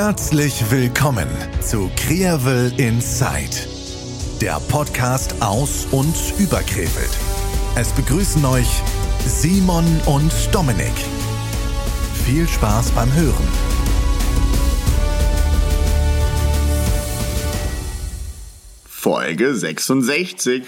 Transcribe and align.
Herzlich 0.00 0.70
willkommen 0.70 1.26
zu 1.60 1.90
Krevel 1.96 2.72
Inside, 2.78 3.66
der 4.40 4.60
Podcast 4.68 5.34
aus 5.42 5.88
und 5.90 6.14
über 6.38 6.58
Krefeld. 6.58 7.10
Es 7.74 7.92
begrüßen 7.94 8.44
euch 8.44 8.68
Simon 9.26 9.84
und 10.06 10.32
Dominik. 10.54 10.94
Viel 12.24 12.46
Spaß 12.46 12.92
beim 12.92 13.12
Hören. 13.12 13.48
Folge 18.86 19.52
66. 19.52 20.62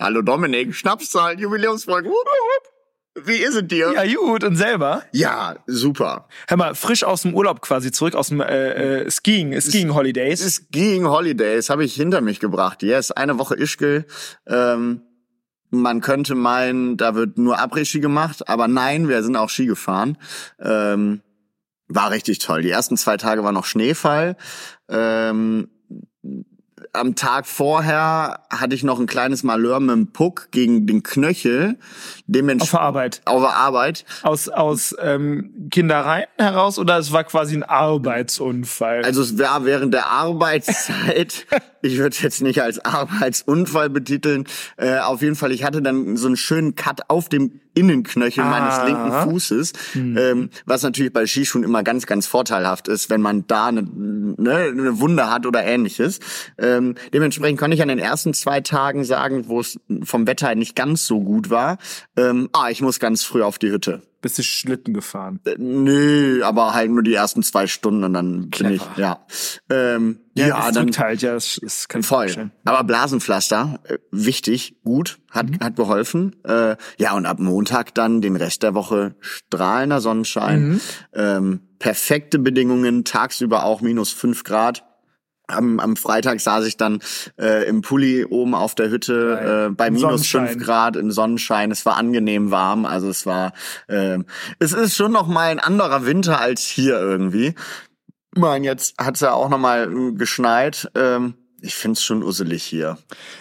Hallo 0.00 0.20
Dominik, 0.20 0.74
Schnapszahl, 0.74 1.38
Jubiläumsfolge. 1.38 2.10
Wie 3.22 3.36
ist 3.36 3.54
es 3.54 3.66
dir? 3.68 3.92
Ja, 3.94 4.04
gut. 4.14 4.42
Und 4.42 4.56
selber? 4.56 5.02
Ja, 5.12 5.56
super. 5.66 6.28
Hör 6.48 6.56
mal, 6.56 6.74
frisch 6.74 7.04
aus 7.04 7.22
dem 7.22 7.34
Urlaub 7.34 7.60
quasi 7.60 7.92
zurück, 7.92 8.14
aus 8.14 8.28
dem 8.28 8.40
äh, 8.40 9.02
äh, 9.02 9.10
Skiing, 9.10 9.60
Skiing 9.60 9.94
Holidays. 9.94 10.40
Skiing 10.40 11.06
Holidays 11.06 11.70
habe 11.70 11.84
ich 11.84 11.94
hinter 11.94 12.20
mich 12.20 12.40
gebracht. 12.40 12.82
Yes, 12.82 13.12
eine 13.12 13.38
Woche 13.38 13.54
Ischgl. 13.54 14.04
Ähm, 14.46 15.02
man 15.70 16.00
könnte 16.00 16.34
meinen, 16.34 16.96
da 16.96 17.14
wird 17.14 17.38
nur 17.38 17.58
Après-Ski 17.58 18.00
gemacht, 18.00 18.48
aber 18.48 18.68
nein, 18.68 19.08
wir 19.08 19.22
sind 19.22 19.36
auch 19.36 19.48
Ski 19.48 19.66
gefahren. 19.66 20.18
Ähm, 20.60 21.20
war 21.86 22.10
richtig 22.10 22.38
toll. 22.38 22.62
Die 22.62 22.70
ersten 22.70 22.96
zwei 22.96 23.16
Tage 23.16 23.44
war 23.44 23.52
noch 23.52 23.64
Schneefall. 23.64 24.36
Ähm, 24.88 25.68
am 26.92 27.14
Tag 27.14 27.46
vorher 27.46 28.40
hatte 28.50 28.74
ich 28.74 28.84
noch 28.84 29.00
ein 29.00 29.06
kleines 29.06 29.42
Malheur 29.42 29.80
mit 29.80 29.90
dem 29.90 30.12
Puck 30.12 30.48
gegen 30.50 30.86
den 30.86 31.02
Knöchel. 31.02 31.78
Auf 32.62 32.70
der 32.70 32.80
Arbeit. 32.80 33.20
Auf 33.26 33.42
der 33.42 33.54
Arbeit. 33.54 34.04
Aus, 34.22 34.48
aus 34.48 34.96
ähm, 35.00 35.68
Kindereien 35.70 36.26
heraus 36.38 36.78
oder 36.78 36.98
es 36.98 37.12
war 37.12 37.24
quasi 37.24 37.54
ein 37.54 37.62
Arbeitsunfall? 37.62 39.04
Also 39.04 39.22
es 39.22 39.38
war 39.38 39.64
während 39.66 39.92
der 39.92 40.06
Arbeitszeit. 40.06 41.46
ich 41.82 41.98
würde 41.98 42.14
es 42.14 42.22
jetzt 42.22 42.40
nicht 42.40 42.62
als 42.62 42.82
Arbeitsunfall 42.82 43.90
betiteln. 43.90 44.44
Äh, 44.76 44.98
auf 44.98 45.20
jeden 45.20 45.36
Fall, 45.36 45.52
ich 45.52 45.64
hatte 45.64 45.82
dann 45.82 46.16
so 46.16 46.26
einen 46.26 46.36
schönen 46.36 46.74
Cut 46.74 47.02
auf 47.08 47.28
dem 47.28 47.60
Innenknöchel 47.74 48.44
ah. 48.44 48.50
meines 48.50 48.86
linken 48.86 49.30
Fußes, 49.30 49.72
hm. 49.92 50.16
ähm, 50.16 50.50
was 50.64 50.82
natürlich 50.82 51.12
bei 51.12 51.26
Skischuhen 51.26 51.64
immer 51.64 51.82
ganz, 51.82 52.06
ganz 52.06 52.26
vorteilhaft 52.26 52.88
ist, 52.88 53.10
wenn 53.10 53.20
man 53.20 53.46
da 53.46 53.66
eine, 53.66 53.82
ne, 53.82 54.68
eine 54.70 55.00
Wunde 55.00 55.28
hat 55.30 55.44
oder 55.44 55.64
ähnliches. 55.64 56.20
Ähm, 56.56 56.94
dementsprechend 57.12 57.58
konnte 57.58 57.74
ich 57.74 57.82
an 57.82 57.88
den 57.88 57.98
ersten 57.98 58.32
zwei 58.32 58.60
Tagen 58.60 59.04
sagen, 59.04 59.48
wo 59.48 59.60
es 59.60 59.78
vom 60.04 60.26
Wetter 60.26 60.54
nicht 60.54 60.76
ganz 60.76 61.06
so 61.06 61.20
gut 61.20 61.50
war, 61.50 61.78
ähm, 62.16 62.48
ah, 62.52 62.70
ich 62.70 62.80
muss 62.80 63.00
ganz 63.00 63.24
früh 63.24 63.42
auf 63.42 63.58
die 63.58 63.70
Hütte. 63.70 64.02
Bist 64.20 64.38
du 64.38 64.42
Schlitten 64.42 64.94
gefahren? 64.94 65.40
Äh, 65.44 65.56
nö, 65.58 66.42
aber 66.44 66.72
halt 66.72 66.90
nur 66.90 67.02
die 67.02 67.12
ersten 67.12 67.42
zwei 67.42 67.66
Stunden 67.66 68.04
und 68.04 68.14
dann 68.14 68.48
Clever. 68.50 68.68
bin 68.68 68.76
ich, 68.76 68.96
ja. 68.96 69.26
Ähm, 69.68 70.20
ja, 70.34 70.48
ja 70.48 70.72
dann 70.72 70.90
halt, 70.96 71.20
ja, 71.22 71.34
das, 71.34 71.60
das 71.62 71.88
kann 71.88 72.02
voll. 72.02 72.50
Aber 72.64 72.84
Blasenpflaster, 72.84 73.80
äh, 73.84 73.98
wichtig, 74.10 74.76
gut, 74.82 75.18
hat 75.30 75.50
mhm. 75.50 75.60
hat 75.60 75.76
geholfen. 75.76 76.36
Äh, 76.44 76.76
ja, 76.98 77.14
und 77.14 77.26
ab 77.26 77.38
Montag 77.38 77.94
dann 77.94 78.22
den 78.22 78.36
Rest 78.36 78.62
der 78.62 78.74
Woche 78.74 79.14
strahlender 79.20 80.00
Sonnenschein, 80.00 80.68
mhm. 80.68 80.80
ähm, 81.12 81.60
perfekte 81.78 82.38
Bedingungen, 82.38 83.04
tagsüber 83.04 83.64
auch 83.64 83.82
minus 83.82 84.10
fünf 84.10 84.44
Grad. 84.44 84.84
Am, 85.46 85.78
am 85.78 85.96
Freitag 85.96 86.40
saß 86.40 86.64
ich 86.66 86.78
dann 86.78 87.00
äh, 87.38 87.68
im 87.68 87.82
Pulli 87.82 88.24
oben 88.24 88.54
auf 88.54 88.74
der 88.74 88.88
Hütte 88.88 89.68
äh, 89.68 89.74
bei 89.74 89.90
minus 89.90 90.26
fünf 90.26 90.58
Grad 90.58 90.96
im 90.96 91.10
Sonnenschein. 91.10 91.70
Es 91.70 91.84
war 91.84 91.96
angenehm 91.96 92.50
warm, 92.50 92.86
also 92.86 93.10
es 93.10 93.26
war, 93.26 93.52
äh, 93.88 94.18
es 94.58 94.72
ist 94.72 94.96
schon 94.96 95.12
noch 95.12 95.26
mal 95.26 95.50
ein 95.50 95.60
anderer 95.60 96.06
Winter 96.06 96.40
als 96.40 96.62
hier 96.62 96.98
irgendwie. 96.98 97.54
Ich 98.34 98.40
meine, 98.40 98.64
jetzt 98.64 98.94
hat's 98.98 99.20
ja 99.20 99.32
auch 99.32 99.48
noch 99.50 99.58
mal 99.58 99.92
äh, 99.92 100.12
geschneit. 100.12 100.90
Ähm, 100.94 101.34
ich 101.64 101.74
find's 101.74 102.02
schon 102.02 102.22
usselig 102.22 102.62
hier. 102.62 102.98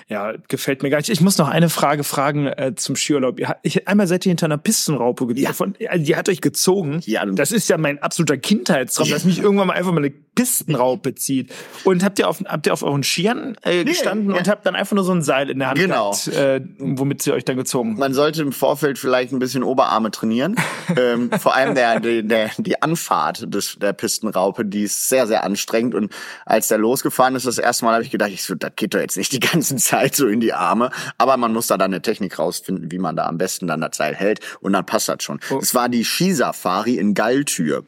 Ja, 0.07 0.33
gefällt 0.47 0.81
mir 0.81 0.89
gar 0.89 0.97
nicht. 0.97 1.09
Ich 1.09 1.21
muss 1.21 1.37
noch 1.37 1.49
eine 1.49 1.69
Frage 1.69 2.03
fragen 2.03 2.47
äh, 2.47 2.73
zum 2.75 2.95
Skiurlaub. 2.95 3.39
Ich, 3.63 3.87
einmal 3.87 4.07
seid 4.07 4.25
ihr 4.25 4.29
hinter 4.29 4.45
einer 4.45 4.57
Pistenraupe 4.57 5.27
ja. 5.35 5.51
Von, 5.51 5.75
die 5.95 6.15
hat 6.15 6.29
euch 6.29 6.41
gezogen. 6.41 7.01
Ja. 7.05 7.25
Das 7.25 7.51
ist 7.51 7.69
ja 7.69 7.77
mein 7.77 7.99
absoluter 7.99 8.37
Kindheitstraum, 8.37 9.07
ja. 9.07 9.15
dass 9.15 9.25
mich 9.25 9.39
irgendwann 9.39 9.67
mal 9.67 9.73
einfach 9.73 9.91
mal 9.91 9.99
eine 9.99 10.11
Pistenraupe 10.35 11.15
zieht. 11.15 11.51
Und 11.83 12.03
habt 12.03 12.17
ihr 12.19 12.27
auf, 12.27 12.41
habt 12.45 12.65
ihr 12.65 12.73
auf 12.73 12.83
euren 12.83 13.03
Skiern 13.03 13.55
äh, 13.61 13.83
gestanden 13.83 14.27
nee, 14.27 14.33
ja. 14.33 14.39
und 14.39 14.47
habt 14.47 14.65
dann 14.65 14.75
einfach 14.75 14.95
nur 14.95 15.03
so 15.03 15.11
ein 15.11 15.21
Seil 15.21 15.49
in 15.49 15.59
der 15.59 15.69
Hand 15.69 15.79
genau. 15.79 16.11
gehabt, 16.11 16.27
äh, 16.29 16.61
womit 16.79 17.21
sie 17.21 17.33
euch 17.33 17.45
dann 17.45 17.57
gezogen 17.57 17.95
Man 17.95 18.13
sollte 18.13 18.41
im 18.41 18.51
Vorfeld 18.51 18.97
vielleicht 18.97 19.31
ein 19.31 19.39
bisschen 19.39 19.63
Oberarme 19.63 20.11
trainieren. 20.11 20.55
ähm, 20.97 21.29
vor 21.31 21.55
allem 21.55 21.75
der, 21.75 21.99
der, 21.99 22.23
der, 22.23 22.51
die 22.57 22.81
Anfahrt 22.81 23.53
des, 23.53 23.77
der 23.79 23.93
Pistenraupe, 23.93 24.65
die 24.65 24.83
ist 24.83 25.09
sehr, 25.09 25.27
sehr 25.27 25.43
anstrengend. 25.43 25.93
Und 25.93 26.11
als 26.45 26.67
der 26.69 26.77
losgefahren 26.77 27.35
ist, 27.35 27.45
das 27.45 27.57
erste 27.57 27.85
Mal 27.85 27.93
habe 27.93 28.03
ich 28.03 28.12
gedacht, 28.13 28.31
ich 28.31 28.43
so, 28.43 28.55
das 28.55 28.71
geht 28.75 28.93
doch 28.93 28.99
jetzt 28.99 29.17
nicht 29.17 29.33
die 29.33 29.41
ganze 29.41 29.75
Zeit 29.75 30.15
so 30.15 30.27
in 30.27 30.39
die 30.39 30.53
Arme. 30.53 30.89
Aber 31.17 31.35
man 31.35 31.51
muss 31.51 31.67
da 31.67 31.77
dann 31.77 31.91
eine 31.91 32.01
Technik 32.01 32.39
rausfinden, 32.39 32.91
wie 32.91 32.99
man 32.99 33.15
da 33.15 33.25
am 33.25 33.37
besten 33.37 33.67
dann 33.67 33.81
das 33.81 33.97
Seil 33.97 34.15
hält. 34.15 34.39
Und 34.61 34.73
dann 34.73 34.85
passt 34.85 35.09
das 35.09 35.21
schon. 35.21 35.39
Oh. 35.51 35.59
Es 35.61 35.75
war 35.75 35.89
die 35.89 36.05
Skisafari 36.05 36.95
in 36.97 37.13
Galltür. 37.13 37.83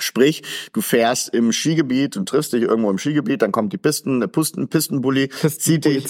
Sprich, 0.00 0.42
du 0.72 0.80
fährst 0.80 1.34
im 1.34 1.52
Skigebiet 1.52 2.16
und 2.16 2.28
triffst 2.28 2.52
dich 2.52 2.62
irgendwo 2.62 2.88
im 2.88 2.98
Skigebiet, 2.98 3.42
dann 3.42 3.50
kommt 3.50 3.72
die 3.72 3.78
Pisten, 3.78 4.20
der 4.20 4.28
Pisten, 4.28 4.68
Pistenbully, 4.68 5.28
zieht 5.28 5.84
dich, 5.84 6.06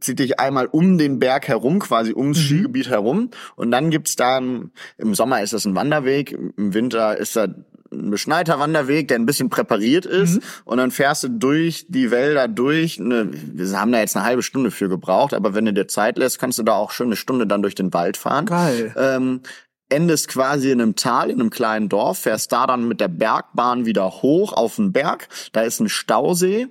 zieht 0.00 0.18
dich 0.18 0.40
einmal 0.40 0.66
um 0.66 0.96
den 0.96 1.18
Berg 1.18 1.46
herum, 1.46 1.78
quasi 1.78 2.14
ums 2.14 2.38
mhm. 2.38 2.42
Skigebiet 2.42 2.88
herum. 2.88 3.30
Und 3.54 3.70
dann 3.70 3.90
gibt's 3.90 4.16
da, 4.16 4.38
im 4.38 4.72
Sommer 5.14 5.42
ist 5.42 5.52
das 5.52 5.66
ein 5.66 5.74
Wanderweg, 5.74 6.32
im 6.32 6.72
Winter 6.72 7.18
ist 7.18 7.36
da 7.36 7.48
beschneiter 7.90 8.58
Wanderweg, 8.58 9.08
der 9.08 9.18
ein 9.18 9.26
bisschen 9.26 9.50
präpariert 9.50 10.06
ist. 10.06 10.36
Mhm. 10.36 10.42
Und 10.64 10.78
dann 10.78 10.90
fährst 10.90 11.24
du 11.24 11.28
durch 11.28 11.86
die 11.88 12.10
Wälder 12.10 12.48
durch. 12.48 12.98
Ne, 12.98 13.28
wir 13.32 13.80
haben 13.80 13.92
da 13.92 14.00
jetzt 14.00 14.16
eine 14.16 14.24
halbe 14.24 14.42
Stunde 14.42 14.70
für 14.70 14.88
gebraucht, 14.88 15.34
aber 15.34 15.54
wenn 15.54 15.64
du 15.64 15.72
dir 15.72 15.88
Zeit 15.88 16.18
lässt, 16.18 16.38
kannst 16.38 16.58
du 16.58 16.62
da 16.62 16.74
auch 16.74 16.90
schon 16.90 17.08
eine 17.08 17.16
Stunde 17.16 17.46
dann 17.46 17.62
durch 17.62 17.74
den 17.74 17.92
Wald 17.92 18.16
fahren. 18.16 18.46
Geil. 18.46 18.94
Ähm, 18.96 19.40
endest 19.88 20.28
quasi 20.28 20.70
in 20.70 20.80
einem 20.80 20.96
Tal, 20.96 21.30
in 21.30 21.40
einem 21.40 21.50
kleinen 21.50 21.88
Dorf, 21.88 22.18
fährst 22.18 22.52
da 22.52 22.66
dann 22.66 22.88
mit 22.88 23.00
der 23.00 23.08
Bergbahn 23.08 23.86
wieder 23.86 24.10
hoch 24.22 24.52
auf 24.52 24.76
den 24.76 24.92
Berg. 24.92 25.28
Da 25.52 25.62
ist 25.62 25.80
ein 25.80 25.88
Stausee. 25.88 26.68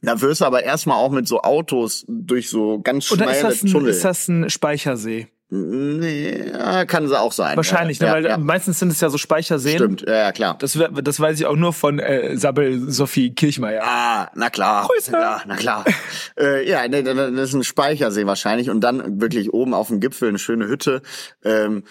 Da 0.00 0.20
wirst 0.20 0.40
du 0.40 0.44
aber 0.44 0.62
erstmal 0.62 0.96
auch 0.96 1.10
mit 1.10 1.26
so 1.26 1.42
Autos 1.42 2.04
durch 2.08 2.48
so 2.48 2.80
ganz 2.80 3.06
schmale 3.06 3.32
ist 3.32 3.42
das 3.42 3.62
ein, 3.64 3.70
Tunnel. 3.70 3.90
Ist 3.90 4.04
das 4.04 4.28
ein 4.28 4.48
Speichersee? 4.48 5.28
Nee, 5.50 6.52
kann 6.86 7.08
sie 7.08 7.18
auch 7.18 7.32
sein. 7.32 7.56
Wahrscheinlich, 7.56 7.98
ja, 8.00 8.08
ne, 8.08 8.12
weil 8.12 8.24
ja. 8.26 8.36
meistens 8.36 8.78
sind 8.80 8.92
es 8.92 9.00
ja 9.00 9.08
so 9.08 9.16
Speicherseen. 9.16 9.76
Stimmt, 9.76 10.02
ja, 10.02 10.14
ja 10.14 10.32
klar. 10.32 10.56
Das, 10.58 10.78
das 11.02 11.20
weiß 11.20 11.40
ich 11.40 11.46
auch 11.46 11.56
nur 11.56 11.72
von 11.72 11.98
äh, 11.98 12.36
Sabel 12.36 12.90
Sophie 12.90 13.34
Kirchmeier. 13.34 13.82
Ah, 13.82 14.30
na 14.34 14.50
klar. 14.50 14.86
Grüße. 14.86 15.12
Ja, 15.12 15.40
na 15.46 15.56
klar. 15.56 15.86
äh, 16.38 16.68
ja, 16.68 16.86
nee, 16.86 17.02
das 17.02 17.30
ist 17.30 17.54
ein 17.54 17.64
Speichersee 17.64 18.26
wahrscheinlich 18.26 18.68
und 18.68 18.82
dann 18.82 19.22
wirklich 19.22 19.54
oben 19.54 19.72
auf 19.72 19.88
dem 19.88 20.00
Gipfel 20.00 20.28
eine 20.28 20.38
schöne 20.38 20.68
Hütte. 20.68 21.00
Ähm, 21.42 21.84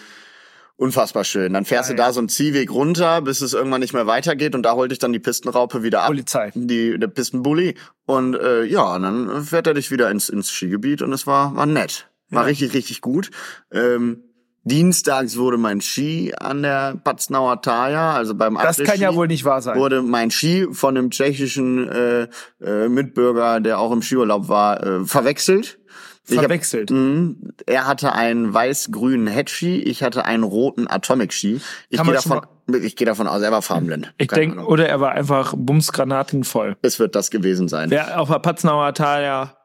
Unfassbar 0.79 1.23
schön. 1.23 1.53
Dann 1.53 1.65
fährst 1.65 1.89
ja, 1.89 1.95
du 1.95 1.97
da 1.97 2.05
ja. 2.05 2.13
so 2.13 2.19
einen 2.19 2.29
Ziehweg 2.29 2.69
runter, 2.69 3.21
bis 3.21 3.41
es 3.41 3.53
irgendwann 3.53 3.81
nicht 3.81 3.93
mehr 3.93 4.05
weitergeht 4.05 4.53
und 4.53 4.61
da 4.61 4.75
holte 4.75 4.93
ich 4.93 4.99
dann 4.99 5.11
die 5.11 5.17
Pistenraupe 5.17 5.81
wieder 5.81 6.01
ab. 6.01 6.07
Polizei. 6.09 6.51
Die, 6.53 6.99
der 6.99 7.07
Pistenbully. 7.07 7.73
Und 8.05 8.35
äh, 8.35 8.63
ja, 8.63 8.95
und 8.95 9.01
dann 9.01 9.43
fährt 9.43 9.65
er 9.65 9.73
dich 9.73 9.89
wieder 9.89 10.11
ins, 10.11 10.29
ins 10.29 10.51
Skigebiet 10.51 11.01
und 11.01 11.11
es 11.13 11.25
war, 11.25 11.55
war 11.55 11.65
nett. 11.65 12.07
War 12.29 12.43
ja. 12.43 12.47
richtig, 12.47 12.73
richtig 12.73 13.01
gut. 13.01 13.31
Ähm, 13.71 14.23
Dienstags 14.67 15.37
wurde 15.37 15.57
mein 15.57 15.79
Ski 15.79 16.33
an 16.37 16.61
der 16.61 16.99
Patznauer 17.01 17.61
Taja, 17.61 18.13
also 18.13 18.35
beim 18.35 18.55
Das 18.55 18.77
kann 18.77 18.99
ja 18.99 19.15
wohl 19.15 19.27
nicht 19.27 19.45
wahr 19.45 19.61
sein. 19.61 19.77
Wurde 19.77 20.01
mein 20.01 20.29
Ski 20.29 20.67
von 20.71 20.97
einem 20.97 21.09
tschechischen 21.09 21.87
äh, 21.87 22.27
äh, 22.61 22.89
Mitbürger, 22.89 23.61
der 23.61 23.79
auch 23.79 23.93
im 23.93 24.01
Skiurlaub 24.01 24.49
war, 24.49 24.83
äh, 24.83 25.05
verwechselt. 25.05 25.79
Verwechselt. 26.25 26.91
Hab, 26.91 26.97
mh, 26.97 27.35
er 27.65 27.87
hatte 27.87 28.11
einen 28.11 28.53
weiß-grünen 28.53 29.27
Headski, 29.27 29.81
ich 29.81 30.03
hatte 30.03 30.25
einen 30.25 30.43
roten 30.43 30.85
Atomic-Ski. 30.89 31.61
Ich 31.87 32.03
gehe 32.03 32.13
davon, 32.13 32.41
ich 32.83 32.97
gehe 32.97 33.07
davon 33.07 33.27
aus, 33.27 33.41
er 33.41 33.51
war 33.53 33.61
farbenblind. 33.61 34.13
Ich 34.17 34.27
denke, 34.27 34.65
oder 34.65 34.89
er 34.89 34.99
war 34.99 35.13
einfach 35.13 35.53
Bumsgranaten 35.55 36.43
voll. 36.43 36.75
Es 36.81 36.99
wird 36.99 37.15
das 37.15 37.31
gewesen 37.31 37.69
sein. 37.69 37.89
Wer 37.89 38.19
auf 38.19 38.27
der 38.27 38.39
Patznauer 38.39 38.93
Taja 38.93 39.55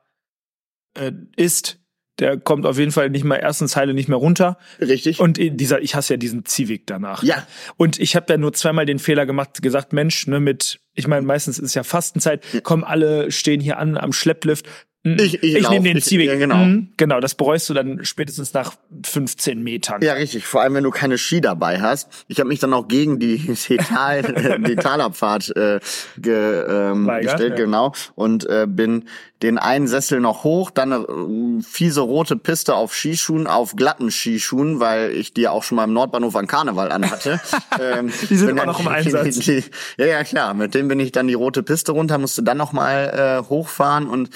äh, 0.94 1.10
ist, 1.34 1.81
der 2.18 2.38
kommt 2.38 2.66
auf 2.66 2.78
jeden 2.78 2.92
Fall 2.92 3.10
nicht 3.10 3.24
mehr 3.24 3.42
ersten 3.42 3.68
Zeile 3.68 3.94
nicht 3.94 4.08
mehr 4.08 4.18
runter. 4.18 4.58
Richtig. 4.80 5.18
Und 5.18 5.38
dieser, 5.38 5.80
ich 5.80 5.94
hasse 5.94 6.14
ja 6.14 6.16
diesen 6.18 6.44
Zivic 6.44 6.86
danach. 6.86 7.22
Ja. 7.22 7.46
Und 7.76 7.98
ich 7.98 8.16
habe 8.16 8.26
ja 8.32 8.36
nur 8.36 8.52
zweimal 8.52 8.86
den 8.86 8.98
Fehler 8.98 9.26
gemacht, 9.26 9.62
gesagt, 9.62 9.92
Mensch, 9.92 10.26
ne, 10.26 10.38
mit, 10.38 10.80
ich 10.94 11.06
meine, 11.06 11.26
meistens 11.26 11.58
ist 11.58 11.74
ja 11.74 11.82
Fastenzeit, 11.82 12.44
kommen 12.62 12.84
alle, 12.84 13.30
stehen 13.30 13.60
hier 13.60 13.78
an 13.78 13.96
am 13.96 14.12
Schlepplift. 14.12 14.66
Ich, 15.04 15.42
ich, 15.42 15.56
ich 15.56 15.68
nehme 15.68 15.92
den 15.92 16.00
Ziehweg. 16.00 16.28
Ja, 16.28 16.36
genau. 16.36 16.58
Mhm, 16.58 16.88
genau, 16.96 17.18
das 17.18 17.34
bereust 17.34 17.68
du 17.68 17.74
dann 17.74 18.04
spätestens 18.04 18.54
nach 18.54 18.74
15 19.04 19.60
Metern. 19.60 20.00
Ja, 20.00 20.12
richtig. 20.12 20.46
Vor 20.46 20.60
allem, 20.60 20.74
wenn 20.74 20.84
du 20.84 20.90
keine 20.90 21.18
Ski 21.18 21.40
dabei 21.40 21.80
hast. 21.80 22.08
Ich 22.28 22.38
habe 22.38 22.48
mich 22.48 22.60
dann 22.60 22.72
auch 22.72 22.86
gegen 22.86 23.18
die, 23.18 23.38
die, 23.68 23.76
Tal, 23.78 24.22
die 24.60 24.76
Talabfahrt 24.76 25.56
äh, 25.56 25.80
ge, 26.18 26.64
ähm, 26.68 27.10
gestellt, 27.20 27.58
ja. 27.58 27.64
genau. 27.64 27.92
Und 28.14 28.46
äh, 28.46 28.66
bin 28.68 29.04
den 29.42 29.58
einen 29.58 29.88
Sessel 29.88 30.20
noch 30.20 30.44
hoch, 30.44 30.70
dann 30.70 30.92
eine 30.92 31.02
äh, 31.02 31.62
fiese 31.62 32.00
rote 32.00 32.36
Piste 32.36 32.74
auf 32.74 32.94
Skischuhen, 32.94 33.46
auf 33.46 33.74
glatten 33.74 34.10
Skischuhen, 34.10 34.78
weil 34.78 35.10
ich 35.10 35.34
die 35.34 35.48
auch 35.48 35.64
schon 35.64 35.76
mal 35.76 35.84
im 35.84 35.92
Nordbahnhof 35.92 36.36
an 36.36 36.46
Karneval 36.46 36.92
anhatte. 36.92 37.40
ähm, 37.80 38.12
die 38.30 38.36
sind 38.36 38.50
immer 38.50 38.66
noch 38.66 38.80
im 38.80 38.88
Einsatz. 38.88 39.38
Die, 39.40 39.62
die, 39.62 39.64
ja, 39.96 40.06
ja, 40.06 40.24
klar. 40.24 40.54
Mit 40.54 40.74
dem 40.74 40.88
bin 40.88 41.00
ich 41.00 41.12
dann 41.12 41.26
die 41.26 41.34
rote 41.34 41.62
Piste 41.62 41.92
runter, 41.92 42.18
musste 42.18 42.42
dann 42.42 42.56
noch 42.56 42.72
mal 42.72 43.42
äh, 43.42 43.48
hochfahren 43.48 44.06
und 44.06 44.30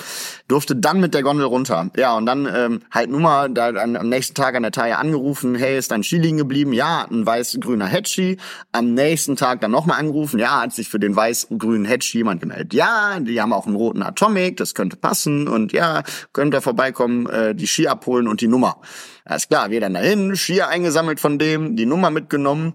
durfte 0.49 0.77
dann 0.77 1.01
mit 1.01 1.15
der 1.15 1.23
Gondel 1.23 1.47
runter. 1.47 1.91
Ja, 1.97 2.17
und 2.17 2.27
dann 2.27 2.49
ähm, 2.53 2.81
halt 2.91 3.11
nur 3.11 3.21
mal 3.21 3.51
da, 3.51 3.69
an, 3.69 3.97
am 3.97 4.09
nächsten 4.09 4.35
Tag 4.35 4.55
an 4.55 4.63
der 4.63 4.73
Taille 4.73 4.99
angerufen, 4.99 5.55
hey, 5.55 5.79
ist 5.79 5.91
dein 5.91 6.03
Ski 6.03 6.19
liegen 6.19 6.39
geblieben? 6.39 6.73
Ja, 6.73 7.07
ein 7.11 7.27
weiß-grüner 7.27 7.87
Headski. 7.87 8.39
Am 8.73 8.95
nächsten 8.95 9.37
Tag 9.37 9.61
dann 9.61 9.71
nochmal 9.71 9.99
angerufen, 9.99 10.39
ja, 10.39 10.63
hat 10.63 10.73
sich 10.73 10.89
für 10.89 11.01
den 11.01 11.17
weiß-grünen 11.17 11.85
Headski 11.85 12.19
jemand 12.19 12.41
gemeldet. 12.41 12.75
Ja, 12.75 13.19
die 13.21 13.41
haben 13.41 13.53
auch 13.53 13.67
einen 13.67 13.77
roten 13.77 14.03
Atomic, 14.03 14.57
das 14.57 14.75
könnte 14.75 14.97
passen 14.97 15.49
und 15.49 15.73
ja, 15.73 16.03
könnt 16.33 16.55
ihr 16.55 16.61
vorbeikommen, 16.61 17.29
äh, 17.29 17.55
die 17.55 17.67
Ski 17.67 17.89
abholen 17.89 18.29
und 18.29 18.41
die 18.41 18.49
Nummer. 18.49 18.81
Alles 19.25 19.49
klar, 19.49 19.71
wir 19.71 19.81
dann 19.81 19.95
dahin, 19.95 20.37
Skier 20.37 20.69
eingesammelt 20.69 21.19
von 21.19 21.39
dem, 21.39 21.75
die 21.75 21.87
Nummer 21.87 22.11
mitgenommen 22.11 22.75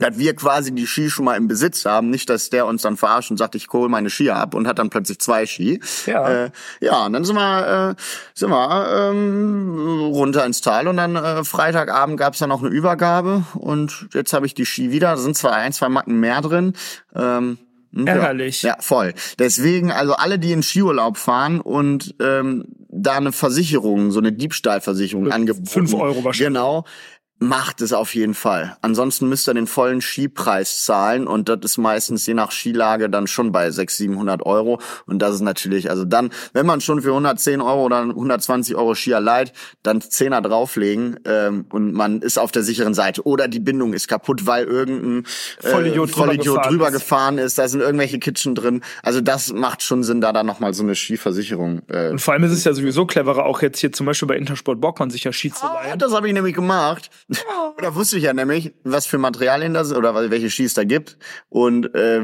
dass 0.00 0.18
wir 0.18 0.34
quasi 0.34 0.74
die 0.74 0.86
Ski 0.86 1.08
schon 1.08 1.26
mal 1.26 1.36
im 1.36 1.46
Besitz 1.46 1.84
haben, 1.84 2.10
nicht, 2.10 2.28
dass 2.28 2.50
der 2.50 2.66
uns 2.66 2.82
dann 2.82 2.96
verarscht 2.96 3.30
und 3.30 3.36
sagt, 3.36 3.54
ich 3.54 3.68
hole 3.72 3.88
meine 3.88 4.10
Ski 4.10 4.30
ab 4.30 4.54
und 4.54 4.66
hat 4.66 4.78
dann 4.78 4.90
plötzlich 4.90 5.20
zwei 5.20 5.46
Ski. 5.46 5.80
Ja, 6.06 6.46
äh, 6.46 6.50
ja 6.80 7.06
und 7.06 7.12
dann 7.12 7.24
sind 7.24 7.36
wir, 7.36 7.96
äh, 7.96 8.02
sind 8.34 8.50
wir 8.50 9.10
ähm, 9.10 10.00
runter 10.12 10.44
ins 10.44 10.60
Tal 10.60 10.88
und 10.88 10.96
dann 10.96 11.16
äh, 11.16 11.44
Freitagabend 11.44 12.18
gab's 12.18 12.38
dann 12.38 12.48
noch 12.48 12.62
eine 12.62 12.70
Übergabe 12.70 13.44
und 13.54 14.08
jetzt 14.12 14.32
habe 14.32 14.46
ich 14.46 14.54
die 14.54 14.66
Ski 14.66 14.90
wieder. 14.90 15.10
Da 15.10 15.16
sind 15.18 15.36
zwar 15.36 15.52
ein, 15.52 15.72
zwei 15.72 15.88
Macken 15.88 16.18
mehr 16.18 16.40
drin. 16.40 16.72
Ähm, 17.14 17.58
Ärgerlich. 17.92 18.62
Ja, 18.62 18.70
ja, 18.70 18.76
voll. 18.80 19.14
Deswegen, 19.38 19.90
also 19.90 20.14
alle, 20.14 20.38
die 20.38 20.52
in 20.52 20.62
Skiurlaub 20.62 21.16
fahren 21.16 21.60
und 21.60 22.14
ähm, 22.20 22.64
da 22.88 23.16
eine 23.16 23.32
Versicherung, 23.32 24.12
so 24.12 24.20
eine 24.20 24.32
Diebstahlversicherung 24.32 25.30
angeboten. 25.32 25.66
Fünf 25.66 25.94
Euro 25.94 26.24
wahrscheinlich. 26.24 26.54
Genau 26.54 26.84
macht 27.40 27.80
es 27.80 27.94
auf 27.94 28.14
jeden 28.14 28.34
Fall. 28.34 28.76
Ansonsten 28.82 29.28
müsst 29.28 29.48
ihr 29.48 29.54
den 29.54 29.66
vollen 29.66 30.02
Skipreis 30.02 30.84
zahlen 30.84 31.26
und 31.26 31.48
das 31.48 31.58
ist 31.62 31.78
meistens 31.78 32.26
je 32.26 32.34
nach 32.34 32.52
Skilage 32.52 33.08
dann 33.08 33.26
schon 33.26 33.50
bei 33.50 33.70
600, 33.70 33.90
700 33.90 34.46
Euro 34.46 34.78
und 35.06 35.20
das 35.20 35.36
ist 35.36 35.40
natürlich, 35.40 35.88
also 35.88 36.04
dann, 36.04 36.30
wenn 36.52 36.66
man 36.66 36.82
schon 36.82 37.00
für 37.00 37.08
110 37.08 37.62
Euro 37.62 37.84
oder 37.84 38.02
120 38.02 38.76
Euro 38.76 38.94
Skier 38.94 39.20
leiht, 39.20 39.54
dann 39.82 40.02
Zehner 40.02 40.42
drauflegen 40.42 41.18
ähm, 41.24 41.64
und 41.70 41.94
man 41.94 42.20
ist 42.20 42.38
auf 42.38 42.52
der 42.52 42.62
sicheren 42.62 42.92
Seite 42.92 43.26
oder 43.26 43.48
die 43.48 43.58
Bindung 43.58 43.94
ist 43.94 44.06
kaputt, 44.06 44.46
weil 44.46 44.64
irgendein 44.64 45.24
äh, 45.62 45.68
Vollidiot, 45.70 46.10
Vollidiot 46.10 46.58
drüber, 46.58 46.68
drüber 46.68 46.90
gefahren 46.90 47.38
ist, 47.38 47.56
da 47.58 47.68
sind 47.68 47.80
irgendwelche 47.80 48.18
Kitchen 48.18 48.54
drin, 48.54 48.82
also 49.02 49.22
das 49.22 49.50
macht 49.50 49.82
schon 49.82 50.04
Sinn, 50.04 50.20
da 50.20 50.34
dann 50.34 50.44
nochmal 50.44 50.74
so 50.74 50.82
eine 50.82 50.94
Skiversicherung. 50.94 51.80
Äh, 51.88 52.10
und 52.10 52.20
vor 52.20 52.34
allem 52.34 52.44
ist 52.44 52.52
es 52.52 52.64
ja 52.64 52.74
sowieso 52.74 53.06
cleverer, 53.06 53.46
auch 53.46 53.62
jetzt 53.62 53.78
hier 53.78 53.92
zum 53.92 54.04
Beispiel 54.04 54.28
bei 54.28 54.36
Intersport 54.36 54.78
Bockmann 54.78 55.08
sich 55.08 55.24
ja 55.24 55.32
Ski 55.32 55.50
zu 55.50 55.64
leihen. 55.64 55.92
Ah, 55.94 55.96
das 55.96 56.12
habe 56.12 56.28
ich 56.28 56.34
nämlich 56.34 56.54
gemacht. 56.54 57.08
Da 57.80 57.94
wusste 57.94 58.16
ich 58.16 58.24
ja 58.24 58.32
nämlich, 58.32 58.74
was 58.82 59.06
für 59.06 59.18
Materialien 59.18 59.72
das 59.72 59.92
oder 59.92 60.30
welche 60.30 60.50
Skis 60.50 60.74
da 60.74 60.84
gibt. 60.84 61.16
Und 61.48 61.94
äh, 61.94 62.22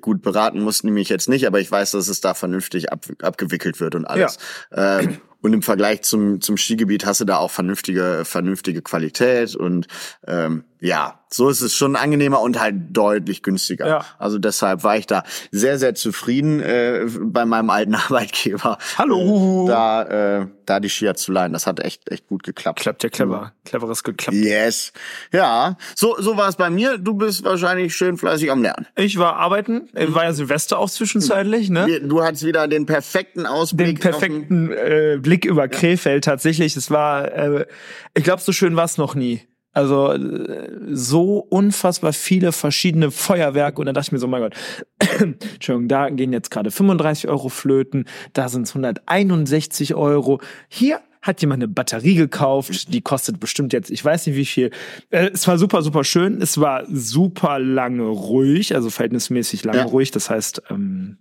gut, 0.00 0.22
beraten 0.22 0.60
mussten 0.60 0.88
die 0.88 0.92
mich 0.92 1.08
jetzt 1.08 1.28
nicht, 1.28 1.46
aber 1.46 1.60
ich 1.60 1.70
weiß, 1.70 1.92
dass 1.92 2.08
es 2.08 2.20
da 2.20 2.34
vernünftig 2.34 2.92
ab, 2.92 3.06
abgewickelt 3.22 3.80
wird 3.80 3.94
und 3.94 4.04
alles. 4.04 4.38
Ja. 4.74 5.00
Ähm, 5.00 5.18
und 5.40 5.54
im 5.54 5.62
Vergleich 5.62 6.02
zum, 6.02 6.40
zum 6.40 6.58
Skigebiet 6.58 7.06
hast 7.06 7.22
du 7.22 7.24
da 7.24 7.38
auch 7.38 7.50
vernünftige, 7.50 8.22
vernünftige 8.24 8.82
Qualität 8.82 9.56
und 9.56 9.86
ähm, 10.26 10.64
ja, 10.80 11.20
so 11.32 11.48
ist 11.48 11.60
es 11.60 11.74
schon 11.74 11.94
angenehmer 11.94 12.40
und 12.40 12.58
halt 12.58 12.74
deutlich 12.90 13.42
günstiger. 13.42 13.86
Ja. 13.86 14.04
Also 14.18 14.38
deshalb 14.38 14.82
war 14.82 14.96
ich 14.96 15.06
da 15.06 15.22
sehr, 15.52 15.78
sehr 15.78 15.94
zufrieden 15.94 16.60
äh, 16.60 17.06
bei 17.20 17.44
meinem 17.44 17.70
alten 17.70 17.94
Arbeitgeber. 18.10 18.78
Hallo. 18.98 19.66
Äh, 19.66 19.70
da, 19.70 20.02
äh, 20.40 20.46
da 20.66 20.80
die 20.80 20.88
Skier 20.88 21.14
zu 21.14 21.32
leihen. 21.32 21.52
Das 21.52 21.66
hat 21.66 21.80
echt, 21.80 22.10
echt 22.10 22.26
gut 22.26 22.42
geklappt. 22.42 22.80
Klappt 22.80 23.04
ja 23.04 23.10
clever. 23.10 23.52
Cleveres 23.64 24.02
geklappt. 24.02 24.36
Yes. 24.36 24.92
Ja, 25.32 25.76
so, 25.94 26.16
so 26.18 26.36
war 26.36 26.48
es 26.48 26.56
bei 26.56 26.70
mir. 26.70 26.98
Du 26.98 27.14
bist 27.14 27.44
wahrscheinlich 27.44 27.94
schön 27.94 28.16
fleißig 28.16 28.50
am 28.50 28.62
Lernen. 28.62 28.86
Ich 28.96 29.18
war 29.18 29.36
arbeiten. 29.36 29.88
Äh, 29.94 30.12
war 30.14 30.24
ja 30.24 30.32
Silvester 30.32 30.78
auch 30.78 30.90
zwischenzeitlich, 30.90 31.70
ne? 31.70 32.00
Du 32.00 32.22
hattest 32.22 32.44
wieder 32.44 32.66
den 32.66 32.86
perfekten 32.86 33.46
Ausblick. 33.46 33.86
Den 33.86 33.98
perfekten 33.98 34.72
äh, 34.72 35.18
Blick 35.20 35.44
über 35.44 35.68
Krefeld 35.68 36.26
ja. 36.26 36.32
tatsächlich. 36.32 36.74
Es 36.74 36.90
war, 36.90 37.30
äh, 37.32 37.66
ich 38.14 38.24
glaube, 38.24 38.42
so 38.42 38.52
schön 38.52 38.74
war 38.74 38.86
es 38.86 38.98
noch 38.98 39.14
nie. 39.14 39.42
Also 39.72 40.12
äh, 40.12 40.68
so 40.90 41.38
unfassbar 41.38 42.12
viele 42.12 42.52
verschiedene 42.52 43.10
Feuerwerke 43.10 43.80
und 43.80 43.86
dann 43.86 43.94
dachte 43.94 44.08
ich 44.08 44.12
mir 44.12 44.18
so, 44.18 44.26
mein 44.26 44.42
Gott, 44.42 44.54
Entschuldigung, 45.20 45.88
da 45.88 46.08
gehen 46.10 46.32
jetzt 46.32 46.50
gerade 46.50 46.70
35 46.70 47.28
Euro 47.28 47.48
flöten, 47.48 48.06
da 48.32 48.48
sind 48.48 48.62
es 48.62 48.74
161 48.74 49.94
Euro. 49.94 50.40
Hier 50.68 51.00
hat 51.22 51.40
jemand 51.42 51.62
eine 51.62 51.68
Batterie 51.68 52.14
gekauft, 52.14 52.92
die 52.92 53.02
kostet 53.02 53.38
bestimmt 53.40 53.72
jetzt, 53.72 53.90
ich 53.90 54.04
weiß 54.04 54.26
nicht 54.26 54.36
wie 54.36 54.46
viel. 54.46 54.70
Äh, 55.10 55.30
es 55.32 55.46
war 55.46 55.58
super, 55.58 55.82
super 55.82 56.02
schön, 56.02 56.40
es 56.42 56.58
war 56.58 56.84
super 56.88 57.58
lange 57.58 58.04
ruhig, 58.04 58.74
also 58.74 58.90
verhältnismäßig 58.90 59.64
lange 59.64 59.78
ja. 59.78 59.84
ruhig, 59.84 60.10
das 60.10 60.30
heißt, 60.30 60.62
ähm, 60.70 61.18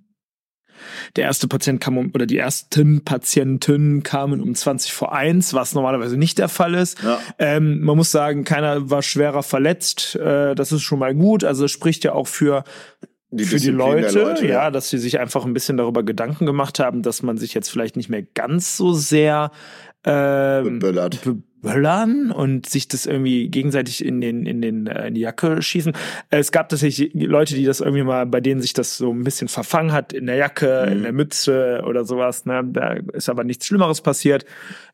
der 1.15 1.25
erste 1.25 1.47
Patient 1.47 1.81
kam 1.81 1.97
um, 1.97 2.11
oder 2.13 2.25
die 2.25 2.37
ersten 2.37 3.03
Patienten 3.03 4.03
kamen 4.03 4.41
um 4.41 4.55
20 4.55 4.93
vor 4.93 5.13
1, 5.13 5.53
was 5.53 5.73
normalerweise 5.73 6.17
nicht 6.17 6.37
der 6.37 6.49
Fall 6.49 6.73
ist. 6.75 7.01
Ja. 7.03 7.19
Ähm, 7.37 7.81
man 7.81 7.97
muss 7.97 8.11
sagen, 8.11 8.43
keiner 8.43 8.89
war 8.89 9.01
schwerer 9.01 9.43
verletzt. 9.43 10.15
Äh, 10.15 10.55
das 10.55 10.71
ist 10.71 10.81
schon 10.81 10.99
mal 10.99 11.15
gut. 11.15 11.43
Also 11.43 11.65
es 11.65 11.71
spricht 11.71 12.03
ja 12.03 12.13
auch 12.13 12.27
für 12.27 12.63
die 13.31 13.43
für 13.43 13.57
die 13.57 13.69
Leute, 13.69 14.19
Leute, 14.19 14.47
ja, 14.47 14.71
dass 14.71 14.89
sie 14.89 14.97
sich 14.97 15.19
einfach 15.19 15.45
ein 15.45 15.53
bisschen 15.53 15.77
darüber 15.77 16.01
Gedanken 16.01 16.47
gemacht 16.47 16.79
haben, 16.79 17.03
dass 17.03 17.21
man 17.21 17.37
sich 17.37 17.53
jetzt 17.53 17.69
vielleicht 17.69 17.95
nicht 17.95 18.09
mehr 18.09 18.23
ganz 18.23 18.75
so 18.75 18.93
sehr 18.93 19.51
ähm, 20.03 20.79
beböllert 20.79 21.19
böllern 21.61 22.31
und 22.31 22.67
sich 22.67 22.87
das 22.87 23.05
irgendwie 23.05 23.49
gegenseitig 23.49 24.03
in 24.03 24.21
den 24.21 24.45
in 24.45 24.61
den 24.61 24.87
äh, 24.87 25.07
in 25.07 25.15
die 25.15 25.21
Jacke 25.21 25.61
schießen. 25.61 25.93
Es 26.29 26.51
gab 26.51 26.69
tatsächlich 26.69 27.11
Leute, 27.13 27.55
die 27.55 27.65
das 27.65 27.81
irgendwie 27.81 28.03
mal, 28.03 28.25
bei 28.25 28.41
denen 28.41 28.61
sich 28.61 28.73
das 28.73 28.97
so 28.97 29.11
ein 29.11 29.23
bisschen 29.23 29.47
verfangen 29.47 29.91
hat 29.91 30.13
in 30.13 30.25
der 30.25 30.35
Jacke, 30.35 30.85
mhm. 30.85 30.91
in 30.93 31.03
der 31.03 31.13
Mütze 31.13 31.83
oder 31.85 32.05
sowas. 32.05 32.45
Ne, 32.45 32.63
da 32.65 32.93
ist 33.13 33.29
aber 33.29 33.43
nichts 33.43 33.65
Schlimmeres 33.65 34.01
passiert. 34.01 34.45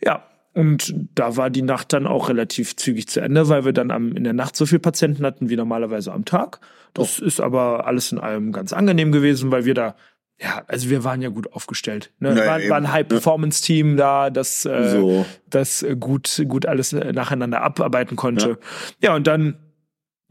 Ja. 0.03 0.23
Und 0.53 0.95
da 1.15 1.35
war 1.35 1.49
die 1.49 1.63
Nacht 1.63 1.91
dann 1.91 2.07
auch 2.07 2.29
relativ 2.29 2.77
zügig 2.77 3.09
zu 3.09 3.19
Ende, 3.19 3.49
weil 3.49 3.65
wir 3.65 3.73
dann 3.73 3.91
am, 3.91 4.15
in 4.15 4.23
der 4.23 4.31
Nacht 4.31 4.55
so 4.55 4.65
viele 4.65 4.79
Patienten 4.79 5.25
hatten 5.25 5.49
wie 5.49 5.57
normalerweise 5.57 6.13
am 6.13 6.23
Tag. 6.23 6.61
Das 6.93 7.21
oh. 7.21 7.25
ist 7.25 7.41
aber 7.41 7.85
alles 7.87 8.13
in 8.13 8.19
allem 8.19 8.53
ganz 8.53 8.71
angenehm 8.71 9.11
gewesen, 9.11 9.51
weil 9.51 9.65
wir 9.65 9.73
da 9.73 9.95
ja, 10.39 10.63
also 10.67 10.89
wir 10.89 11.03
waren 11.03 11.21
ja 11.21 11.29
gut 11.29 11.53
aufgestellt. 11.53 12.11
Ne? 12.19 12.33
Nee, 12.33 12.41
war, 12.41 12.59
war 12.69 12.77
ein 12.77 12.91
High-Performance-Team 12.91 13.95
da, 13.95 14.29
das, 14.29 14.65
äh, 14.65 14.89
so. 14.89 15.25
das 15.49 15.81
äh, 15.81 15.95
gut, 15.95 16.43
gut 16.47 16.65
alles 16.65 16.91
äh, 16.91 17.13
nacheinander 17.13 17.61
abarbeiten 17.61 18.17
konnte. 18.17 18.59
Ja, 18.99 19.09
ja 19.09 19.15
und 19.15 19.27
dann 19.27 19.57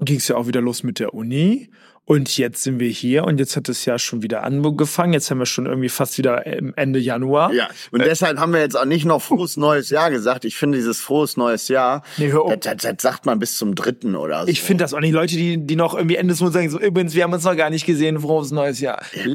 ging 0.01 0.17
es 0.17 0.29
ja 0.29 0.37
auch 0.37 0.47
wieder 0.47 0.61
los 0.61 0.83
mit 0.83 0.99
der 0.99 1.15
Uni. 1.15 1.71
Und 2.07 2.37
jetzt 2.37 2.63
sind 2.63 2.81
wir 2.81 2.91
hier 2.91 3.25
und 3.25 3.39
jetzt 3.39 3.57
hat 3.57 3.69
es 3.71 3.87
ja 3.87 3.99
schon 3.99 4.23
wieder 4.23 4.43
angefangen. 4.43 5.15
Jetzt 5.15 5.31
haben 5.31 5.39
wir 5.39 5.47
schon 5.47 5.65
irgendwie 5.65 5.89
fast 5.89 6.19
wieder 6.19 6.45
Ende 6.47 6.99
Januar. 6.99 7.53
Ja, 7.55 7.69
und 7.93 8.01
äh, 8.01 8.05
deshalb 8.05 8.39
haben 8.39 8.53
wir 8.53 8.61
jetzt 8.61 8.77
auch 8.77 8.85
nicht 8.85 9.07
noch 9.07 9.23
frohes 9.23 9.57
neues 9.57 9.89
Jahr 9.89 10.11
gesagt. 10.11 10.45
Ich 10.45 10.57
finde 10.57 10.77
dieses 10.77 11.01
frohes 11.01 11.39
neues 11.39 11.69
Jahr, 11.69 12.03
nee, 12.19 12.31
hör 12.31 12.55
das, 12.57 12.77
das, 12.77 12.83
das 12.83 13.03
sagt 13.03 13.25
man 13.25 13.39
bis 13.39 13.57
zum 13.57 13.75
dritten 13.75 14.17
oder 14.17 14.43
so. 14.43 14.49
Ich 14.49 14.61
finde 14.61 14.85
das 14.85 14.93
auch 14.93 15.01
nicht. 15.01 15.13
Leute, 15.13 15.37
die, 15.37 15.67
die 15.67 15.77
noch 15.77 15.95
irgendwie 15.95 16.17
Ende 16.17 16.33
des 16.33 16.41
Monats 16.41 16.55
sagen, 16.55 16.71
so 16.71 16.79
übrigens, 16.79 17.15
wir 17.15 17.25
haben 17.25 17.33
uns 17.33 17.45
noch 17.45 17.57
gar 17.57 17.71
nicht 17.71 17.87
gesehen, 17.87 18.21
frohes 18.21 18.51
neues 18.51 18.81
Jahr. 18.81 19.01
Ja, 19.15 19.35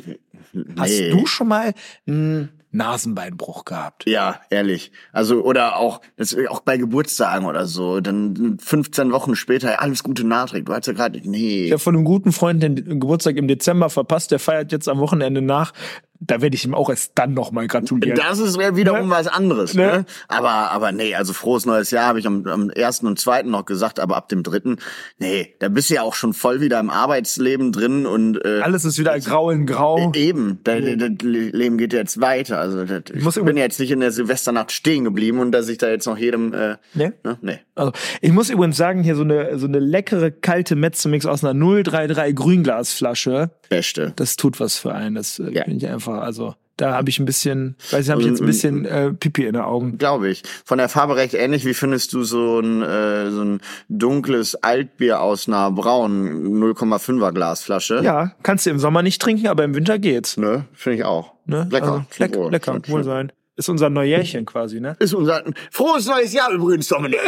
Hast 0.78 1.00
du 1.00 1.26
schon 1.26 1.48
mal 1.48 1.74
einen 2.08 2.50
Nasenbeinbruch 2.72 3.66
gehabt? 3.66 4.06
Ja, 4.08 4.42
ehrlich. 4.50 4.92
Also, 5.12 5.44
oder 5.44 5.78
auch, 5.78 6.02
das, 6.18 6.36
auch 6.50 6.60
bei 6.60 6.78
Geburtstagen 6.78 7.48
oder 7.48 7.66
so. 7.66 8.00
Dann 8.00 8.58
15 8.60 9.12
Wochen 9.12 9.36
später, 9.36 9.82
alles 9.82 10.04
Gute 10.04 10.26
Nachträge. 10.26 10.66
Du 10.66 10.74
hast 10.74 10.88
ja 10.88 10.94
gerade, 10.94 11.20
nee. 11.24 11.66
Ich 11.66 11.72
habe 11.72 11.80
von 11.80 11.96
einem 11.96 12.06
guten 12.06 12.32
Freund 12.32 12.62
den 12.62 12.76
Geburtstag 12.76 13.38
im 13.38 13.48
Dezember 13.48 13.90
verpasst. 13.90 14.32
Der 14.32 14.40
feiert 14.40 14.72
jetzt 14.72 14.88
am 14.88 15.00
Wochenende 15.00 15.42
nach 15.42 15.74
da 16.22 16.42
werde 16.42 16.56
ich 16.56 16.66
ihm 16.66 16.74
auch 16.74 16.90
erst 16.90 17.14
dann 17.16 17.34
nochmal 17.34 17.68
gratulieren. 17.68 18.18
Das 18.18 18.40
ist 18.40 18.58
wiederum 18.58 19.08
ne? 19.08 19.10
was 19.10 19.28
anderes. 19.28 19.74
Ne? 19.74 19.86
ne? 19.86 20.06
Aber, 20.28 20.72
aber 20.72 20.92
nee, 20.92 21.16
also 21.16 21.32
frohes 21.32 21.66
neues 21.66 21.92
Jahr 21.92 22.08
habe 22.08 22.20
ich 22.20 22.28
am, 22.28 22.46
am 22.46 22.70
ersten 22.70 23.08
und 23.08 23.20
zweiten 23.20 23.50
noch 23.50 23.66
gesagt, 23.66 24.00
aber 24.00 24.18
ab 24.18 24.28
dem 24.28 24.44
dritten, 24.44 24.78
nee, 25.18 25.56
da 25.60 25.70
bist 25.70 25.90
du 25.90 25.96
ja 25.96 26.02
auch 26.02 26.16
schon 26.16 26.34
voll 26.34 26.60
wieder 26.60 26.80
im 26.80 26.90
Arbeitsleben 26.90 27.72
drin 27.72 28.06
und 28.06 28.44
äh, 28.44 28.60
alles 28.62 28.84
ist 28.84 29.00
wieder 29.00 29.18
grau 29.20 29.50
in 29.50 29.66
grau. 29.66 30.12
Eben, 30.14 30.60
das, 30.64 30.82
das 30.98 31.10
Leben 31.22 31.78
geht 31.78 31.94
jetzt 31.94 32.20
weiter. 32.20 32.60
Also 32.60 32.84
das, 32.84 33.04
ich, 33.14 33.26
ich 33.26 33.44
bin 33.44 33.56
jetzt 33.56 33.80
nicht 33.80 33.92
in 33.92 34.02
der 34.02 34.12
Silvesternacht 34.12 34.74
stehen 34.74 35.06
geblieben 35.06 35.40
und 35.40 35.54
dass 35.54 35.70
ich 35.70 35.78
da 35.78 35.88
jetzt 35.88 36.06
noch 36.06 36.18
jedem 36.18 36.54
äh, 36.54 36.76
nee? 36.94 37.12
Ne? 37.24 37.38
nee. 37.42 37.60
Also 37.76 37.94
ich 38.20 38.34
muss 38.34 38.50
übrigens 38.50 38.76
sagen, 38.76 39.04
hier 39.04 39.16
so 39.16 39.24
eine 39.24 39.58
so 39.58 39.68
eine 39.68 39.80
leckere 39.80 40.32
kalte 40.32 40.76
Mezzomix 40.76 41.26
aus 41.26 41.46
einer 41.46 41.54
033 41.54 42.36
Grünglasflasche. 42.36 43.52
Beste. 43.70 44.14
Das 44.16 44.36
tut 44.36 44.60
was 44.60 44.78
für 44.78 44.94
einen. 44.94 45.16
Das 45.16 45.40
äh, 45.40 45.52
ja. 45.52 45.64
finde 45.64 45.86
ich 45.86 45.92
einfach 45.92 46.22
also 46.22 46.56
Da 46.78 46.94
habe 46.94 47.10
ich 47.10 47.20
ein 47.20 47.26
bisschen, 47.26 47.76
weiß 47.92 48.06
ich, 48.06 48.12
habe 48.12 48.22
ich 48.22 48.28
jetzt 48.28 48.42
ein 48.42 48.46
bisschen 48.46 48.86
äh, 48.86 49.14
Pipi 49.14 49.46
in 49.46 49.54
den 49.54 49.62
Augen. 49.62 49.98
Glaube 49.98 50.30
ich. 50.30 50.44
Von 50.66 50.78
der 50.78 50.90
Farbe 50.90 51.16
recht 51.16 51.34
ähnlich. 51.34 51.66
Wie 51.66 51.74
findest 51.74 52.14
du 52.14 52.24
so 52.24 52.60
ein, 52.60 52.82
äh, 52.82 53.32
so 53.32 53.42
ein 53.44 53.62
dunkles 53.88 54.56
Altbier 54.56 55.22
aus 55.22 55.48
einer 55.48 55.72
braunen 55.72 56.62
0,5er 56.62 57.32
Glasflasche? 57.32 58.02
Ja, 58.04 58.34
kannst 58.44 58.66
du 58.66 58.72
im 58.72 58.80
Sommer 58.80 59.02
nicht 59.02 59.22
trinken, 59.22 59.48
aber 59.48 59.64
im 59.64 59.76
Winter 59.76 60.00
geht's. 60.00 60.38
Ne, 60.38 60.66
finde 60.74 60.98
ich 60.98 61.04
auch. 61.06 61.34
Ne? 61.46 61.68
Lecker. 61.72 62.06
Also, 62.10 62.24
leck, 62.24 62.36
lecker, 62.52 62.82
wohl 62.88 63.04
sein. 63.04 63.32
Ist 63.60 63.68
unser 63.68 63.89
Neujährchen 63.89 64.46
quasi, 64.46 64.80
ne? 64.80 64.96
Ist 65.00 65.13
unser 65.13 65.44
frohes 65.70 66.06
neues 66.08 66.32
Jahr 66.32 66.50
übrigens, 66.50 66.88
Dominik. 66.88 67.20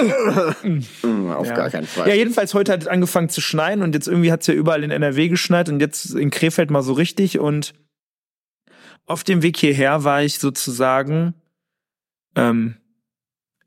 Mm, 0.63 1.29
Auf 1.31 1.45
Ja. 1.45 1.55
gar 1.55 1.69
keinen 1.69 1.85
Fall. 1.85 2.07
Ja, 2.07 2.15
jedenfalls 2.15 2.53
heute 2.53 2.71
hat 2.71 2.83
es 2.83 2.87
angefangen 2.87 3.27
zu 3.27 3.41
schneien 3.41 3.81
und 3.81 3.93
jetzt 3.93 4.07
irgendwie 4.07 4.31
hat 4.31 4.39
es 4.39 4.47
ja 4.47 4.53
überall 4.53 4.81
in 4.85 4.91
NRW 4.91 5.27
geschneit 5.27 5.67
und 5.67 5.81
jetzt 5.81 6.15
in 6.15 6.29
Krefeld 6.29 6.71
mal 6.71 6.83
so 6.83 6.93
richtig 6.93 7.37
und 7.37 7.73
auf 9.07 9.25
dem 9.25 9.41
Weg 9.43 9.57
hierher 9.57 10.05
war 10.05 10.23
ich 10.23 10.39
sozusagen 10.39 11.33
ähm, 12.37 12.75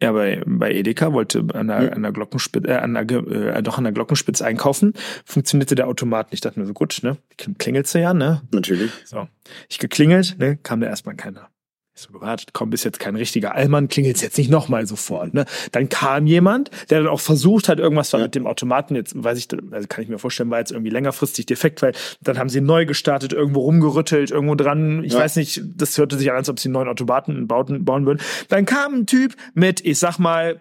ja 0.00 0.12
bei, 0.12 0.42
bei 0.46 0.72
Edeka 0.72 1.12
wollte 1.12 1.44
an 1.52 1.68
der, 1.68 1.92
an 1.94 2.02
der 2.02 2.12
Glockenspitze 2.12 2.68
äh, 2.68 2.76
an 2.76 2.94
der, 2.94 3.10
äh, 3.10 3.62
doch 3.62 3.76
an 3.76 3.84
der 3.84 3.92
Glockenspitze 3.92 4.42
einkaufen 4.42 4.94
funktionierte 5.26 5.74
der 5.74 5.86
Automat 5.86 6.28
nicht 6.28 6.36
ich 6.36 6.40
dachte 6.40 6.60
mir 6.60 6.66
so 6.66 6.72
gut 6.72 6.98
ne 7.02 7.18
klingelt's 7.58 7.92
ja 7.92 8.14
ne 8.14 8.40
Natürlich. 8.52 8.90
so 9.04 9.28
ich 9.68 9.78
geklingelt 9.78 10.38
ne 10.38 10.56
kam 10.56 10.80
da 10.80 10.86
erstmal 10.86 11.14
keiner 11.16 11.50
ich 11.96 12.02
so 12.02 12.12
gewartet, 12.12 12.48
komm, 12.52 12.70
bist 12.70 12.84
jetzt 12.84 12.98
kein 12.98 13.14
richtiger 13.14 13.54
Allmann, 13.54 13.86
klingelt's 13.88 14.20
jetzt 14.20 14.36
nicht 14.36 14.50
nochmal 14.50 14.84
sofort. 14.86 15.32
Ne? 15.32 15.44
Dann 15.70 15.88
kam 15.88 16.26
jemand, 16.26 16.70
der 16.90 16.98
dann 17.00 17.08
auch 17.08 17.20
versucht 17.20 17.68
hat, 17.68 17.78
irgendwas 17.78 18.12
war 18.12 18.20
mit 18.20 18.34
dem 18.34 18.48
Automaten, 18.48 18.96
jetzt 18.96 19.14
weiß 19.22 19.38
ich, 19.38 19.46
also 19.70 19.86
kann 19.86 20.02
ich 20.02 20.08
mir 20.10 20.18
vorstellen, 20.18 20.50
war 20.50 20.58
jetzt 20.58 20.72
irgendwie 20.72 20.90
längerfristig 20.90 21.46
defekt, 21.46 21.82
weil 21.82 21.92
dann 22.20 22.36
haben 22.38 22.48
sie 22.48 22.60
neu 22.60 22.84
gestartet, 22.84 23.32
irgendwo 23.32 23.60
rumgerüttelt, 23.60 24.32
irgendwo 24.32 24.56
dran. 24.56 25.04
Ich 25.04 25.12
Ja. 25.12 25.20
weiß 25.20 25.36
nicht, 25.36 25.62
das 25.76 25.96
hörte 25.96 26.18
sich 26.18 26.28
an, 26.30 26.36
als 26.36 26.48
ob 26.48 26.58
sie 26.58 26.66
einen 26.66 26.72
neuen 26.74 26.88
Automaten 26.88 27.46
bauten, 27.46 27.84
bauen 27.84 28.06
würden. 28.06 28.20
Dann 28.48 28.66
kam 28.66 28.94
ein 28.94 29.06
Typ 29.06 29.36
mit, 29.54 29.84
ich 29.84 29.98
sag 30.00 30.18
mal, 30.18 30.60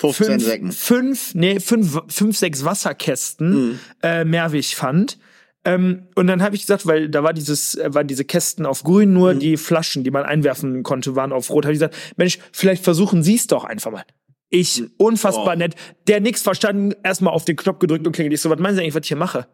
15 0.00 0.26
fünf, 0.26 0.44
Säcken. 0.44 0.72
fünf, 0.72 1.34
nee, 1.34 1.60
fünf, 1.60 1.98
fünf, 2.08 2.36
sechs 2.36 2.64
Wasserkästen 2.64 3.50
Mhm. 3.70 3.78
äh, 4.02 4.24
Mehrweg 4.24 4.66
fand. 4.66 5.18
Ähm, 5.68 6.08
und 6.14 6.26
dann 6.28 6.42
habe 6.42 6.54
ich 6.56 6.62
gesagt, 6.62 6.86
weil 6.86 7.08
da 7.08 7.22
war 7.22 7.32
dieses, 7.32 7.74
äh, 7.74 7.92
waren 7.92 8.06
diese 8.06 8.24
Kästen 8.24 8.64
auf 8.66 8.82
grün, 8.84 9.12
nur 9.12 9.34
Mhm. 9.34 9.38
die 9.40 9.56
Flaschen, 9.56 10.02
die 10.04 10.10
man 10.10 10.24
einwerfen 10.24 10.82
konnte, 10.82 11.14
waren 11.14 11.32
auf 11.32 11.50
rot. 11.50 11.64
Habe 11.64 11.72
ich 11.74 11.78
gesagt, 11.78 11.96
Mensch, 12.16 12.38
vielleicht 12.52 12.82
versuchen 12.84 13.22
Sie 13.22 13.34
es 13.34 13.46
doch 13.46 13.64
einfach 13.64 13.90
mal. 13.90 14.04
Ich, 14.50 14.82
unfassbar 14.96 15.54
Oh. 15.54 15.58
nett, 15.58 15.74
der 16.06 16.20
nichts 16.20 16.42
verstanden, 16.42 16.94
erstmal 17.04 17.34
auf 17.34 17.44
den 17.44 17.56
Knopf 17.56 17.80
gedrückt 17.80 18.06
und 18.06 18.12
klingelt. 18.14 18.32
Ich 18.32 18.40
so, 18.40 18.48
was 18.48 18.58
meinen 18.58 18.76
Sie 18.76 18.80
eigentlich, 18.80 18.94
was 18.94 19.02
ich 19.02 19.08
hier 19.08 19.16
mache? 19.18 19.46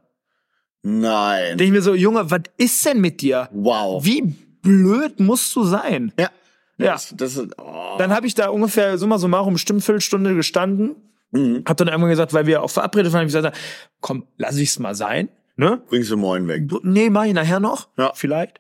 Nein. 0.83 1.57
Denke 1.59 1.65
ich 1.65 1.71
mir 1.73 1.83
so, 1.83 1.95
Junge, 1.95 2.31
was 2.31 2.43
ist 2.59 2.85
denn 2.85 3.01
mit 3.01 3.21
dir? 3.23 3.49
Wow. 3.53 4.05
Wie 4.05 4.23
blöd 4.63 5.19
musst 5.21 5.55
du 5.57 5.65
sein? 5.65 6.13
Ja. 6.19 6.31
Ja. 6.79 6.93
Das, 6.93 7.15
das 7.17 7.37
ist, 7.37 7.59
oh. 7.59 7.97
Dann 7.99 8.11
habe 8.13 8.27
ich 8.27 8.35
da 8.35 8.49
ungefähr 8.49 8.99
summa 8.99 9.19
summarum 9.19 9.55
bestimmt 9.55 9.83
Viertelstunde 9.85 10.35
gestanden. 10.35 10.97
Mhm. 11.31 11.63
Hab 11.67 11.77
dann 11.77 11.89
irgendwann 11.89 12.11
gesagt, 12.11 12.33
weil 12.35 12.47
wir 12.47 12.63
auch 12.63 12.71
verabredet 12.71 13.13
waren, 13.13 13.21
hab 13.21 13.27
ich 13.27 13.33
gesagt, 13.35 13.57
komm, 14.01 14.27
lass 14.37 14.57
ich's 14.59 14.79
mal 14.79 14.95
sein. 14.95 15.29
Ne? 15.57 15.81
Bringst 15.89 16.11
du 16.11 16.17
morgen 16.17 16.49
weg. 16.49 16.65
Nee, 16.83 17.11
mach 17.11 17.25
ich 17.27 17.33
nachher 17.33 17.61
noch. 17.61 17.89
Ja. 17.97 18.13
Vielleicht. 18.15 18.59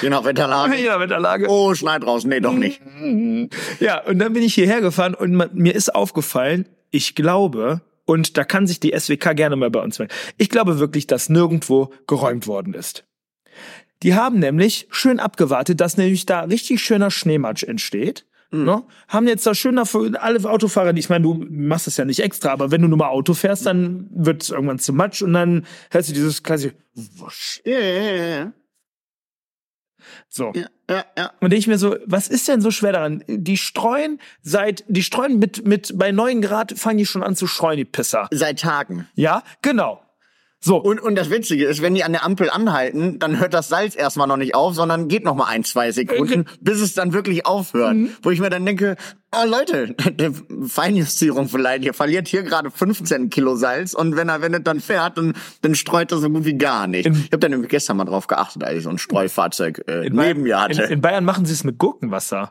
Je 0.00 0.08
nach 0.08 0.24
Wetterlage. 0.24 0.76
Ja, 0.86 0.98
Wetterlage. 0.98 1.46
Oh, 1.48 1.74
schneit 1.74 2.06
raus. 2.06 2.24
Nee, 2.24 2.40
doch 2.40 2.52
nicht. 2.54 2.80
Ja, 3.80 4.02
und 4.04 4.18
dann 4.18 4.32
bin 4.32 4.42
ich 4.42 4.54
hierher 4.54 4.80
gefahren 4.80 5.14
und 5.14 5.34
man, 5.34 5.50
mir 5.52 5.74
ist 5.74 5.94
aufgefallen, 5.94 6.66
ich 6.90 7.14
glaube, 7.14 7.82
und 8.06 8.36
da 8.38 8.44
kann 8.44 8.66
sich 8.66 8.80
die 8.80 8.94
SWK 8.98 9.34
gerne 9.34 9.56
mal 9.56 9.70
bei 9.70 9.80
uns 9.80 9.98
melden, 9.98 10.14
ich 10.38 10.48
glaube 10.48 10.78
wirklich, 10.78 11.06
dass 11.06 11.28
nirgendwo 11.28 11.92
geräumt 12.06 12.46
worden 12.46 12.74
ist. 12.74 13.04
Die 14.02 14.14
haben 14.14 14.38
nämlich 14.38 14.86
schön 14.90 15.20
abgewartet, 15.20 15.80
dass 15.80 15.96
nämlich 15.96 16.26
da 16.26 16.40
richtig 16.40 16.82
schöner 16.82 17.10
Schneematsch 17.10 17.62
entsteht. 17.64 18.25
Ne? 18.52 18.84
Haben 19.08 19.26
jetzt 19.28 19.46
da 19.46 19.54
schön 19.54 19.76
dafür, 19.76 20.22
alle 20.22 20.38
Autofahrer, 20.48 20.92
die- 20.92 21.00
ich 21.00 21.08
meine, 21.08 21.24
du 21.24 21.44
machst 21.50 21.86
das 21.88 21.96
ja 21.96 22.04
nicht 22.04 22.20
extra, 22.20 22.50
aber 22.52 22.70
wenn 22.70 22.80
du 22.82 22.88
nur 22.88 22.98
mal 22.98 23.08
Auto 23.08 23.34
fährst, 23.34 23.66
dann 23.66 24.08
wird 24.10 24.42
es 24.42 24.50
irgendwann 24.50 24.78
zu 24.78 24.92
Matsch 24.92 25.20
und 25.22 25.32
dann 25.32 25.66
hörst 25.90 26.08
du 26.08 26.12
dieses 26.12 26.42
klassische 26.42 26.74
Wusch. 26.94 27.60
Ja, 27.64 27.78
ja, 27.78 28.26
ja. 28.26 28.52
So. 30.28 30.52
Ja, 30.54 30.66
ja, 30.88 31.04
ja. 31.18 31.26
Und 31.40 31.50
denke 31.50 31.56
ich 31.56 31.66
mir 31.66 31.78
so, 31.78 31.96
was 32.06 32.28
ist 32.28 32.46
denn 32.46 32.60
so 32.60 32.70
schwer 32.70 32.92
daran? 32.92 33.24
Die 33.26 33.56
streuen 33.56 34.20
seit, 34.42 34.84
die 34.86 35.02
streuen 35.02 35.38
mit, 35.40 35.66
mit, 35.66 35.98
bei 35.98 36.12
neun 36.12 36.40
Grad 36.42 36.72
fangen 36.78 36.98
die 36.98 37.06
schon 37.06 37.24
an 37.24 37.34
zu 37.34 37.46
streuen, 37.48 37.76
die 37.78 37.84
Pisser. 37.84 38.28
Seit 38.30 38.60
Tagen. 38.60 39.08
Ja, 39.14 39.42
genau. 39.62 40.00
So. 40.66 40.78
Und, 40.78 41.00
und 41.00 41.14
das 41.14 41.30
Witzige 41.30 41.64
ist, 41.64 41.80
wenn 41.80 41.94
die 41.94 42.02
an 42.02 42.10
der 42.10 42.24
Ampel 42.24 42.50
anhalten, 42.50 43.20
dann 43.20 43.38
hört 43.38 43.54
das 43.54 43.68
Salz 43.68 43.94
erstmal 43.94 44.26
noch 44.26 44.36
nicht 44.36 44.56
auf, 44.56 44.74
sondern 44.74 45.06
geht 45.06 45.22
noch 45.22 45.36
mal 45.36 45.44
ein, 45.44 45.62
zwei 45.62 45.92
Sekunden, 45.92 46.46
bis 46.60 46.80
es 46.80 46.92
dann 46.92 47.12
wirklich 47.12 47.46
aufhört. 47.46 47.94
Wo 48.22 48.30
ich 48.30 48.40
mir 48.40 48.50
dann 48.50 48.66
denke, 48.66 48.96
ah 49.30 49.44
Leute, 49.44 49.94
der 50.10 50.32
Feinjustierung 50.66 51.48
vielleicht, 51.48 51.84
ihr 51.84 51.94
verliert 51.94 52.26
hier 52.26 52.42
gerade 52.42 52.72
15 52.72 53.30
Kilo 53.30 53.54
Salz 53.54 53.94
und 53.94 54.16
wenn 54.16 54.28
er, 54.28 54.42
wenn 54.42 54.54
er 54.54 54.60
dann 54.60 54.80
fährt, 54.80 55.18
dann, 55.18 55.34
dann 55.62 55.76
streut 55.76 56.10
er 56.10 56.18
so 56.18 56.28
gut 56.28 56.44
wie 56.44 56.58
gar 56.58 56.88
nicht. 56.88 57.06
ich 57.06 57.26
habe 57.26 57.38
dann 57.38 57.52
nämlich 57.52 57.70
gestern 57.70 57.98
mal 57.98 58.04
drauf 58.04 58.26
geachtet, 58.26 58.64
als 58.64 58.78
ich 58.78 58.82
so 58.82 58.90
ein 58.90 58.98
Streufahrzeug 58.98 59.84
äh, 59.86 60.10
neben 60.10 60.42
mir 60.42 60.60
hatte. 60.60 60.82
in, 60.82 60.90
in 60.94 61.00
Bayern 61.00 61.24
machen 61.24 61.46
sie 61.46 61.52
es 61.52 61.62
mit 61.62 61.78
Gurkenwasser. 61.78 62.50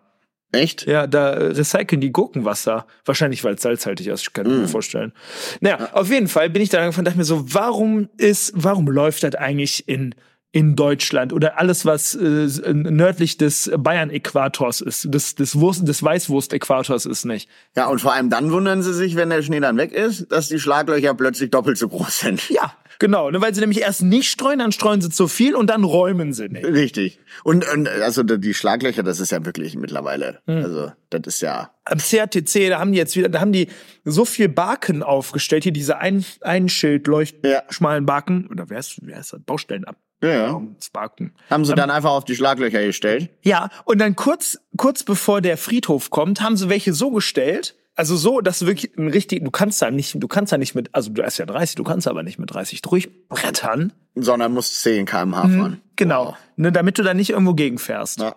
Echt? 0.56 0.86
Ja, 0.88 1.08
da 1.08 1.32
äh, 1.34 1.46
recyceln 1.48 2.02
die 2.02 2.12
Gurkenwasser. 2.12 2.86
Wahrscheinlich, 3.06 3.44
weil 3.44 3.56
es 3.56 3.62
salzhaltig 3.62 4.08
ist, 4.08 4.34
kann 4.34 4.46
ich 4.46 4.52
Mm. 4.54 4.62
mir 4.62 4.68
vorstellen. 4.68 5.14
Naja, 5.62 5.90
auf 5.94 6.10
jeden 6.10 6.28
Fall 6.28 6.50
bin 6.50 6.62
ich 6.62 6.70
da 6.70 6.80
angefangen, 6.80 7.06
dachte 7.06 7.18
mir 7.18 7.24
so, 7.26 7.54
warum 7.54 8.10
ist, 8.18 8.54
warum 8.56 8.88
läuft 8.88 9.24
das 9.24 9.36
eigentlich 9.36 9.88
in, 9.88 10.16
in 10.52 10.76
Deutschland 10.76 11.34
oder 11.34 11.60
alles, 11.60 11.86
was 11.86 12.16
äh, 12.16 12.48
nördlich 12.74 13.38
des 13.38 13.70
Bayern-Äquators 13.78 14.80
ist, 14.82 15.14
des, 15.14 15.36
des, 15.36 15.60
Wurst, 15.60 15.86
des 15.88 16.02
Weißwurst-Äquators 16.02 17.06
ist 17.06 17.26
nicht. 17.26 17.50
Ja, 17.76 17.88
und 17.88 18.00
vor 18.00 18.14
allem 18.14 18.30
dann 18.30 18.52
wundern 18.52 18.82
sie 18.82 18.94
sich, 18.94 19.16
wenn 19.18 19.30
der 19.30 19.42
Schnee 19.42 19.60
dann 19.60 19.78
weg 19.78 19.92
ist, 19.92 20.32
dass 20.32 20.48
die 20.48 20.60
Schlaglöcher 20.60 21.14
plötzlich 21.14 21.52
doppelt 21.52 21.78
so 21.78 21.90
groß 21.90 22.20
sind. 22.20 22.50
Ja, 22.50 22.74
genau. 23.00 23.30
Ne, 23.32 23.42
weil 23.42 23.54
sie 23.54 23.62
nämlich 23.62 23.82
erst 23.82 24.02
nicht 24.04 24.30
streuen, 24.30 24.60
dann 24.60 24.72
streuen 24.72 25.02
sie 25.02 25.10
zu 25.10 25.28
viel 25.28 25.56
und 25.56 25.70
dann 25.70 25.84
räumen 25.84 26.34
sie 26.34 26.50
nicht. 26.50 26.66
Richtig. 26.66 27.20
Und, 27.44 27.68
und 27.74 27.88
also 27.88 28.24
die 28.24 28.54
Schlaglöcher, 28.54 29.04
das 29.04 29.20
ist 29.20 29.32
ja 29.32 29.46
wirklich 29.46 29.76
mittlerweile, 29.76 30.40
also 30.46 30.92
das 31.10 31.22
ist 31.26 31.42
ja 31.42 31.72
Am 31.86 32.00
CRTC, 32.00 32.70
da 32.70 32.80
haben 32.80 32.92
die 32.92 32.98
jetzt 32.98 33.16
wieder, 33.16 33.30
da 33.30 33.40
haben 33.40 33.52
die 33.52 33.68
so 34.04 34.26
viel 34.26 34.50
Barken 34.50 35.04
aufgestellt, 35.04 35.64
hier 35.64 35.72
diese 35.74 35.98
ein, 35.98 36.26
ein 36.42 36.70
Schild 36.70 37.08
leucht 37.08 37.36
Ja. 37.46 37.64
schmalen 37.70 38.06
Barken, 38.06 38.48
oder 38.48 38.70
wer 38.70 38.80
ist, 38.80 39.00
wer 39.02 39.20
ist 39.20 39.34
das? 39.34 39.42
Baustellen 39.42 39.86
ab. 39.86 39.98
Ja, 40.24 40.30
ja. 40.30 40.62
Barken. 40.94 41.34
Haben 41.50 41.66
sie 41.66 41.76
dann 41.76 41.92
einfach 41.92 42.12
auf 42.12 42.26
die 42.26 42.36
Schlaglöcher 42.36 42.82
gestellt? 42.84 43.30
Ja, 43.44 43.70
und 43.84 44.00
dann 44.00 44.16
kurz, 44.16 44.58
kurz 44.78 45.04
bevor 45.04 45.42
der 45.42 45.58
Friedhof 45.58 46.10
kommt, 46.10 46.42
haben 46.42 46.56
sie 46.58 46.70
welche 46.70 46.94
so 46.94 47.12
gestellt, 47.12 47.76
also 47.96 48.18
so, 48.18 48.42
dass 48.42 48.66
wirklich 48.66 48.98
ein 48.98 49.08
richtig, 49.08 49.44
du 49.44 49.52
kannst 49.52 49.82
da 49.82 49.90
nicht, 49.90 50.22
du 50.22 50.28
kannst 50.28 50.52
da 50.52 50.58
nicht 50.58 50.76
mit, 50.76 50.94
also 50.94 51.12
du 51.12 51.24
hast 51.24 51.38
ja 51.38 51.46
30, 51.46 51.76
du 51.76 51.84
kannst 51.84 52.08
aber 52.08 52.24
nicht 52.24 52.38
mit 52.38 52.54
30 52.54 52.82
durchbrettern. 52.82 53.94
Sondern 54.16 54.54
muss 54.54 54.82
10 54.82 55.06
kmh 55.06 55.42
fahren. 55.42 55.82
Genau. 55.96 56.28
Wow. 56.28 56.38
Ne, 56.58 56.72
damit 56.72 56.98
du 56.98 57.04
da 57.04 57.14
nicht 57.14 57.30
irgendwo 57.30 57.54
gegenfährst. 57.54 58.20
Ja. 58.20 58.36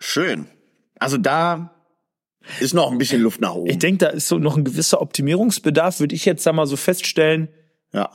Schön. 0.00 0.46
Also 0.98 1.16
da 1.16 1.74
ist 2.58 2.74
noch 2.74 2.90
ein 2.90 2.98
bisschen 2.98 3.22
Luft 3.22 3.40
nach 3.40 3.54
oben. 3.54 3.70
Ich 3.70 3.78
denke, 3.78 3.98
da 3.98 4.08
ist 4.08 4.28
so 4.28 4.38
noch 4.38 4.56
ein 4.56 4.64
gewisser 4.64 5.00
Optimierungsbedarf, 5.00 6.00
würde 6.00 6.14
ich 6.14 6.24
jetzt 6.24 6.44
da 6.44 6.52
mal 6.52 6.66
so 6.66 6.76
feststellen. 6.76 7.48
Ja. 7.92 8.10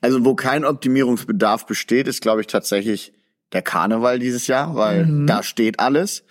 Also 0.00 0.24
wo 0.24 0.34
kein 0.34 0.64
Optimierungsbedarf 0.64 1.66
besteht, 1.66 2.06
ist, 2.06 2.20
glaube 2.20 2.42
ich, 2.42 2.48
tatsächlich 2.48 3.12
der 3.52 3.62
Karneval 3.62 4.18
dieses 4.18 4.46
Jahr, 4.46 4.74
weil 4.74 5.26
da 5.26 5.42
steht 5.42 5.80
alles. 5.80 6.24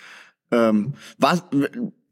Ähm, 0.51 0.93
was, 1.17 1.43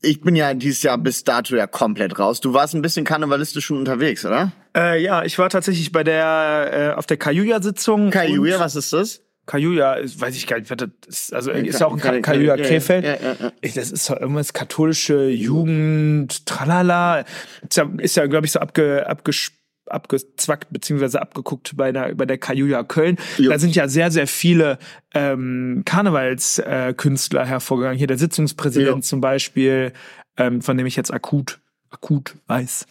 ich 0.01 0.21
bin 0.21 0.35
ja 0.35 0.53
dieses 0.53 0.81
Jahr 0.83 0.97
bis 0.97 1.23
dato 1.23 1.55
ja 1.55 1.67
komplett 1.67 2.17
raus. 2.19 2.41
Du 2.41 2.53
warst 2.53 2.73
ein 2.73 2.81
bisschen 2.81 3.05
karnevalistisch 3.05 3.65
schon 3.65 3.77
unterwegs, 3.77 4.25
oder? 4.25 4.51
Äh, 4.75 5.01
ja, 5.03 5.23
ich 5.23 5.37
war 5.37 5.49
tatsächlich 5.49 5.91
bei 5.91 6.03
der, 6.03 6.93
äh, 6.93 6.97
auf 6.97 7.05
der 7.05 7.17
Kajuja-Sitzung. 7.17 8.09
Kajuja, 8.09 8.55
und- 8.57 8.61
was 8.63 8.75
ist 8.75 8.93
das? 8.93 9.21
Kajuja, 9.47 9.95
ist- 9.95 10.21
weiß 10.21 10.35
ich 10.35 10.45
gar 10.47 10.59
nicht, 10.59 10.69
was 10.69 10.77
das 10.77 10.89
ist. 11.07 11.33
Also 11.33 11.51
ist 11.51 11.73
Ka- 11.73 11.79
ja 11.79 11.87
auch 11.87 11.93
ein 11.93 11.99
Ka 11.99 12.11
Ka- 12.11 12.19
Kajuja 12.21 12.55
ja, 12.55 12.61
ja, 12.63 12.67
Krefeld. 12.67 13.03
ja, 13.03 13.15
ja, 13.15 13.35
ja. 13.39 13.51
Das 13.75 13.91
ist 13.91 14.09
doch 14.09 14.19
irgendwas 14.19 14.53
katholische 14.53 15.27
Jugend, 15.29 16.45
tralala. 16.45 17.25
Ist 17.67 17.75
ja, 17.77 17.89
ist 17.97 18.15
ja 18.15 18.27
glaube 18.27 18.45
ich, 18.45 18.51
so 18.51 18.59
abge, 18.59 19.05
abges, 19.07 19.51
abgezwackt 19.87 20.71
beziehungsweise 20.71 21.21
abgeguckt 21.21 21.75
bei 21.75 21.91
der, 21.91 22.15
bei 22.15 22.25
der 22.25 22.37
Kajuja 22.37 22.83
Köln. 22.83 23.17
Jo. 23.37 23.49
Da 23.49 23.59
sind 23.59 23.75
ja 23.75 23.87
sehr, 23.87 24.11
sehr 24.11 24.27
viele 24.27 24.77
ähm, 25.13 25.83
Karnevalskünstler 25.85 27.43
äh, 27.43 27.45
hervorgegangen. 27.45 27.97
Hier 27.97 28.07
der 28.07 28.17
Sitzungspräsident 28.17 28.97
Jo. 28.97 29.01
zum 29.01 29.21
Beispiel, 29.21 29.93
ähm, 30.37 30.61
von 30.61 30.77
dem 30.77 30.85
ich 30.85 30.95
jetzt 30.95 31.13
akut, 31.13 31.59
akut 31.89 32.35
weiß. 32.47 32.85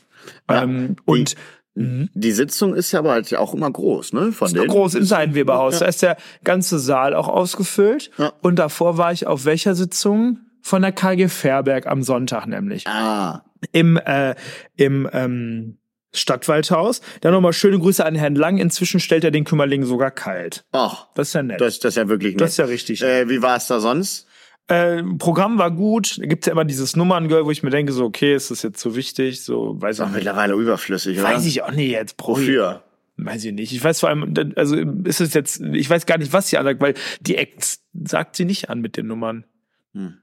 Ja. 0.48 0.62
Ähm, 0.62 0.96
und 1.04 1.34
mhm. 1.74 2.10
Die 2.14 2.32
Sitzung 2.32 2.74
ist 2.74 2.92
ja 2.92 2.98
aber 2.98 3.12
halt 3.12 3.34
auch 3.34 3.54
immer 3.54 3.70
groß, 3.70 4.12
ne? 4.12 4.32
Von 4.32 4.48
ist 4.48 4.56
denen. 4.56 4.68
groß 4.68 4.96
im 4.96 5.04
Seidenweberhaus. 5.04 5.78
Da 5.78 5.86
ist 5.86 6.02
der 6.02 6.16
ganze 6.44 6.78
Saal 6.78 7.14
auch 7.14 7.28
ausgefüllt. 7.28 8.10
Ja. 8.18 8.32
Und 8.42 8.58
davor 8.58 8.98
war 8.98 9.12
ich 9.12 9.26
auf 9.26 9.44
welcher 9.44 9.74
Sitzung? 9.74 10.40
Von 10.62 10.82
der 10.82 10.92
KG 10.92 11.28
Fairberg 11.28 11.86
am 11.86 12.02
Sonntag 12.02 12.46
nämlich. 12.46 12.86
Ah, 12.86 13.44
Im, 13.72 13.96
äh, 13.96 14.34
im, 14.76 15.08
ähm, 15.10 15.78
Stadtwaldhaus. 16.12 17.00
Dann 17.20 17.32
nochmal 17.32 17.52
schöne 17.52 17.78
Grüße 17.78 18.04
an 18.04 18.14
Herrn 18.14 18.34
Lang. 18.34 18.58
Inzwischen 18.58 19.00
stellt 19.00 19.24
er 19.24 19.30
den 19.30 19.44
Kümmerling 19.44 19.84
sogar 19.84 20.10
kalt. 20.10 20.64
Ach, 20.72 21.06
das 21.14 21.28
ist 21.28 21.34
ja 21.34 21.42
nett. 21.42 21.60
Das, 21.60 21.78
das 21.78 21.92
ist 21.92 21.96
ja 21.96 22.08
wirklich 22.08 22.32
nett. 22.32 22.40
Das 22.40 22.50
ist 22.50 22.56
ja 22.58 22.64
richtig. 22.66 23.02
Äh, 23.02 23.28
wie 23.28 23.42
war 23.42 23.56
es 23.56 23.66
da 23.66 23.80
sonst? 23.80 24.26
Äh, 24.68 25.02
Programm 25.18 25.58
war 25.58 25.70
gut. 25.70 26.18
Da 26.18 26.26
gibt's 26.26 26.46
ja 26.46 26.52
immer 26.52 26.64
dieses 26.64 26.94
Nummerngirl, 26.94 27.44
wo 27.44 27.50
ich 27.50 27.62
mir 27.62 27.70
denke, 27.70 27.92
so, 27.92 28.04
okay, 28.04 28.34
ist 28.34 28.50
das 28.50 28.62
jetzt 28.62 28.80
so 28.80 28.94
wichtig? 28.94 29.44
So, 29.44 29.80
weiß 29.80 29.98
ich 29.98 30.04
nicht. 30.04 30.14
mittlerweile 30.14 30.54
überflüssig, 30.54 31.18
oder? 31.18 31.28
Weiß 31.28 31.44
ich 31.44 31.62
auch 31.62 31.72
nicht 31.72 31.90
jetzt. 31.90 32.16
Pro 32.16 32.32
Wofür? 32.32 32.84
Weiß 33.16 33.44
ich 33.44 33.52
nicht. 33.52 33.72
Ich 33.72 33.82
weiß 33.82 34.00
vor 34.00 34.08
allem, 34.08 34.32
also 34.56 34.76
ist 34.76 35.20
es 35.20 35.34
jetzt, 35.34 35.60
ich 35.60 35.90
weiß 35.90 36.06
gar 36.06 36.18
nicht, 36.18 36.32
was 36.32 36.48
sie 36.48 36.56
ansagt, 36.56 36.80
weil 36.80 36.94
die 37.20 37.36
Acts 37.36 37.84
sagt 37.92 38.36
sie 38.36 38.44
nicht 38.44 38.70
an 38.70 38.80
mit 38.80 38.96
den 38.96 39.08
Nummern. 39.08 39.44
Hm. 39.92 40.18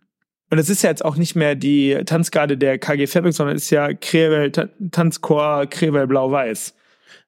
Und 0.50 0.58
es 0.60 0.70
ist 0.70 0.82
ja 0.82 0.90
jetzt 0.90 1.04
auch 1.04 1.18
nicht 1.18 1.36
mehr 1.36 1.56
die 1.56 2.02
Tanzgarde 2.06 2.58
der 2.58 2.80
KG 2.80 3.08
Fabric, 3.08 3.34
sondern 3.34 3.56
es 3.56 3.64
ist 3.64 3.70
ja 3.70 3.94
Krevel, 3.94 4.52
Tanzchor 4.92 5.66
Krevel 5.68 6.08
Blau-Weiß. 6.08 6.74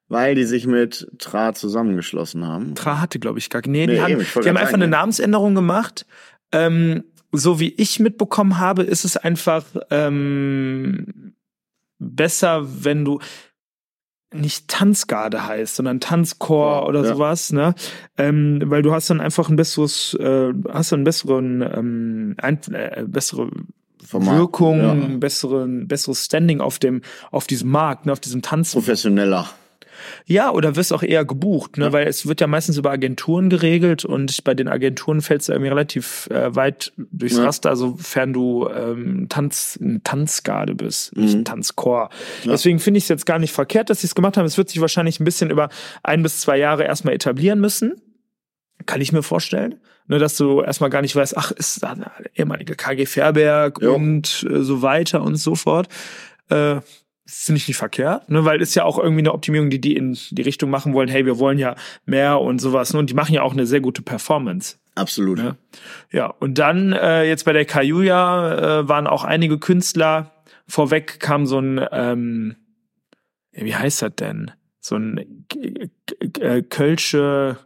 Weil 0.08 0.34
die 0.34 0.44
sich 0.44 0.66
mit 0.66 1.06
Tra 1.18 1.54
zusammengeschlossen 1.54 2.46
haben. 2.46 2.74
Tra 2.74 3.00
hatte, 3.00 3.18
glaube 3.18 3.38
ich, 3.38 3.48
gar 3.48 3.62
nee, 3.66 3.86
nee 3.86 3.94
die, 3.94 4.00
haben, 4.00 4.18
die 4.42 4.48
haben 4.48 4.56
einfach 4.56 4.74
eine 4.74 4.88
Namensänderung 4.88 5.54
gemacht. 5.54 6.06
Ähm, 6.50 7.04
so 7.30 7.60
wie 7.60 7.68
ich 7.76 8.00
mitbekommen 8.00 8.58
habe, 8.58 8.82
ist 8.82 9.04
es 9.04 9.16
einfach 9.16 9.64
ähm, 9.90 11.34
besser, 11.98 12.62
wenn 12.84 13.04
du 13.04 13.20
nicht 14.32 14.68
Tanzgarde 14.68 15.46
heißt, 15.46 15.76
sondern 15.76 16.00
Tanzchor 16.00 16.82
ja, 16.82 16.86
oder 16.86 17.02
ja. 17.02 17.14
sowas, 17.14 17.52
ne? 17.52 17.74
Ähm, 18.16 18.62
weil 18.66 18.82
du 18.82 18.92
hast 18.92 19.10
dann 19.10 19.20
einfach 19.20 19.48
ein 19.48 19.56
besseres, 19.56 20.14
äh, 20.14 20.52
hast 20.68 20.92
einen 20.92 21.04
besseren, 21.04 21.62
ähm, 21.62 22.34
ein, 22.38 22.60
äh, 22.72 23.04
bessere 23.06 23.50
Format, 24.04 24.38
Wirkung, 24.38 24.80
ja. 24.80 24.94
besseren, 25.18 25.88
besseres 25.88 26.24
Standing 26.24 26.60
auf 26.60 26.78
dem, 26.78 27.02
auf 27.30 27.46
diesem 27.46 27.70
Markt, 27.70 28.06
ne, 28.06 28.12
auf 28.12 28.20
diesem 28.20 28.42
Tanz. 28.42 28.72
Professioneller. 28.72 29.48
Ja, 30.26 30.50
oder 30.50 30.76
wirst 30.76 30.92
auch 30.92 31.02
eher 31.02 31.24
gebucht, 31.24 31.78
ne? 31.78 31.86
Ja. 31.86 31.92
weil 31.92 32.06
es 32.06 32.26
wird 32.26 32.40
ja 32.40 32.46
meistens 32.46 32.76
über 32.76 32.90
Agenturen 32.90 33.50
geregelt 33.50 34.04
und 34.04 34.44
bei 34.44 34.54
den 34.54 34.68
Agenturen 34.68 35.20
fällst 35.20 35.48
du 35.48 35.52
irgendwie 35.52 35.70
relativ 35.70 36.28
äh, 36.30 36.54
weit 36.54 36.92
durchs 36.96 37.36
ja. 37.36 37.44
Raster, 37.44 37.76
sofern 37.76 38.32
du 38.32 38.68
ähm, 38.68 39.28
Tanz, 39.28 39.78
ein 39.80 40.02
Tanzgarde 40.04 40.74
bist, 40.74 41.16
mhm. 41.16 41.22
nicht 41.22 41.34
ein 41.36 41.44
Tanzchor. 41.44 42.10
Ja. 42.44 42.52
Deswegen 42.52 42.78
finde 42.78 42.98
ich 42.98 43.04
es 43.04 43.08
jetzt 43.08 43.26
gar 43.26 43.38
nicht 43.38 43.52
verkehrt, 43.52 43.90
dass 43.90 44.00
sie 44.00 44.06
es 44.06 44.14
gemacht 44.14 44.36
haben. 44.36 44.46
Es 44.46 44.58
wird 44.58 44.68
sich 44.68 44.80
wahrscheinlich 44.80 45.20
ein 45.20 45.24
bisschen 45.24 45.50
über 45.50 45.68
ein 46.02 46.22
bis 46.22 46.40
zwei 46.40 46.58
Jahre 46.58 46.84
erstmal 46.84 47.14
etablieren 47.14 47.60
müssen. 47.60 48.00
Kann 48.86 49.00
ich 49.00 49.12
mir 49.12 49.22
vorstellen. 49.22 49.80
Ne, 50.10 50.18
dass 50.18 50.36
du 50.36 50.60
erstmal 50.60 50.90
gar 50.90 51.02
nicht 51.02 51.14
weißt, 51.14 51.36
ach, 51.36 51.52
ist 51.52 51.84
da 51.84 51.94
der 51.94 52.10
ehemalige 52.34 52.74
KG 52.74 53.06
Fairberg 53.06 53.80
jo. 53.80 53.94
und 53.94 54.44
äh, 54.50 54.62
so 54.64 54.82
weiter 54.82 55.22
und 55.22 55.36
so 55.36 55.54
fort. 55.54 55.88
Äh, 56.48 56.80
finde 57.30 57.58
ich 57.58 57.68
nicht 57.68 57.76
verkehrt, 57.76 58.28
ne, 58.28 58.44
weil 58.44 58.60
ist 58.60 58.74
ja 58.74 58.84
auch 58.84 58.98
irgendwie 58.98 59.20
eine 59.20 59.32
Optimierung, 59.32 59.70
die 59.70 59.80
die 59.80 59.96
in 59.96 60.18
die 60.30 60.42
Richtung 60.42 60.68
machen 60.68 60.92
wollen, 60.92 61.08
hey, 61.08 61.24
wir 61.24 61.38
wollen 61.38 61.58
ja 61.58 61.76
mehr 62.04 62.40
und 62.40 62.60
sowas, 62.60 62.92
ne, 62.92 62.98
und 62.98 63.08
die 63.08 63.14
machen 63.14 63.34
ja 63.34 63.42
auch 63.42 63.52
eine 63.52 63.66
sehr 63.66 63.80
gute 63.80 64.02
Performance. 64.02 64.78
Absolut. 64.96 65.38
Ne? 65.38 65.56
Ja, 66.10 66.26
und 66.26 66.58
dann 66.58 66.92
äh, 66.92 67.24
jetzt 67.24 67.44
bei 67.44 67.52
der 67.52 67.64
Kajuja 67.64 68.80
äh, 68.80 68.88
waren 68.88 69.06
auch 69.06 69.24
einige 69.24 69.58
Künstler, 69.58 70.32
vorweg 70.66 71.20
kam 71.20 71.46
so 71.46 71.60
ein, 71.60 71.80
ähm, 71.92 72.56
wie 73.52 73.74
heißt 73.74 74.02
das 74.02 74.14
denn? 74.16 74.50
So 74.80 74.96
ein 74.96 75.46
äh, 76.40 76.62
Kölsche 76.62 77.58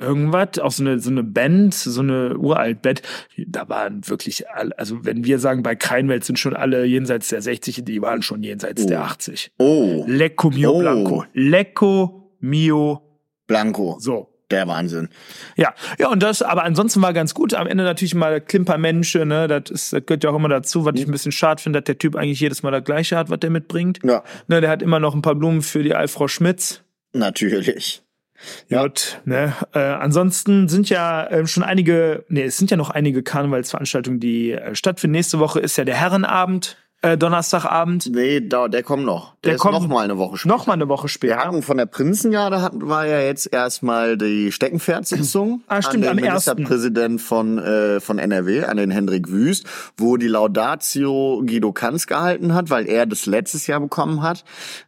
irgendwas, 0.00 0.58
auch 0.58 0.70
so 0.70 0.82
eine, 0.82 0.98
so 0.98 1.10
eine 1.10 1.22
Band, 1.22 1.74
so 1.74 2.00
eine 2.00 2.36
uralt 2.36 2.82
Band, 2.82 3.02
da 3.36 3.68
waren 3.68 4.06
wirklich 4.08 4.48
alle, 4.50 4.76
also 4.78 5.04
wenn 5.04 5.24
wir 5.24 5.38
sagen, 5.38 5.62
bei 5.62 5.74
Kreinwelt 5.74 6.24
sind 6.24 6.38
schon 6.38 6.54
alle 6.54 6.84
jenseits 6.84 7.28
der 7.28 7.42
60, 7.42 7.84
die 7.84 8.02
waren 8.02 8.22
schon 8.22 8.42
jenseits 8.42 8.84
oh. 8.84 8.88
der 8.88 9.02
80. 9.02 9.52
Oh. 9.58 10.04
Lecco 10.06 10.50
Mio 10.50 10.72
oh. 10.72 10.78
Blanco. 10.80 11.24
Lecco 11.32 12.32
Mio 12.40 13.02
Blanco. 13.46 13.96
So. 14.00 14.28
Der 14.50 14.66
Wahnsinn. 14.66 15.08
Ja, 15.56 15.74
ja, 15.98 16.08
und 16.08 16.22
das, 16.22 16.42
aber 16.42 16.64
ansonsten 16.64 17.00
war 17.02 17.12
ganz 17.12 17.34
gut. 17.34 17.54
Am 17.54 17.68
Ende 17.68 17.84
natürlich 17.84 18.16
mal 18.16 18.40
Klimpermensche, 18.40 19.24
ne, 19.24 19.46
das, 19.46 19.70
ist, 19.70 19.92
das 19.92 20.04
gehört 20.04 20.24
ja 20.24 20.30
auch 20.30 20.34
immer 20.34 20.48
dazu, 20.48 20.84
was 20.84 20.94
ich 20.96 21.06
ein 21.06 21.12
bisschen 21.12 21.30
schade 21.30 21.62
finde, 21.62 21.78
dass 21.78 21.86
der 21.86 21.98
Typ 21.98 22.16
eigentlich 22.16 22.40
jedes 22.40 22.64
Mal 22.64 22.72
das 22.72 22.82
Gleiche 22.82 23.16
hat, 23.16 23.30
was 23.30 23.38
der 23.38 23.50
mitbringt. 23.50 24.00
Ja. 24.02 24.24
Ne, 24.48 24.60
der 24.60 24.68
hat 24.68 24.82
immer 24.82 24.98
noch 24.98 25.14
ein 25.14 25.22
paar 25.22 25.36
Blumen 25.36 25.62
für 25.62 25.84
die 25.84 25.94
Alfrau 25.94 26.26
Schmitz. 26.26 26.82
Natürlich. 27.12 28.02
Ja, 28.68 28.82
und, 28.82 29.20
ne, 29.24 29.52
äh, 29.74 29.78
ansonsten 29.78 30.68
sind 30.68 30.88
ja 30.88 31.26
äh, 31.26 31.46
schon 31.46 31.62
einige, 31.62 32.24
nee, 32.28 32.44
es 32.44 32.56
sind 32.56 32.70
ja 32.70 32.76
noch 32.76 32.90
einige 32.90 33.22
Karnevalsveranstaltungen, 33.22 34.20
die 34.20 34.52
äh, 34.52 34.74
stattfinden. 34.74 35.12
Nächste 35.12 35.38
Woche 35.38 35.60
ist 35.60 35.76
ja 35.76 35.84
der 35.84 35.96
Herrenabend. 35.96 36.76
Äh, 37.02 37.16
Donnerstagabend. 37.16 38.10
Nee, 38.12 38.46
da, 38.46 38.68
der 38.68 38.82
kommt 38.82 39.06
noch. 39.06 39.34
Der, 39.42 39.52
der 39.52 39.58
kommt 39.58 39.72
noch 39.72 39.88
mal 39.88 40.04
eine 40.04 40.18
Woche 40.18 40.36
später. 40.36 40.54
Noch 40.54 40.66
mal 40.66 40.74
eine 40.74 40.88
Woche 40.88 41.08
später. 41.08 41.36
Wir 41.36 41.42
hatten 41.42 41.62
von 41.62 41.78
der 41.78 41.86
Prinzengarde 41.86 42.60
hatten 42.60 42.86
war 42.88 43.06
ja 43.06 43.20
jetzt 43.20 43.50
erstmal 43.50 44.18
die 44.18 44.52
Steckenpferdsitzung 44.52 45.62
ah, 45.66 45.80
stimmt, 45.80 46.06
an 46.06 46.18
den 46.18 46.24
am 46.24 46.30
Ministerpräsident 46.30 47.22
von 47.22 47.56
äh, 47.56 48.00
von 48.00 48.18
NRW, 48.18 48.64
an 48.64 48.76
den 48.76 48.90
Hendrik 48.90 49.30
Wüst, 49.30 49.64
wo 49.96 50.18
die 50.18 50.28
Laudatio 50.28 51.42
Guido 51.46 51.72
Kanz 51.72 52.06
gehalten 52.06 52.52
hat, 52.52 52.68
weil 52.68 52.86
er 52.86 53.06
das 53.06 53.24
letztes 53.24 53.66
Jahr 53.66 53.80
bekommen 53.80 54.22
hat. 54.22 54.44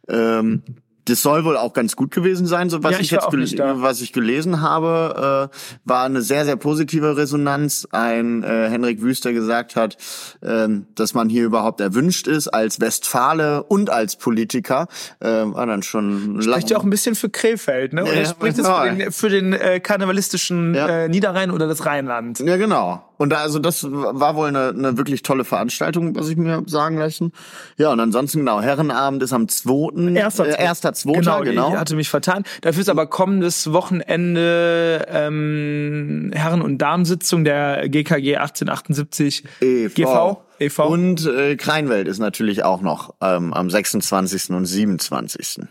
Ähm, 0.07 0.61
das 1.05 1.21
soll 1.21 1.45
wohl 1.45 1.57
auch 1.57 1.73
ganz 1.73 1.95
gut 1.95 2.11
gewesen 2.11 2.47
sein, 2.47 2.69
so 2.69 2.83
was 2.83 2.93
ja, 2.93 2.97
ich, 2.99 3.05
ich 3.05 3.11
jetzt 3.11 3.27
was 3.31 4.01
ich 4.01 4.13
gelesen 4.13 4.61
habe, 4.61 5.49
äh, 5.51 5.57
war 5.85 6.05
eine 6.05 6.21
sehr 6.21 6.45
sehr 6.45 6.55
positive 6.55 7.17
Resonanz. 7.17 7.87
Ein 7.91 8.43
äh, 8.43 8.69
Henrik 8.69 9.01
Wüster 9.01 9.33
gesagt 9.33 9.75
hat, 9.75 9.97
äh, 10.41 10.67
dass 10.95 11.13
man 11.13 11.29
hier 11.29 11.43
überhaupt 11.43 11.81
erwünscht 11.81 12.27
ist 12.27 12.47
als 12.47 12.79
Westfale 12.79 13.63
und 13.63 13.89
als 13.89 14.15
Politiker, 14.15 14.87
äh, 15.19 15.27
war 15.27 15.65
dann 15.65 15.83
schon 15.83 16.41
spricht 16.41 16.69
ja 16.69 16.77
auch 16.77 16.83
ein 16.83 16.89
bisschen 16.89 17.15
für 17.15 17.29
Krefeld, 17.29 17.93
ne? 17.93 18.03
Oder 18.03 18.21
ja, 18.21 18.25
spricht 18.25 18.57
es 18.57 18.67
für 18.67 18.89
den, 18.89 19.11
für 19.11 19.29
den 19.29 19.53
äh, 19.53 19.79
karnevalistischen 19.79 20.73
ja. 20.73 20.87
äh, 20.87 21.09
Niederrhein 21.09 21.51
oder 21.51 21.67
das 21.67 21.85
Rheinland? 21.85 22.39
Ja, 22.39 22.57
genau. 22.57 23.03
Und 23.23 23.29
da, 23.29 23.37
also 23.37 23.57
das 23.57 23.87
war 23.89 24.35
wohl 24.35 24.49
eine, 24.49 24.73
eine 24.77 24.97
wirklich 24.97 25.23
tolle 25.23 25.45
Veranstaltung, 25.45 26.13
was 26.13 26.27
ich 26.27 26.35
mir 26.35 26.61
sagen 26.65 26.97
lassen. 26.97 27.31
Ja, 27.77 27.93
und 27.93 28.01
ansonsten 28.01 28.39
genau, 28.39 28.59
Herrenabend 28.59 29.23
ist 29.23 29.31
am 29.31 29.47
2. 29.47 30.13
Erster, 30.13 30.45
äh, 30.45 30.61
erster 30.61 30.91
zweiter, 30.91 31.19
genau. 31.21 31.41
genau. 31.43 31.69
Ich 31.69 31.79
hatte 31.79 31.95
mich 31.95 32.09
vertan. 32.09 32.43
Dafür 32.59 32.81
ist 32.81 32.89
aber 32.89 33.07
kommendes 33.07 33.71
Wochenende 33.71 35.05
ähm, 35.07 36.31
Herren- 36.35 36.61
und 36.61 36.79
Damensitzung 36.79 37.45
der 37.45 37.87
GKG 37.87 38.35
1878 38.35 39.45
e. 39.61 39.87
GV. 39.87 40.43
e.V. 40.59 40.85
Und 40.85 41.25
äh, 41.25 41.55
Kreinwelt 41.55 42.09
ist 42.09 42.19
natürlich 42.19 42.65
auch 42.65 42.81
noch 42.81 43.15
ähm, 43.21 43.53
am 43.53 43.69
26. 43.69 44.49
und 44.49 44.65
27. 44.65 45.61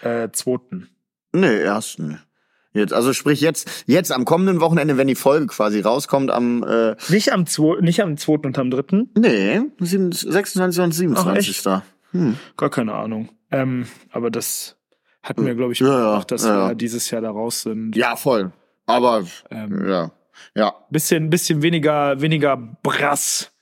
Äh, 0.00 0.30
2. 0.32 0.58
Nee, 1.34 1.60
ersten. 1.60 2.22
Jetzt, 2.72 2.92
also 2.92 3.12
sprich 3.12 3.40
jetzt, 3.40 3.84
jetzt 3.86 4.12
am 4.12 4.24
kommenden 4.24 4.60
Wochenende, 4.60 4.96
wenn 4.96 5.06
die 5.06 5.14
Folge 5.14 5.46
quasi 5.46 5.80
rauskommt, 5.80 6.30
am 6.30 6.62
äh, 6.62 6.96
nicht 7.08 7.32
am 7.32 7.46
2. 7.46 7.80
nicht 7.80 8.02
am 8.02 8.16
2. 8.16 8.32
und 8.32 8.58
am 8.58 8.70
3. 8.70 9.04
Nee, 9.16 9.60
26. 9.80 10.82
und 10.82 10.92
27. 10.92 11.66
Ach, 11.66 11.82
hm. 12.12 12.36
Gar 12.56 12.70
keine 12.70 12.94
Ahnung. 12.94 13.30
Ähm, 13.50 13.86
aber 14.10 14.30
das 14.30 14.76
hatten 15.22 15.46
wir, 15.46 15.54
glaube 15.54 15.72
ich, 15.72 15.80
ja, 15.80 16.16
auch, 16.16 16.24
dass 16.24 16.44
ja. 16.44 16.68
wir 16.68 16.74
dieses 16.74 17.10
Jahr 17.10 17.22
da 17.22 17.30
raus 17.30 17.62
sind. 17.62 17.96
Ja, 17.96 18.16
voll. 18.16 18.52
Aber 18.86 19.24
ähm, 19.50 19.88
ja. 19.88 20.12
Ja. 20.54 20.74
Bisschen, 20.90 21.30
bisschen 21.30 21.62
weniger, 21.62 22.20
weniger 22.20 22.56
Brass. 22.56 23.52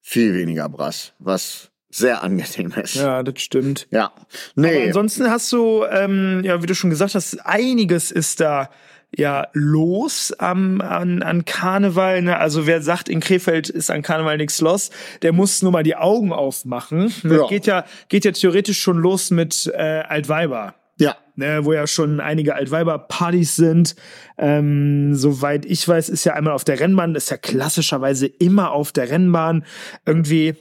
Viel 0.00 0.34
weniger 0.34 0.68
Brass. 0.68 1.14
Was 1.18 1.70
sehr 1.94 2.22
angenehm 2.22 2.72
ist. 2.82 2.96
Ja, 2.96 3.22
das 3.22 3.40
stimmt. 3.40 3.86
Ja. 3.90 4.12
Nee. 4.56 4.76
Aber 4.76 4.86
ansonsten 4.86 5.30
hast 5.30 5.52
du, 5.52 5.84
ähm, 5.84 6.42
ja, 6.44 6.60
wie 6.60 6.66
du 6.66 6.74
schon 6.74 6.90
gesagt 6.90 7.14
hast, 7.14 7.46
einiges 7.46 8.10
ist 8.10 8.40
da 8.40 8.68
ja 9.16 9.46
los 9.52 10.32
am, 10.38 10.80
an, 10.80 11.22
an 11.22 11.44
Karneval. 11.44 12.22
Ne? 12.22 12.36
Also 12.36 12.66
wer 12.66 12.82
sagt, 12.82 13.08
in 13.08 13.20
Krefeld 13.20 13.68
ist 13.68 13.92
an 13.92 14.02
Karneval 14.02 14.38
nichts 14.38 14.60
los, 14.60 14.90
der 15.22 15.32
muss 15.32 15.62
nur 15.62 15.70
mal 15.70 15.84
die 15.84 15.94
Augen 15.94 16.32
aufmachen. 16.32 17.12
Ne? 17.22 17.36
Ja. 17.36 17.46
Geht 17.46 17.66
ja 17.66 17.84
geht 18.08 18.24
ja 18.24 18.32
theoretisch 18.32 18.80
schon 18.80 18.98
los 18.98 19.30
mit 19.30 19.70
äh, 19.72 20.02
Altweiber. 20.08 20.74
Ja. 20.98 21.16
Ne, 21.36 21.64
wo 21.64 21.72
ja 21.72 21.88
schon 21.88 22.20
einige 22.20 22.54
Altweiber-Partys 22.54 23.56
sind. 23.56 23.96
Ähm, 24.38 25.16
soweit 25.16 25.66
ich 25.66 25.86
weiß, 25.86 26.08
ist 26.08 26.24
ja 26.24 26.34
einmal 26.34 26.54
auf 26.54 26.62
der 26.62 26.78
Rennbahn, 26.78 27.16
ist 27.16 27.30
ja 27.30 27.36
klassischerweise 27.36 28.26
immer 28.26 28.70
auf 28.70 28.92
der 28.92 29.10
Rennbahn. 29.10 29.64
Irgendwie 30.06 30.54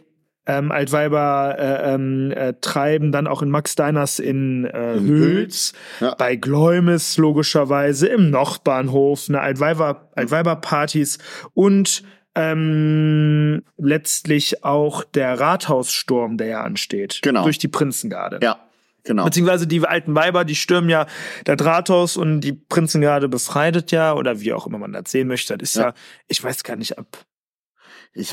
ähm, 0.45 0.71
Altweiber 0.71 1.55
äh, 1.57 1.93
ähm, 1.93 2.31
äh, 2.31 2.53
treiben, 2.59 3.11
dann 3.11 3.27
auch 3.27 3.41
in 3.41 3.49
Max 3.49 3.75
Deiners 3.75 4.19
in 4.19 4.65
äh, 4.65 4.99
Hülz, 4.99 5.73
ja. 5.99 6.15
bei 6.15 6.35
Gläumes 6.35 7.17
logischerweise, 7.17 8.07
im 8.07 8.29
Nordbahnhof, 8.29 9.25
eine 9.29 9.41
Altweiber, 9.41 10.09
Altweiber-Partys 10.15 11.19
und 11.53 12.03
ähm, 12.35 13.63
letztlich 13.77 14.63
auch 14.63 15.03
der 15.03 15.39
Rathaussturm, 15.39 16.37
der 16.37 16.47
ja 16.47 16.61
ansteht. 16.63 17.19
Genau. 17.21 17.43
Durch 17.43 17.59
die 17.59 17.67
Prinzengarde. 17.67 18.39
Ja. 18.41 18.59
Genau. 19.05 19.25
Beziehungsweise 19.25 19.67
die 19.67 19.85
alten 19.85 20.15
Weiber, 20.15 20.45
die 20.45 20.55
stürmen 20.55 20.89
ja 20.89 21.07
der 21.45 21.59
Rathaus 21.59 22.15
und 22.15 22.39
die 22.39 22.53
Prinzengarde 22.53 23.27
befreitet 23.27 23.91
ja, 23.91 24.13
oder 24.13 24.39
wie 24.39 24.53
auch 24.53 24.65
immer 24.65 24.77
man 24.77 24.93
das 24.93 25.11
sehen 25.11 25.27
möchte. 25.27 25.57
Das 25.57 25.71
ist 25.71 25.75
ja, 25.75 25.87
ja 25.87 25.93
ich 26.27 26.41
weiß 26.41 26.63
gar 26.63 26.77
nicht, 26.77 26.97
ab 26.97 27.25
Ich, 28.15 28.31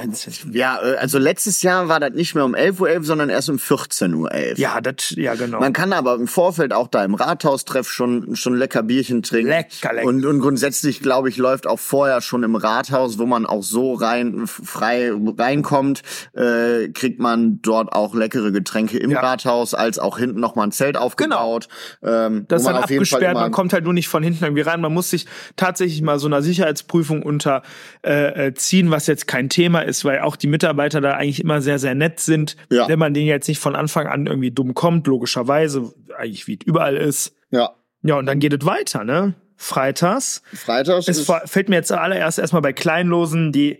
ja, 0.52 0.78
äh, 0.82 0.96
also 0.96 1.18
letztes 1.18 1.62
Jahr 1.62 1.88
war 1.88 2.00
das 2.00 2.12
nicht 2.12 2.34
mehr 2.34 2.44
um 2.44 2.54
11.11 2.54 2.80
Uhr, 2.80 2.88
.11, 2.88 3.02
sondern 3.04 3.30
erst 3.30 3.48
um 3.48 3.56
14.11 3.56 4.14
Uhr. 4.14 4.58
Ja, 4.58 4.78
das, 4.82 5.14
ja, 5.16 5.34
genau. 5.34 5.58
Man 5.58 5.72
kann 5.72 5.94
aber 5.94 6.16
im 6.16 6.26
Vorfeld 6.26 6.74
auch 6.74 6.86
da 6.88 7.02
im 7.02 7.14
Rathaustreff 7.14 7.88
schon, 7.88 8.36
schon 8.36 8.56
lecker 8.56 8.82
Bierchen 8.82 9.22
trinken. 9.22 9.48
Lecker, 9.48 9.94
lecker. 9.94 10.06
Und, 10.06 10.26
und 10.26 10.40
grundsätzlich, 10.40 11.00
glaube 11.00 11.30
ich, 11.30 11.38
läuft 11.38 11.66
auch 11.66 11.78
vorher 11.78 12.20
schon 12.20 12.42
im 12.42 12.56
Rathaus, 12.56 13.18
wo 13.18 13.24
man 13.24 13.46
auch 13.46 13.62
so 13.62 13.94
rein, 13.94 14.46
frei 14.46 15.12
reinkommt, 15.14 16.02
äh, 16.34 16.88
kriegt 16.88 17.18
man 17.18 17.62
dort 17.62 17.90
auch 17.94 18.14
leckere 18.14 18.52
Getränke 18.52 18.98
im 18.98 19.12
ja. 19.12 19.20
Rathaus, 19.20 19.72
als 19.72 19.98
auch 19.98 20.18
hinten 20.18 20.40
nochmal 20.40 20.66
ein 20.66 20.72
Zelt 20.72 20.98
aufgebaut. 20.98 21.68
Genau. 22.02 22.26
Ähm, 22.26 22.44
das 22.48 22.62
ist 22.62 22.68
dann 22.68 22.76
abgesperrt, 22.76 23.32
man 23.32 23.50
kommt 23.50 23.72
halt 23.72 23.84
nur 23.84 23.94
nicht 23.94 24.08
von 24.08 24.22
hinten 24.22 24.44
irgendwie 24.44 24.60
rein. 24.60 24.82
Man 24.82 24.92
muss 24.92 25.08
sich 25.08 25.24
tatsächlich 25.56 26.02
mal 26.02 26.18
so 26.18 26.26
einer 26.26 26.42
Sicherheitsprüfung 26.42 27.22
unterziehen, 27.22 27.64
äh, 28.02 28.48
äh, 28.50 28.90
was 28.90 29.06
jetzt 29.06 29.26
kein 29.26 29.48
Thema 29.48 29.69
Thema 29.70 29.83
ist, 29.83 30.04
weil 30.04 30.20
auch 30.20 30.37
die 30.37 30.48
Mitarbeiter 30.48 31.00
da 31.00 31.12
eigentlich 31.12 31.40
immer 31.40 31.61
sehr, 31.61 31.78
sehr 31.78 31.94
nett 31.94 32.18
sind. 32.18 32.56
Ja. 32.70 32.88
Wenn 32.88 32.98
man 32.98 33.14
denen 33.14 33.26
jetzt 33.26 33.46
nicht 33.46 33.61
von 33.61 33.76
Anfang 33.76 34.06
an 34.09 34.26
irgendwie 34.26 34.50
dumm 34.50 34.74
kommt, 34.74 35.06
logischerweise, 35.06 35.92
eigentlich 36.18 36.46
wie 36.48 36.54
es 36.54 36.66
überall 36.66 36.96
ist. 36.96 37.37
Ja. 37.50 37.70
Ja, 38.02 38.16
und 38.16 38.26
dann 38.26 38.40
geht 38.40 38.52
es 38.52 38.66
weiter, 38.66 39.04
ne? 39.04 39.35
Freitags. 39.56 40.42
Freitags. 40.52 41.06
Es 41.06 41.30
fällt 41.44 41.68
mir 41.68 41.76
jetzt 41.76 41.92
allererst 41.92 42.38
erstmal 42.38 42.62
bei 42.62 42.72
Kleinlosen 42.72 43.52
die 43.52 43.78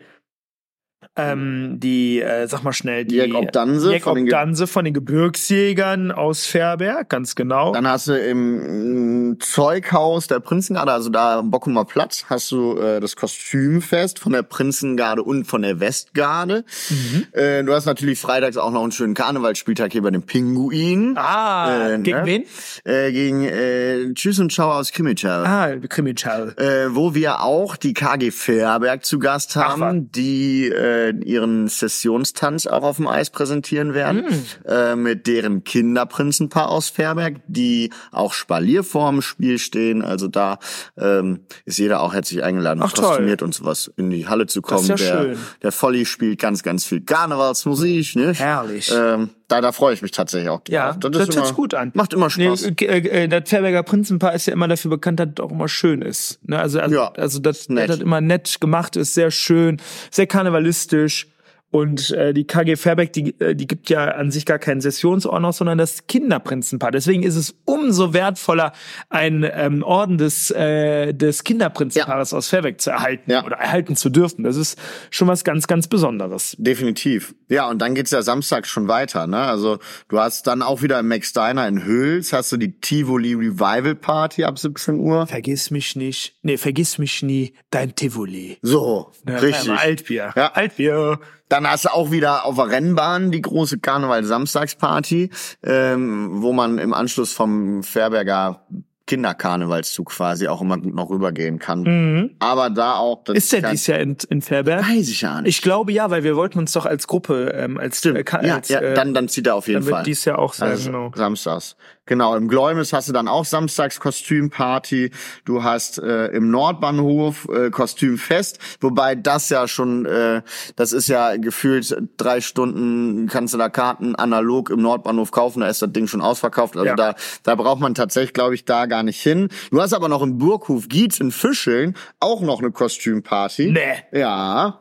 ähm, 1.17 1.81
die, 1.81 2.21
äh, 2.21 2.47
sag 2.47 2.63
mal 2.63 2.73
schnell, 2.73 3.05
die 3.05 3.17
Jack 3.17 3.35
Obdanse, 3.35 3.93
Jack 3.93 4.03
von, 4.03 4.23
Obdanse 4.23 4.67
von 4.67 4.85
den 4.85 4.95
Gebirgsjägern 4.95 6.13
aus 6.13 6.47
Fährberg, 6.47 7.09
ganz 7.09 7.35
genau. 7.35 7.73
Dann 7.73 7.89
hast 7.89 8.09
du 8.09 8.19
im 8.19 9.39
Zeughaus 9.41 10.29
der 10.29 10.41
Prinzengarde, 10.41 10.93
also 10.93 11.09
da 11.09 11.39
am 11.39 11.51
Bockumer 11.51 11.85
Platz, 11.85 12.27
hast 12.29 12.51
du 12.53 12.77
äh, 12.77 13.01
das 13.01 13.17
Kostümfest 13.17 14.19
von 14.19 14.33
der 14.33 14.43
Prinzengarde 14.43 15.23
und 15.23 15.47
von 15.47 15.63
der 15.63 15.81
Westgarde. 15.81 16.65
Mhm. 16.91 17.27
Äh, 17.33 17.65
du 17.65 17.75
hast 17.75 17.87
natürlich 17.87 18.19
freitags 18.19 18.57
auch 18.57 18.71
noch 18.71 18.83
einen 18.83 18.93
schönen 18.93 19.15
Karnevalsspieltag 19.15 19.93
hier 19.93 20.03
bei 20.03 20.11
den 20.11 20.23
Pinguinen. 20.23 21.17
Ah, 21.17 21.95
äh, 21.95 21.99
gegen 21.99 22.19
ne? 22.19 22.27
wen? 22.27 22.45
Äh, 22.85 23.13
gegen 23.13 23.45
äh, 23.45 24.13
Tschüss 24.15 24.39
und 24.39 24.53
Ciao 24.53 24.73
aus 24.73 24.93
Krimichal. 24.93 25.47
Ah, 25.47 25.77
Krimichal. 25.89 26.55
Äh, 26.57 26.95
wo 26.95 27.15
wir 27.15 27.43
auch 27.43 27.77
die 27.77 27.95
KG 27.95 28.31
Fährberg 28.31 29.05
zu 29.05 29.19
Gast 29.19 29.57
haben, 29.57 29.83
Ach, 29.83 30.13
die 30.15 30.69
äh, 30.69 30.90
äh, 30.91 31.11
ihren 31.11 31.69
Sessionstanz 31.69 32.67
auch 32.67 32.83
auf 32.83 32.97
dem 32.97 33.07
Eis 33.07 33.31
präsentieren 33.31 33.95
werden, 33.95 34.23
mm. 34.23 34.69
äh, 34.69 34.97
mit 34.97 35.27
deren 35.27 35.65
Kinderprinzenpaar 35.65 36.69
aus 36.69 36.89
Fairberg, 36.89 37.37
die 37.47 37.91
auch 38.13 38.33
Spalier 38.33 38.85
vorm 38.85 39.23
Spiel 39.23 39.59
stehen. 39.59 40.03
Also 40.03 40.29
da 40.29 40.59
ähm, 40.97 41.41
ist 41.65 41.79
jeder 41.79 42.01
auch 42.01 42.15
herzlich 42.15 42.43
eingeladen, 42.43 42.83
Ach, 42.83 42.93
kostümiert 42.93 43.41
toll. 43.41 43.47
und 43.47 43.55
sowas 43.55 43.91
in 43.97 44.11
die 44.11 44.27
Halle 44.27 44.47
zu 44.47 44.63
kommen. 44.63 44.87
Das 44.89 45.01
ist 45.01 45.07
ja 45.09 45.23
der, 45.23 45.35
schön. 45.35 45.39
der 45.63 45.73
Volli 45.73 46.07
spielt 46.07 46.41
ganz, 46.41 46.63
ganz 46.63 46.85
viel 46.85 47.01
Karnevalsmusik. 47.03 48.17
Ne? 48.17 48.33
Herrlich. 48.35 48.93
Ähm, 48.95 49.31
da, 49.51 49.61
da 49.61 49.73
freue 49.73 49.95
ich 49.95 50.01
mich 50.01 50.13
tatsächlich 50.13 50.49
auch 50.49 50.61
drauf. 50.61 50.73
Ja, 50.73 50.93
das, 50.93 51.11
das 51.11 51.37
hört 51.37 51.47
sich 51.47 51.57
gut 51.57 51.75
an. 51.75 51.91
Macht 51.95 52.13
immer 52.13 52.31
Spaß. 52.31 52.71
Nee, 52.81 52.87
äh, 52.87 53.25
äh, 53.25 53.29
das 53.29 53.49
Fairberger 53.51 53.83
Prinzenpaar 53.83 54.33
ist 54.33 54.47
ja 54.47 54.53
immer 54.53 54.69
dafür 54.69 54.91
bekannt, 54.91 55.19
dass 55.19 55.29
es 55.37 55.41
auch 55.41 55.51
immer 55.51 55.69
schön 55.69 56.03
ist. 56.03 56.39
Ne? 56.47 56.59
Also, 56.59 56.79
also, 56.79 56.95
ja, 56.95 57.13
also 57.17 57.41
das, 57.41 57.67
das 57.67 57.99
immer 57.99 58.21
nett 58.21 58.61
gemacht 58.61 58.95
ist, 58.95 59.15
sehr 59.15 59.33
schön, 59.33 59.83
sehr 60.11 60.29
karnevalistisch. 60.29 61.30
Und 61.71 62.11
äh, 62.11 62.35
die 62.35 62.47
KG 62.47 62.77
Fairbeck, 62.77 63.13
die, 63.13 63.39
äh, 63.41 63.55
die 63.55 63.67
gibt 63.67 63.91
ja 63.91 64.05
an 64.07 64.31
sich 64.31 64.45
gar 64.45 64.59
keinen 64.59 64.81
Sessionsorden 64.81 65.53
sondern 65.53 65.79
das 65.79 66.07
Kinderprinzenpaar. 66.07 66.91
Deswegen 66.91 67.23
ist 67.23 67.37
es 67.37 67.55
umso 67.65 68.13
wertvoller, 68.13 68.73
ein 69.09 69.49
ähm, 69.53 69.83
Orden 69.83 70.19
des, 70.19 70.51
äh, 70.51 71.13
des 71.13 71.45
Kinderprinzenpaares 71.45 72.33
ja. 72.33 72.39
aus 72.39 72.49
Fairbeck 72.49 72.81
zu 72.81 72.91
erhalten 72.91 73.31
ja. 73.31 73.45
oder 73.45 73.57
erhalten 73.57 73.95
zu 73.95 74.11
dürfen. 74.11 74.43
Das 74.43 74.57
ist 74.57 74.79
schon 75.11 75.29
was 75.29 75.45
ganz, 75.45 75.67
ganz 75.67 75.87
Besonderes. 75.87 76.57
Definitiv. 76.59 77.35
Ja, 77.49 77.69
und 77.69 77.81
dann 77.81 77.95
geht's 77.95 78.11
ja 78.11 78.23
Samstag 78.23 78.67
schon 78.67 78.89
weiter. 78.89 79.27
Ne? 79.27 79.39
Also 79.39 79.79
du 80.09 80.19
hast 80.19 80.47
dann 80.47 80.63
auch 80.63 80.83
wieder 80.83 80.99
im 80.99 81.09
Max 81.09 81.33
Diner 81.33 81.69
in 81.69 81.85
Hüls, 81.85 82.33
hast 82.33 82.51
du 82.51 82.57
die 82.57 82.81
Tivoli 82.81 83.35
Revival 83.35 83.95
Party 83.95 84.45
ab 84.45 84.59
17 84.59 84.99
Uhr. 84.99 85.27
Vergiss 85.27 85.71
mich 85.71 85.95
nicht. 85.95 86.37
Nee, 86.43 86.57
vergiss 86.57 86.99
mich 86.99 87.23
nie, 87.23 87.55
dein 87.71 87.95
Tivoli. 87.95 88.59
So, 88.63 89.13
ja, 89.27 89.37
richtig. 89.37 89.71
Altbier. 89.71 90.33
Ja. 90.35 90.53
Altbier. 90.53 91.21
Dann 91.51 91.69
hast 91.69 91.85
du 91.85 91.93
auch 91.93 92.13
wieder 92.13 92.47
auf 92.47 92.55
der 92.55 92.71
Rennbahn 92.71 93.33
die 93.33 93.43
große 93.43 93.81
Karneval-Samstagsparty, 93.81 95.31
ähm, 95.65 96.43
wo 96.43 96.53
man 96.53 96.79
im 96.79 96.95
Anschluss 96.95 97.33
vom 97.33 97.83
Fairberger 97.83 98.65
Kinderkarnevalszug 99.11 100.11
quasi 100.11 100.47
auch 100.47 100.61
immer 100.61 100.77
noch 100.77 101.11
rübergehen 101.11 101.59
kann. 101.59 101.83
Mhm. 101.83 102.31
Aber 102.39 102.71
da 102.71 102.95
auch. 102.95 103.25
Das 103.25 103.37
ist 103.37 103.53
der 103.53 103.69
dies 103.69 103.89
Jahr 103.89 103.99
in, 103.99 104.17
in 104.29 104.41
Fairberg? 104.41 104.89
Weiß 104.89 105.09
ich 105.09 105.23
ja 105.23 105.41
nicht. 105.41 105.57
Ich 105.57 105.63
glaube 105.63 105.91
ja, 105.91 106.11
weil 106.11 106.23
wir 106.23 106.37
wollten 106.37 106.61
uns 106.61 106.71
doch 106.71 106.87
als 106.87 107.09
Gruppe, 107.09 107.53
ähm, 107.57 107.77
als, 107.77 107.99
Stimmt. 107.99 108.19
Äh, 108.19 108.47
ja, 108.47 108.61
ja, 108.65 108.81
äh, 108.81 108.95
dann, 108.95 109.13
dann 109.13 109.27
zieht 109.27 109.49
er 109.49 109.57
auf 109.57 109.67
jeden 109.67 109.81
dann 109.81 109.91
Fall. 109.91 109.99
Wird 110.01 110.07
dies 110.07 110.25
Jahr 110.25 110.39
auch 110.39 110.53
sein, 110.53 110.71
also, 110.71 110.93
genau. 110.93 111.13
Samstags. 111.17 111.75
Genau, 112.11 112.35
im 112.35 112.49
Gläumes 112.49 112.93
hast 112.93 113.09
du 113.09 113.13
dann 113.13 113.29
auch 113.29 113.45
samstags 113.45 114.01
Kostümparty. 114.01 115.13
Du 115.45 115.63
hast 115.63 116.03
äh, 116.03 116.27
im 116.33 116.51
Nordbahnhof 116.51 117.49
äh, 117.49 117.71
Kostümfest, 117.71 118.59
wobei 118.81 119.15
das 119.15 119.49
ja 119.49 119.69
schon, 119.69 120.07
äh, 120.07 120.43
das 120.75 120.93
ist 120.93 121.07
ja 121.07 121.37
gefühlt 121.37 121.97
drei 122.17 122.41
Stunden, 122.41 123.29
kannst 123.29 123.55
du 123.55 123.59
da 123.59 123.69
Karten 123.69 124.17
analog 124.17 124.71
im 124.71 124.83
Nordbahnhof 124.83 125.31
kaufen, 125.31 125.61
da 125.61 125.69
ist 125.69 125.83
das 125.83 125.93
Ding 125.93 126.09
schon 126.09 126.21
ausverkauft. 126.21 126.77
Also 126.77 126.89
ja. 126.89 126.97
da, 126.97 127.15
da 127.45 127.55
braucht 127.55 127.79
man 127.79 127.95
tatsächlich, 127.95 128.33
glaube 128.33 128.57
ich, 128.57 128.65
da 128.65 128.87
gar 128.87 129.05
nicht 129.05 129.23
hin. 129.23 129.49
Du 129.71 129.81
hast 129.81 129.93
aber 129.93 130.09
noch 130.09 130.23
im 130.23 130.37
Burghof 130.39 130.89
Gietz 130.89 131.21
in 131.21 131.31
Fischeln 131.31 131.95
auch 132.19 132.41
noch 132.41 132.59
eine 132.59 132.73
Kostümparty. 132.73 133.71
Nee. 133.71 134.19
Ja. 134.19 134.81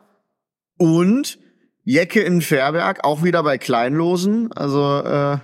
Und 0.78 1.38
Jecke 1.84 2.22
in 2.22 2.42
Fairberg, 2.42 3.04
auch 3.04 3.22
wieder 3.22 3.44
bei 3.44 3.56
Kleinlosen. 3.56 4.52
Also 4.52 5.02
äh, 5.04 5.38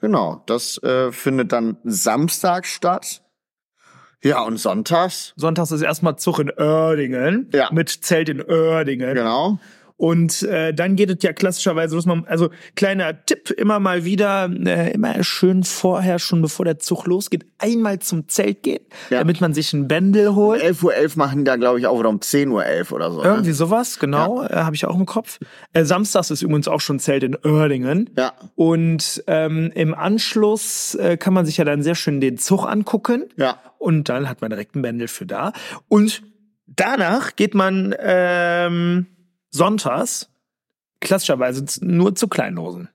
Genau, 0.00 0.42
das 0.46 0.82
äh, 0.82 1.10
findet 1.12 1.52
dann 1.52 1.78
Samstag 1.84 2.66
statt. 2.66 3.22
Ja, 4.22 4.42
und 4.42 4.56
sonntags? 4.56 5.34
Sonntags 5.36 5.70
ist 5.70 5.82
erstmal 5.82 6.16
Zug 6.16 6.38
in 6.40 6.50
Oerdingen. 6.50 7.50
Ja. 7.52 7.68
Mit 7.72 7.88
Zelt 7.88 8.28
in 8.28 8.42
Oerdingen. 8.42 9.14
Genau. 9.14 9.58
Und 9.98 10.42
äh, 10.42 10.74
dann 10.74 10.94
geht 10.94 11.10
es 11.10 11.22
ja 11.22 11.32
klassischerweise 11.32 11.94
los. 11.94 12.04
Man, 12.04 12.26
also 12.26 12.50
kleiner 12.74 13.24
Tipp 13.24 13.50
immer 13.50 13.80
mal 13.80 14.04
wieder, 14.04 14.50
äh, 14.50 14.92
immer 14.92 15.24
schön 15.24 15.64
vorher, 15.64 16.18
schon 16.18 16.42
bevor 16.42 16.66
der 16.66 16.78
Zug 16.78 17.06
losgeht, 17.06 17.46
einmal 17.58 18.00
zum 18.00 18.28
Zelt 18.28 18.62
gehen, 18.62 18.84
ja. 19.08 19.18
damit 19.18 19.40
man 19.40 19.54
sich 19.54 19.72
ein 19.72 19.88
Bändel 19.88 20.34
holt. 20.34 20.62
Um 20.62 20.68
11.11 20.68 20.84
Uhr 20.84 20.92
.11 20.92 21.18
machen 21.18 21.38
die 21.38 21.44
da, 21.44 21.56
glaube 21.56 21.78
ich, 21.78 21.86
auch 21.86 21.98
oder 21.98 22.10
um 22.10 22.18
10.11 22.18 22.50
Uhr 22.50 22.92
oder 22.92 23.10
so. 23.10 23.22
Ne? 23.22 23.28
Irgendwie 23.28 23.48
ne? 23.48 23.54
sowas, 23.54 23.98
genau, 23.98 24.42
ja. 24.42 24.50
äh, 24.50 24.56
habe 24.64 24.76
ich 24.76 24.84
auch 24.84 24.98
im 24.98 25.06
Kopf. 25.06 25.38
Äh, 25.72 25.84
Samstags 25.84 26.30
ist 26.30 26.42
übrigens 26.42 26.68
auch 26.68 26.80
schon 26.80 26.98
Zelt 26.98 27.22
in 27.22 27.34
Oerdingen. 27.34 28.10
Ja. 28.18 28.34
Und 28.54 29.24
ähm, 29.26 29.72
im 29.74 29.94
Anschluss 29.94 30.94
äh, 30.96 31.16
kann 31.16 31.32
man 31.32 31.46
sich 31.46 31.56
ja 31.56 31.64
dann 31.64 31.82
sehr 31.82 31.94
schön 31.94 32.20
den 32.20 32.36
Zug 32.36 32.66
angucken. 32.66 33.24
Ja. 33.36 33.58
Und 33.78 34.10
dann 34.10 34.28
hat 34.28 34.42
man 34.42 34.50
direkt 34.50 34.76
ein 34.76 34.82
Bändel 34.82 35.08
für 35.08 35.24
da. 35.24 35.52
Und 35.88 36.22
danach 36.66 37.34
geht 37.34 37.54
man... 37.54 37.94
Ähm, 37.98 39.06
sonntags 39.56 40.28
klassischerweise 41.00 41.64
nur 41.80 42.14
zu 42.14 42.28
Kleinlosen. 42.28 42.88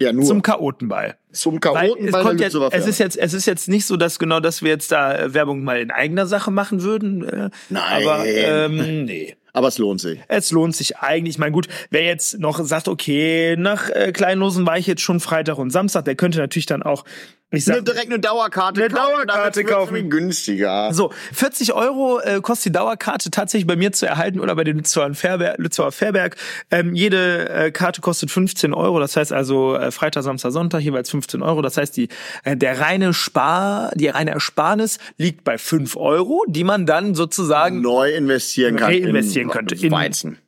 Ja, 0.00 0.12
nur. 0.12 0.24
Zum 0.24 0.42
Chaotenball. 0.42 1.16
Zum 1.32 1.58
Chaotenball. 1.58 2.24
Weil 2.24 2.36
es, 2.36 2.40
jetzt, 2.40 2.54
es 2.72 2.86
ist 2.86 2.98
jetzt, 2.98 3.16
es 3.16 3.34
ist 3.34 3.46
jetzt 3.46 3.68
nicht 3.68 3.84
so, 3.84 3.96
dass 3.96 4.18
genau, 4.18 4.38
dass 4.38 4.62
wir 4.62 4.70
jetzt 4.70 4.92
da 4.92 5.16
äh, 5.16 5.34
Werbung 5.34 5.64
mal 5.64 5.80
in 5.80 5.90
eigener 5.90 6.26
Sache 6.26 6.50
machen 6.52 6.82
würden. 6.82 7.24
Äh, 7.24 7.50
Nein. 7.68 8.06
Aber 8.06 8.24
ähm, 8.26 9.04
nee. 9.04 9.36
Aber 9.52 9.68
es 9.68 9.78
lohnt 9.78 10.00
sich. 10.00 10.20
Es 10.28 10.52
lohnt 10.52 10.76
sich 10.76 10.98
eigentlich. 10.98 11.34
Ich 11.34 11.38
meine, 11.38 11.50
gut, 11.50 11.66
wer 11.90 12.04
jetzt 12.04 12.38
noch 12.38 12.60
sagt, 12.64 12.86
okay, 12.86 13.56
nach 13.58 13.90
äh, 13.90 14.12
Kleinlosen 14.12 14.66
war 14.66 14.78
ich 14.78 14.86
jetzt 14.86 15.02
schon 15.02 15.18
Freitag 15.18 15.58
und 15.58 15.70
Samstag, 15.70 16.04
der 16.04 16.14
könnte 16.14 16.38
natürlich 16.38 16.66
dann 16.66 16.84
auch 16.84 17.04
ich 17.50 17.64
sag, 17.64 17.82
direkt 17.84 18.06
eine 18.08 18.18
Dauerkarte 18.18 18.84
eine 18.84 18.92
kaufen, 18.92 19.26
Dauerkarte 19.26 19.64
kaufen. 19.64 20.10
günstiger. 20.10 20.92
So, 20.92 21.12
40 21.32 21.72
Euro 21.72 22.20
äh, 22.20 22.40
kostet 22.42 22.66
die 22.66 22.72
Dauerkarte 22.72 23.30
tatsächlich 23.30 23.66
bei 23.66 23.76
mir 23.76 23.92
zu 23.92 24.04
erhalten 24.04 24.40
oder 24.40 24.54
bei 24.54 24.64
den 24.64 24.76
Lützauer 24.76 25.14
Fairberg. 25.14 25.58
Lützauer 25.58 25.90
Fairberg. 25.90 26.36
Ähm, 26.70 26.94
jede 26.94 27.48
äh, 27.48 27.70
Karte 27.70 28.02
kostet 28.02 28.30
15 28.30 28.74
Euro. 28.74 29.00
Das 29.00 29.16
heißt 29.16 29.32
also 29.32 29.76
äh, 29.76 29.90
Freitag, 29.90 30.24
Samstag, 30.24 30.52
Sonntag 30.52 30.80
jeweils 30.80 31.08
15 31.10 31.40
Euro. 31.40 31.62
Das 31.62 31.78
heißt, 31.78 31.96
die, 31.96 32.08
äh, 32.44 32.54
der 32.54 32.80
reine 32.80 33.14
Spar, 33.14 33.92
die 33.94 34.08
reine 34.08 34.32
Ersparnis 34.32 34.98
liegt 35.16 35.44
bei 35.44 35.56
5 35.56 35.96
Euro, 35.96 36.44
die 36.48 36.64
man 36.64 36.84
dann 36.84 37.14
sozusagen 37.14 37.80
neu 37.80 38.12
investieren 38.12 38.76
kann. 38.76 38.92
Reinvestieren 38.92 39.48
könnte. 39.48 39.74
In 39.74 39.90
Weizen. 39.90 40.38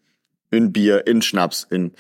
In 0.51 0.73
Bier, 0.73 1.07
in 1.07 1.23
Schnaps, 1.23 1.67
in 1.71 1.93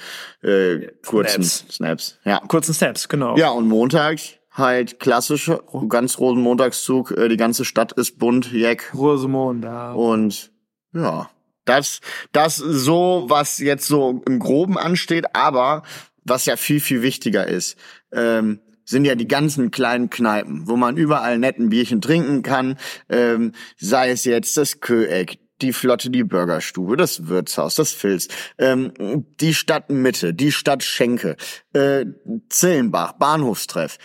äh, 0.43 0.89
kurzen 1.07 1.45
Snaps. 1.45 1.75
Snaps. 1.77 2.19
Ja. 2.25 2.41
Kurzen 2.41 2.75
Snaps, 2.75 3.09
genau. 3.09 3.37
Ja, 3.37 3.51
und 3.51 3.69
Montag 3.69 4.19
halt 4.51 4.99
klassische, 5.01 5.63
ganz 5.89 6.19
Rosenmontagszug, 6.19 7.13
äh, 7.13 7.29
die 7.29 7.37
ganze 7.37 7.65
Stadt 7.65 7.93
ist 7.93 8.19
bunt, 8.19 8.53
Jack. 8.53 8.93
Rosenmontag. 8.95 9.97
Und 9.97 10.51
ja, 10.93 11.31
das, 11.65 12.01
das 12.33 12.57
so, 12.57 13.27
was 13.29 13.59
jetzt 13.59 13.87
so 13.87 14.23
im 14.27 14.39
Groben 14.39 14.77
ansteht, 14.77 15.35
aber 15.35 15.83
was 16.25 16.47
ja 16.47 16.57
viel, 16.57 16.81
viel 16.81 17.03
wichtiger 17.03 17.47
ist, 17.47 17.77
ähm, 18.13 18.61
sind 18.85 19.05
ja 19.05 19.15
die 19.15 19.29
ganzen 19.29 19.71
kleinen 19.71 20.11
Kneipen, 20.11 20.67
wo 20.67 20.77
man 20.77 20.97
überall 20.97 21.39
netten 21.39 21.71
Bierchen 21.71 22.01
trinken 22.01 22.43
kann, 22.43 22.77
ähm, 23.09 23.53
sei 23.77 24.11
es 24.11 24.25
jetzt 24.25 24.57
das 24.57 24.81
Köeck, 24.81 25.39
die 25.63 25.73
Flotte, 25.73 26.11
die 26.11 26.25
Burgerstube, 26.25 26.97
das 26.97 27.29
Wirtshaus, 27.29 27.77
das 27.77 27.93
Filz, 27.93 28.29
ähm, 28.59 28.93
die 29.41 29.55
Stadtmitte, 29.55 30.35
die 30.35 30.53
Stadt 30.53 30.83
Schenke, 30.83 31.37
äh, 31.73 32.05
Zillenbach, 32.49 33.13
Bahnhofstreff. 33.13 33.99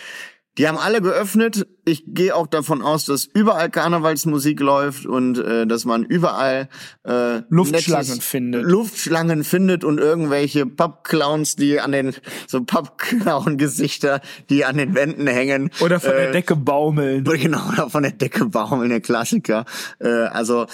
Die 0.58 0.68
haben 0.68 0.78
alle 0.78 1.02
geöffnet. 1.02 1.68
Ich 1.84 2.04
gehe 2.08 2.34
auch 2.34 2.48
davon 2.48 2.82
aus, 2.82 3.06
dass 3.06 3.26
überall 3.26 3.70
Karnevalsmusik 3.70 4.60
läuft 4.60 5.06
und 5.06 5.38
äh, 5.38 5.68
dass 5.68 5.84
man 5.86 6.04
überall 6.04 6.70
äh, 7.04 7.42
Luftschlangen 7.50 8.22
findet. 8.22 8.64
Luftschlangen 8.64 9.44
findet 9.44 9.84
und 9.84 10.00
irgendwelche 10.00 10.66
Pappclowns, 10.66 11.58
die 11.58 11.80
an 11.80 11.92
den 11.92 12.16
so 12.48 12.64
Pappclown-Gesichter, 12.64 14.22
die 14.50 14.64
an 14.64 14.78
den 14.78 14.96
Wänden 14.96 15.28
hängen 15.28 15.72
oder 15.82 16.00
von 16.00 16.12
äh, 16.12 16.16
der 16.16 16.32
Decke 16.32 16.56
baumeln. 16.56 17.26
Genau, 17.26 17.70
oder 17.74 17.90
von 17.90 18.04
der 18.04 18.14
Decke 18.14 18.46
baumeln, 18.46 18.90
der 18.90 19.02
Klassiker. 19.02 19.66
Äh, 20.00 20.08
also 20.08 20.68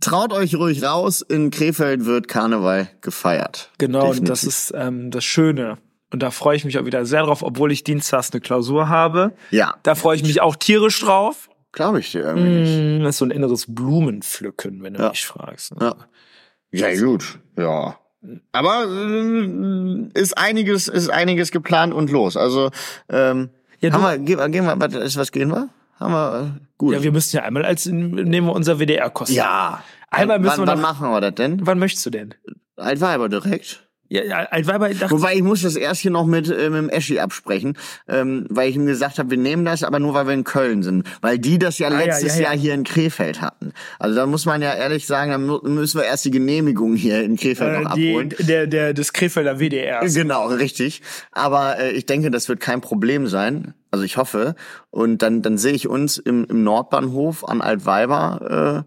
Traut 0.00 0.32
euch 0.32 0.54
ruhig 0.54 0.82
raus, 0.82 1.20
in 1.20 1.50
Krefeld 1.50 2.06
wird 2.06 2.26
Karneval 2.26 2.88
gefeiert. 3.02 3.70
Genau, 3.76 4.00
Definitiv. 4.00 4.20
und 4.20 4.28
das 4.30 4.44
ist 4.44 4.72
ähm, 4.74 5.10
das 5.10 5.24
Schöne. 5.24 5.76
Und 6.12 6.22
da 6.22 6.30
freue 6.30 6.56
ich 6.56 6.64
mich 6.64 6.78
auch 6.78 6.84
wieder 6.84 7.06
sehr 7.06 7.22
drauf, 7.22 7.42
obwohl 7.42 7.70
ich 7.72 7.84
dienstags 7.84 8.32
eine 8.32 8.40
Klausur 8.40 8.88
habe. 8.88 9.32
Ja. 9.50 9.74
Da 9.82 9.94
freue 9.94 10.16
ich 10.16 10.22
mich 10.22 10.40
auch 10.40 10.56
tierisch 10.56 11.00
drauf. 11.00 11.48
Glaube 11.72 12.00
ich 12.00 12.10
dir 12.10 12.24
irgendwie 12.24 12.98
mm, 12.98 13.04
Das 13.04 13.10
ist 13.10 13.18
so 13.18 13.24
ein 13.24 13.30
inneres 13.30 13.66
Blumenpflücken, 13.68 14.82
wenn 14.82 14.94
du 14.94 15.02
ja. 15.02 15.10
mich 15.10 15.24
fragst. 15.24 15.76
Ne? 15.76 15.94
Ja. 16.72 16.88
ja, 16.88 17.00
gut. 17.00 17.38
Ja. 17.56 17.96
Aber 18.52 18.86
äh, 18.86 20.08
ist 20.14 20.36
einiges, 20.36 20.88
ist 20.88 21.10
einiges 21.10 21.52
geplant 21.52 21.94
und 21.94 22.10
los. 22.10 22.36
Also 22.36 22.70
ähm, 23.08 23.50
ja, 23.78 23.92
haben 23.92 24.02
wir, 24.02 24.18
gehen, 24.18 24.52
gehen 24.52 24.64
wir, 24.64 24.78
was, 24.78 24.94
ist 24.94 25.16
was 25.16 25.32
gehen 25.32 25.50
wir? 25.50 25.68
Haben 25.98 26.12
wir 26.12 26.40
äh, 26.40 26.66
gut. 26.76 26.94
Ja, 26.94 27.02
wir 27.02 27.12
müssen 27.12 27.36
ja 27.36 27.42
einmal 27.44 27.64
als 27.64 27.86
nehmen 27.86 28.46
wir 28.46 28.52
unser 28.52 28.78
WDR-Kostüm. 28.78 29.36
Ja. 29.36 29.82
Einmal 30.10 30.40
müssen 30.40 30.52
wann, 30.52 30.60
wir 30.60 30.66
noch, 30.66 30.72
wann 30.72 30.80
machen 30.82 31.10
wir 31.10 31.20
das 31.20 31.34
denn? 31.36 31.66
Wann 31.66 31.78
möchtest 31.78 32.04
du 32.04 32.10
denn? 32.10 32.34
Altweiber 32.76 33.28
direkt. 33.28 33.88
Ja, 34.12 34.22
Altweiber 34.50 34.88
dachte 34.88 35.12
Wobei 35.12 35.36
ich 35.36 35.42
muss 35.42 35.62
das 35.62 35.76
erst 35.76 36.00
hier 36.00 36.10
noch 36.10 36.26
mit, 36.26 36.50
äh, 36.50 36.68
mit 36.68 36.78
dem 36.78 36.88
Eschi 36.88 37.20
absprechen, 37.20 37.78
ähm, 38.08 38.44
weil 38.50 38.68
ich 38.68 38.74
ihm 38.74 38.86
gesagt 38.86 39.20
habe, 39.20 39.30
wir 39.30 39.38
nehmen 39.38 39.64
das, 39.64 39.84
aber 39.84 40.00
nur 40.00 40.14
weil 40.14 40.26
wir 40.26 40.34
in 40.34 40.42
Köln 40.42 40.82
sind. 40.82 41.06
Weil 41.20 41.38
die 41.38 41.60
das 41.60 41.78
ja 41.78 41.86
ah, 41.86 41.96
letztes 41.96 42.34
ja, 42.34 42.42
ja, 42.42 42.48
Jahr 42.48 42.58
hier 42.58 42.74
in 42.74 42.82
Krefeld 42.82 43.40
hatten. 43.40 43.72
Also 44.00 44.16
da 44.16 44.26
muss 44.26 44.46
man 44.46 44.62
ja 44.62 44.74
ehrlich 44.74 45.06
sagen, 45.06 45.30
dann 45.30 45.74
müssen 45.74 46.00
wir 46.00 46.04
erst 46.04 46.24
die 46.24 46.32
Genehmigung 46.32 46.96
hier 46.96 47.22
in 47.22 47.36
Krefeld 47.36 47.76
äh, 47.76 47.80
noch 47.84 47.94
die, 47.94 48.10
abholen. 48.10 48.34
Der, 48.40 48.66
der, 48.66 48.94
des 48.94 49.12
Krefelder 49.12 49.60
WDR. 49.60 50.00
Genau, 50.04 50.48
richtig. 50.48 51.02
Aber 51.30 51.78
äh, 51.78 51.92
ich 51.92 52.04
denke, 52.04 52.32
das 52.32 52.48
wird 52.48 52.58
kein 52.58 52.80
Problem 52.80 53.28
sein. 53.28 53.74
Also 53.92 54.04
ich 54.04 54.16
hoffe. 54.16 54.56
Und 54.90 55.22
dann, 55.22 55.40
dann 55.42 55.56
sehe 55.56 55.72
ich 55.72 55.86
uns 55.86 56.18
im, 56.18 56.46
im 56.46 56.64
Nordbahnhof 56.64 57.48
an 57.48 57.60
Altweiber 57.60 58.84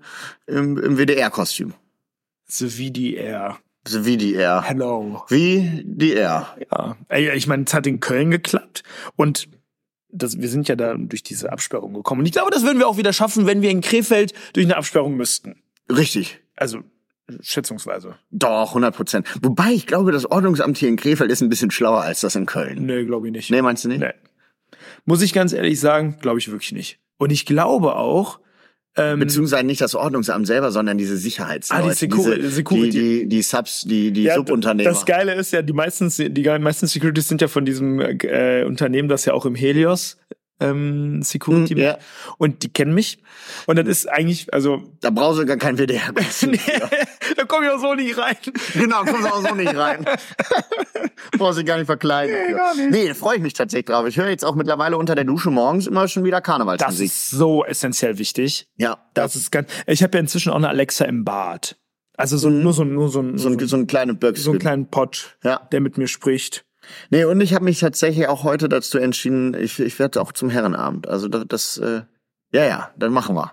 äh, 0.48 0.54
im, 0.54 0.78
im 0.78 0.98
WDR-Kostüm. 0.98 1.74
The 2.46 2.78
WDR. 2.78 3.58
Wie 3.86 4.18
die 4.18 4.36
R. 4.36 4.64
Hello. 4.64 5.24
Wie 5.28 5.84
die 5.86 6.14
R. 6.16 6.56
Ja. 6.72 6.96
Ich 7.10 7.48
meine, 7.48 7.66
es 7.66 7.74
hat 7.74 7.86
in 7.86 8.00
Köln 8.00 8.32
geklappt 8.32 8.84
und 9.16 9.50
das, 10.10 10.40
wir 10.40 10.48
sind 10.48 10.70
ja 10.70 10.76
da 10.76 10.96
durch 10.96 11.24
diese 11.24 11.52
Absperrung 11.52 11.94
gekommen. 11.94 12.22
Und 12.22 12.28
ich 12.28 12.32
glaube, 12.32 12.52
das 12.52 12.64
würden 12.64 12.80
wir 12.80 12.88
auch 12.88 12.98
wieder 12.98 13.14
schaffen, 13.14 13.46
wenn 13.48 13.62
wir 13.62 13.72
in 13.72 13.82
Krefeld 13.82 14.34
durch 14.54 14.66
eine 14.66 14.78
Absperrung 14.78 15.16
müssten. 15.16 15.62
Richtig. 15.92 16.40
Also 16.56 16.80
schätzungsweise. 17.42 18.16
Doch, 18.30 18.70
100 18.70 18.96
Prozent. 18.96 19.28
Wobei 19.42 19.72
ich 19.72 19.88
glaube, 19.88 20.12
das 20.12 20.26
Ordnungsamt 20.26 20.78
hier 20.78 20.90
in 20.90 20.98
Krefeld 20.98 21.32
ist 21.32 21.42
ein 21.42 21.50
bisschen 21.50 21.72
schlauer 21.72 22.02
als 22.02 22.22
das 22.22 22.36
in 22.36 22.46
Köln. 22.46 22.86
Nee, 22.86 23.06
glaube 23.06 23.28
ich 23.28 23.34
nicht. 23.34 23.50
Nee, 23.50 23.62
meinst 23.62 23.84
du 23.86 23.90
nicht? 23.90 24.02
Nee. 24.02 24.14
Muss 25.06 25.22
ich 25.22 25.34
ganz 25.34 25.52
ehrlich 25.52 25.80
sagen, 25.80 26.18
glaube 26.22 26.40
ich 26.40 26.52
wirklich 26.52 26.74
nicht. 26.74 27.00
Und 27.18 27.32
ich 27.32 27.46
glaube 27.46 27.96
auch, 27.96 28.40
ähm, 28.96 29.20
Beziehungsweise 29.20 29.64
nicht 29.64 29.82
das 29.82 29.96
Ordnungsamt 29.96 30.46
selber, 30.46 30.72
sondern 30.72 30.98
diese 30.98 31.18
Sicherheitsleute. 31.18 31.84
Ah, 31.84 31.90
die 31.90 31.96
Security. 31.96 32.42
Diese, 32.42 32.52
Security. 32.52 32.92
Die, 32.92 33.20
die, 33.20 33.28
die 33.28 33.42
Subs, 33.42 33.82
die, 33.82 34.12
die 34.12 34.24
ja, 34.24 34.36
Subunternehmer. 34.36 34.90
Das 34.90 35.06
Geile 35.06 35.34
ist 35.34 35.52
ja, 35.52 35.64
die 35.64 35.74
meisten, 35.74 36.12
die 36.34 36.44
meisten 36.60 36.86
Securities 36.86 37.28
sind 37.28 37.42
ja 37.42 37.48
von 37.48 37.66
diesem 37.66 38.00
äh, 38.00 38.64
Unternehmen, 38.66 39.10
das 39.10 39.26
ja 39.26 39.34
auch 39.34 39.46
im 39.46 39.56
Helios 39.56 40.18
ähm, 40.64 41.22
Security. 41.22 41.76
Mm, 41.76 41.80
ja. 41.80 41.98
Und 42.38 42.64
die 42.64 42.70
kennen 42.70 42.94
mich. 42.94 43.20
Und 43.68 43.78
das 43.78 43.88
ist 43.88 44.10
eigentlich, 44.10 44.54
also. 44.54 44.82
Da 45.02 45.10
brauchst 45.10 45.42
du 45.42 45.46
gar 45.46 45.58
kein 45.58 45.78
WDR. 45.78 46.12
nee, 46.42 46.60
da 47.36 47.46
komm 47.46 47.64
ich 47.64 47.70
auch 47.70 47.80
so 47.80 47.94
nicht 47.94 48.18
rein. 48.18 48.36
Genau, 48.74 49.04
kommst 49.04 49.26
du 49.26 49.34
auch 49.34 49.48
so 49.48 49.56
nicht 49.56 49.76
rein. 49.76 50.06
brauchst 51.38 51.60
du 51.60 51.64
gar 51.64 51.78
nicht 51.78 51.88
verkleiden. 51.88 52.36
Nee, 52.48 52.54
gar 52.54 52.76
nicht. 52.76 52.92
Nee, 52.92 53.08
da 53.08 53.14
freue 53.14 53.38
ich 53.38 53.42
mich 53.42 53.54
tatsächlich 53.54 53.86
drauf. 53.86 54.08
Ich 54.08 54.18
höre 54.18 54.30
jetzt 54.30 54.46
auch 54.46 54.56
mittlerweile 54.56 54.98
unter 54.98 55.16
der 55.16 55.26
Dusche 55.26 55.52
morgens 55.52 55.88
immer 55.88 56.08
schon 56.08 56.24
wieder 56.24 56.42
Karnevalsmusik. 56.42 57.08
Das 57.08 57.16
ist 57.16 57.30
so 57.30 57.66
essentiell 57.66 58.18
wichtig. 58.18 58.68
Ja. 58.78 58.98
Das, 59.14 59.34
das 59.34 59.42
ist 59.44 59.52
ganz, 59.52 59.70
ich 59.88 60.04
habe 60.04 60.18
ja 60.18 60.22
inzwischen 60.22 60.52
auch 60.52 60.58
eine 60.58 60.70
Alexa 60.70 61.06
im 61.06 61.24
Bad. 61.24 61.78
Also 62.16 62.38
so, 62.38 62.50
nur 62.50 62.74
so, 62.74 62.84
nur 62.84 63.10
so, 63.10 63.22
ein, 63.22 63.38
so, 63.38 63.50
ein, 63.50 63.60
so 63.60 63.76
ein 63.76 63.88
kleinen 63.88 64.20
Böckchen. 64.20 64.44
So 64.44 64.52
einen 64.52 64.60
kleinen 64.60 64.88
Pott, 64.88 65.38
ja. 65.44 65.68
der 65.72 65.82
mit 65.82 65.98
mir 65.98 66.08
spricht. 66.08 66.66
Nee, 67.10 67.26
und 67.26 67.42
ich 67.42 67.54
habe 67.54 67.66
mich 67.66 67.80
tatsächlich 67.80 68.28
auch 68.28 68.44
heute 68.44 68.70
dazu 68.70 68.98
entschieden, 68.98 69.54
ich, 69.54 69.80
ich 69.80 70.00
werde 70.00 70.22
auch 70.22 70.32
zum 70.32 70.50
Herrenabend. 70.50 71.08
Also 71.08 71.28
das, 71.28 71.46
das 71.48 71.78
äh, 71.78 72.02
ja, 72.52 72.66
ja, 72.66 72.92
dann 72.98 73.12
machen 73.12 73.36
wir. 73.36 73.52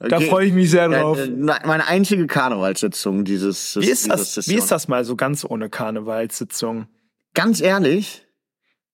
Da 0.00 0.20
freue 0.20 0.46
ich 0.46 0.52
mich 0.52 0.70
sehr 0.70 0.88
drauf. 0.88 1.18
Äh, 1.18 1.28
meine 1.28 1.86
einzige 1.86 2.26
Karnevalssitzung 2.26 3.24
dieses. 3.24 3.76
Wie 3.76 3.90
ist 3.90 4.08
das? 4.08 4.48
Wie 4.48 4.54
ist 4.54 4.70
das 4.70 4.88
mal 4.88 5.04
so 5.04 5.16
ganz 5.16 5.44
ohne 5.44 5.68
Karnevalssitzung? 5.68 6.86
Ganz 7.34 7.60
ehrlich, 7.60 8.26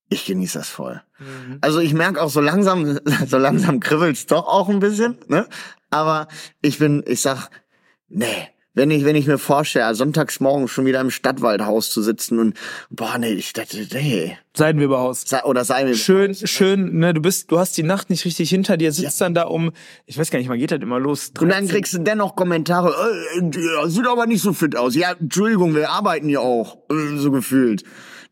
ich 0.09 0.25
genieße 0.25 0.59
das 0.59 0.69
voll. 0.69 1.03
Mhm. 1.19 1.59
Also 1.61 1.81
ich 1.81 1.93
merke 1.93 2.23
auch 2.23 2.31
so 2.31 2.41
langsam, 2.41 2.99
so 3.27 3.39
langsam 3.39 3.81
kribbelt's 3.81 4.27
doch 4.27 4.47
auch 4.47 4.69
ein 4.69 4.81
bisschen. 4.81 5.19
Ne? 5.29 5.47
Aber 5.91 6.29
ich 6.63 6.79
bin, 6.79 7.05
ich 7.07 7.21
sag, 7.21 7.49
nee, 8.09 8.49
wenn 8.75 8.91
ich, 8.91 9.05
wenn 9.05 9.17
ich 9.17 9.27
mir 9.27 9.39
vorstelle, 9.39 9.95
sonntags 9.95 10.41
morgens 10.41 10.71
schon 10.71 10.85
wieder 10.85 11.01
im 11.01 11.11
Stadtwaldhaus 11.11 11.91
zu 11.91 12.03
sitzen 12.03 12.39
und, 12.39 12.57
boah, 12.91 13.19
nee, 13.19 13.33
ich 13.33 13.53
dachte, 13.53 13.87
nee. 13.93 14.37
Seidenweberhaus. 14.57 15.23
Se 15.23 15.43
oder 15.45 15.65
Seidenweberhaus. 15.65 16.05
Schön, 16.05 16.35
schön, 16.35 16.99
ne, 16.99 17.15
du 17.15 17.21
bist, 17.21 17.51
du 17.51 17.59
hast 17.59 17.77
die 17.77 17.85
Nacht 17.85 18.11
nicht 18.11 18.25
richtig 18.25 18.51
hinter 18.51 18.77
dir, 18.77 18.93
sitzt 18.93 19.21
ja. 19.21 19.27
dann 19.27 19.35
da 19.35 19.45
um, 19.45 19.73
ich 20.07 20.19
weiß 20.19 20.31
gar 20.31 20.39
nicht, 20.39 20.49
mal 20.49 20.59
geht 20.59 20.73
das 20.73 20.81
immer 20.81 20.99
los. 20.99 21.33
13. 21.33 21.45
Und 21.45 21.51
dann 21.51 21.69
kriegst 21.69 21.95
du 21.95 21.99
dennoch 21.99 22.35
Kommentare, 22.37 22.95
äh, 23.39 23.89
sieht 23.89 24.07
aber 24.07 24.27
nicht 24.27 24.43
so 24.43 24.53
fit 24.53 24.77
aus. 24.77 24.95
Ja, 24.97 25.13
Entschuldigung, 25.13 25.75
wir 25.75 25.91
arbeiten 25.91 26.29
ja 26.29 26.41
auch, 26.41 26.79
äh, 26.91 27.17
so 27.17 27.31
gefühlt. 27.31 27.85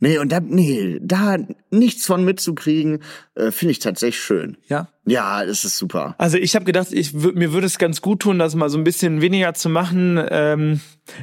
Nee, 0.03 0.19
und 0.19 0.33
da, 0.33 0.41
nee, 0.41 0.99
da 1.01 1.37
nichts 1.71 2.07
von 2.07 2.25
mitzukriegen, 2.25 3.05
äh, 3.37 3.53
finde 3.53 3.71
ich 3.71 3.79
tatsächlich 3.79 4.21
schön. 4.21 4.57
Ja? 4.67 4.89
Ja, 5.07 5.45
es 5.45 5.65
ist 5.65 5.79
super. 5.79 6.17
Also 6.19 6.39
ich 6.39 6.57
habe 6.57 6.65
gedacht, 6.65 6.89
ich 6.91 7.15
mir 7.15 7.53
würde 7.53 7.69
es 7.69 7.79
ganz 7.79 8.03
gut 8.03 8.19
tun, 8.19 8.41
das 8.41 8.57
mal 8.57 8.69
so 8.69 8.79
ein 8.79 8.83
bisschen 8.83 9.21
weniger 9.21 9.55
zu 9.55 9.69
machen. 9.69 10.21
Ähm, 10.29 10.81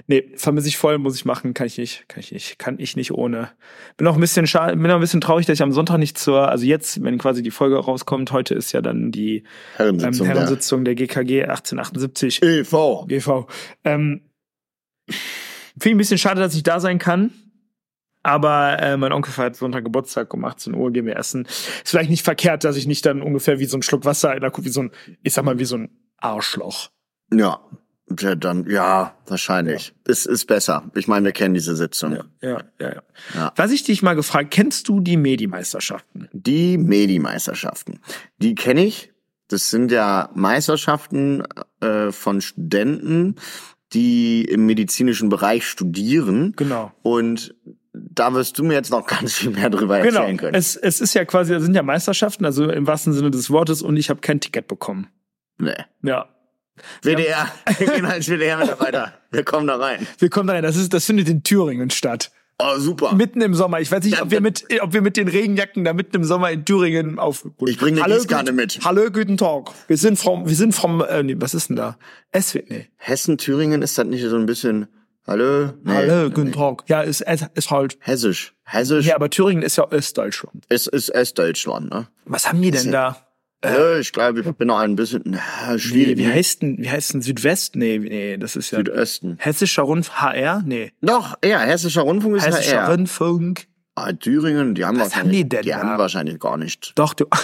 nee, 0.07 0.31
vermisse 0.37 0.69
ich 0.69 0.77
voll, 0.77 0.97
muss 0.97 1.17
ich 1.17 1.25
machen, 1.25 1.53
kann 1.53 1.67
ich 1.67 1.77
nicht, 1.77 2.07
kann 2.07 2.21
ich 2.21 2.31
nicht, 2.31 2.57
kann 2.57 2.79
ich 2.79 2.95
nicht 2.95 3.11
ohne. 3.11 3.49
Bin 3.97 4.07
auch 4.07 4.15
ein 4.15 4.21
bisschen 4.21 4.47
schade, 4.47 4.77
bin 4.77 4.89
auch 4.89 4.95
ein 4.95 5.01
bisschen 5.01 5.19
traurig, 5.19 5.45
dass 5.45 5.55
ich 5.55 5.63
am 5.63 5.73
Sonntag 5.73 5.97
nicht 5.97 6.17
zur, 6.17 6.47
also 6.47 6.63
jetzt, 6.63 7.03
wenn 7.03 7.17
quasi 7.17 7.43
die 7.43 7.51
Folge 7.51 7.75
rauskommt, 7.75 8.31
heute 8.31 8.55
ist 8.55 8.71
ja 8.71 8.81
dann 8.81 9.11
die 9.11 9.43
Herrensitzung, 9.75 10.25
ähm, 10.25 10.33
Herrensitzung 10.33 10.85
der 10.85 10.95
GKG 10.95 11.41
1878. 11.43 12.41
EV. 12.41 13.07
GV. 13.09 13.45
Ähm, 13.83 14.21
Finde 15.09 15.83
ich 15.83 15.95
ein 15.95 15.97
bisschen 15.97 16.17
schade, 16.17 16.39
dass 16.39 16.55
ich 16.55 16.63
da 16.63 16.79
sein 16.79 16.97
kann. 16.97 17.31
Aber 18.23 18.79
äh, 18.81 18.97
mein 18.97 19.13
Onkel 19.13 19.31
feiert 19.31 19.55
Sonntag 19.55 19.83
Geburtstag 19.83 20.33
um 20.33 20.43
18 20.43 20.75
Uhr, 20.75 20.91
gehen 20.91 21.05
wir 21.05 21.15
essen. 21.15 21.45
Ist 21.45 21.89
vielleicht 21.89 22.09
nicht 22.09 22.23
verkehrt, 22.23 22.63
dass 22.63 22.75
ich 22.75 22.85
nicht 22.85 23.05
dann 23.05 23.21
ungefähr 23.21 23.59
wie 23.59 23.65
so 23.65 23.77
ein 23.77 23.81
Schluck 23.81 24.05
Wasser 24.05 24.35
in 24.35 24.41
der 24.41 24.51
Kuh, 24.51 24.63
wie 24.63 24.69
so 24.69 24.81
ein, 24.81 24.91
ich 25.23 25.33
sag 25.33 25.45
mal, 25.45 25.59
wie 25.59 25.65
so 25.65 25.77
ein 25.77 25.89
Arschloch. 26.17 26.89
Ja. 27.33 27.59
Ja, 28.19 28.33
dann, 28.33 28.67
ja, 28.67 29.15
wahrscheinlich. 29.27 29.89
Ja. 29.89 30.11
Ist, 30.11 30.25
ist 30.25 30.45
besser. 30.45 30.89
Ich 30.95 31.07
meine, 31.07 31.25
wir 31.25 31.31
kennen 31.31 31.53
diese 31.53 31.75
Sitzung. 31.75 32.13
Ja, 32.13 32.23
ja, 32.41 32.63
ja, 32.79 32.93
ja. 32.95 33.01
ja. 33.35 33.53
Was 33.55 33.71
ich 33.71 33.83
dich 33.83 34.01
mal 34.01 34.15
gefragt, 34.15 34.49
kennst 34.49 34.89
du 34.89 34.99
die 34.99 35.15
Medi-Meisterschaften? 35.15 36.27
Die 36.33 36.79
Medi-Meisterschaften. 36.79 37.99
Die 38.39 38.55
kenne 38.55 38.83
ich. 38.83 39.13
Das 39.47 39.69
sind 39.69 39.91
ja 39.91 40.29
Meisterschaften 40.33 41.43
äh, 41.81 42.11
von 42.11 42.41
Studenten, 42.41 43.35
die 43.93 44.43
im 44.43 44.65
medizinischen 44.65 45.29
Bereich 45.29 45.67
studieren. 45.67 46.53
Genau. 46.55 46.91
Und 47.03 47.55
da 47.93 48.33
wirst 48.33 48.57
du 48.57 48.63
mir 48.63 48.73
jetzt 48.73 48.91
noch 48.91 49.05
ganz 49.07 49.33
viel 49.33 49.51
mehr 49.51 49.69
drüber 49.69 49.99
erzählen 49.99 50.25
genau. 50.27 50.37
können. 50.37 50.55
Es, 50.55 50.75
es 50.75 51.01
ist 51.01 51.13
ja 51.13 51.25
quasi, 51.25 51.53
es 51.53 51.63
sind 51.63 51.75
ja 51.75 51.83
Meisterschaften, 51.83 52.45
also 52.45 52.69
im 52.69 52.87
wahrsten 52.87 53.13
Sinne 53.13 53.31
des 53.31 53.49
Wortes, 53.49 53.81
und 53.81 53.97
ich 53.97 54.09
habe 54.09 54.21
kein 54.21 54.39
Ticket 54.39 54.67
bekommen. 54.67 55.07
Nee. 55.57 55.73
Ja. 56.03 56.29
WDR, 57.01 57.51
wir 57.77 57.87
gehen 57.87 58.05
als 58.05 58.29
WDR-Mitarbeiter. 58.29 59.13
Wir 59.31 59.43
kommen 59.43 59.67
da 59.67 59.75
rein. 59.75 60.07
Wir 60.17 60.29
kommen 60.29 60.47
da 60.47 60.53
rein. 60.53 60.63
Das 60.63 60.77
ist, 60.77 60.93
das 60.93 61.05
findet 61.05 61.27
in 61.27 61.43
Thüringen 61.43 61.89
statt. 61.89 62.31
Oh, 62.61 62.77
super. 62.77 63.15
Mitten 63.15 63.41
im 63.41 63.53
Sommer. 63.53 63.79
Ich 63.79 63.89
weiß 63.89 64.03
nicht, 64.03 64.21
ob 64.21 64.31
wir 64.31 64.41
mit, 64.41 64.65
ob 64.81 64.91
wir 64.91 65.01
mit 65.01 65.15
den 65.15 65.29
Regenjacken 65.29 65.85
da 65.85 65.93
mitten 65.93 66.17
im 66.17 66.23
Sommer 66.25 66.51
in 66.51 66.65
Thüringen 66.65 67.17
auf. 67.17 67.47
Ich 67.65 67.77
bringe 67.77 68.03
eine 68.03 68.15
Gießkanne 68.15 68.51
mit. 68.51 68.79
Hallo, 68.83 69.09
guten 69.11 69.37
Tag. 69.37 69.71
Wir 69.87 69.95
sind 69.95 70.19
vom, 70.19 70.45
wir 70.45 70.55
sind 70.55 70.75
vom, 70.75 71.01
äh, 71.01 71.23
nee, 71.23 71.35
was 71.37 71.53
ist 71.53 71.69
denn 71.69 71.77
da? 71.77 71.97
SW, 72.37 72.63
nee. 72.67 72.89
Hessen, 72.97 73.37
Thüringen 73.37 73.81
ist 73.81 73.97
das 73.97 74.05
nicht 74.07 74.23
so 74.23 74.35
ein 74.35 74.45
bisschen 74.45 74.87
Hallo? 75.29 75.73
Nee, 75.83 75.93
Hallo, 75.93 76.31
guten 76.31 76.51
Tag. 76.51 76.85
Ja, 76.87 77.01
ist, 77.01 77.23
ist 77.53 77.69
halt. 77.69 77.99
Hessisch. 77.99 78.55
Hessisch. 78.63 79.05
Ja, 79.05 79.13
aber 79.13 79.29
Thüringen 79.29 79.61
ist 79.61 79.75
ja 79.75 79.83
Ostdeutschland. 79.83 80.65
Es 80.69 80.87
ist 80.87 81.13
Ostdeutschland, 81.13 81.91
ne? 81.91 82.07
Was 82.25 82.49
haben 82.49 82.59
die 82.63 82.71
denn 82.71 82.91
da? 82.91 83.15
Äh, 83.63 83.99
ich 83.99 84.11
glaube, 84.11 84.39
ich 84.39 84.51
bin 84.53 84.69
noch 84.69 84.79
ein 84.79 84.95
bisschen 84.95 85.21
na, 85.25 85.77
schwierig. 85.77 86.17
Wie, 86.17 86.25
wie 86.25 86.33
heißt 86.33 86.63
denn, 86.63 86.79
wie 86.79 86.89
heißt 86.89 87.13
denn 87.13 87.21
Südwest? 87.21 87.75
Nee, 87.75 87.99
nee, 87.99 88.37
das 88.37 88.55
ist 88.55 88.71
ja. 88.71 88.79
Südosten. 88.79 89.35
Hessischer 89.37 89.83
Rundfunk, 89.83 90.19
HR? 90.19 90.63
Nee. 90.65 90.93
Doch, 91.01 91.37
ja, 91.45 91.59
Hessischer 91.59 92.01
Rundfunk 92.01 92.37
ist 92.37 92.47
Hessischer 92.47 92.87
HR. 92.87 92.89
Rundfunk. 92.89 93.67
Ah, 93.93 94.11
Thüringen, 94.13 94.73
die 94.73 94.83
haben 94.83 94.97
Was 94.97 95.11
wahrscheinlich, 95.11 95.41
haben 95.41 95.43
die 95.43 95.49
denn 95.49 95.61
die 95.61 95.69
da? 95.69 95.77
haben 95.77 95.99
wahrscheinlich 95.99 96.39
gar 96.39 96.57
nicht. 96.57 96.93
Doch, 96.95 97.13
du. 97.13 97.27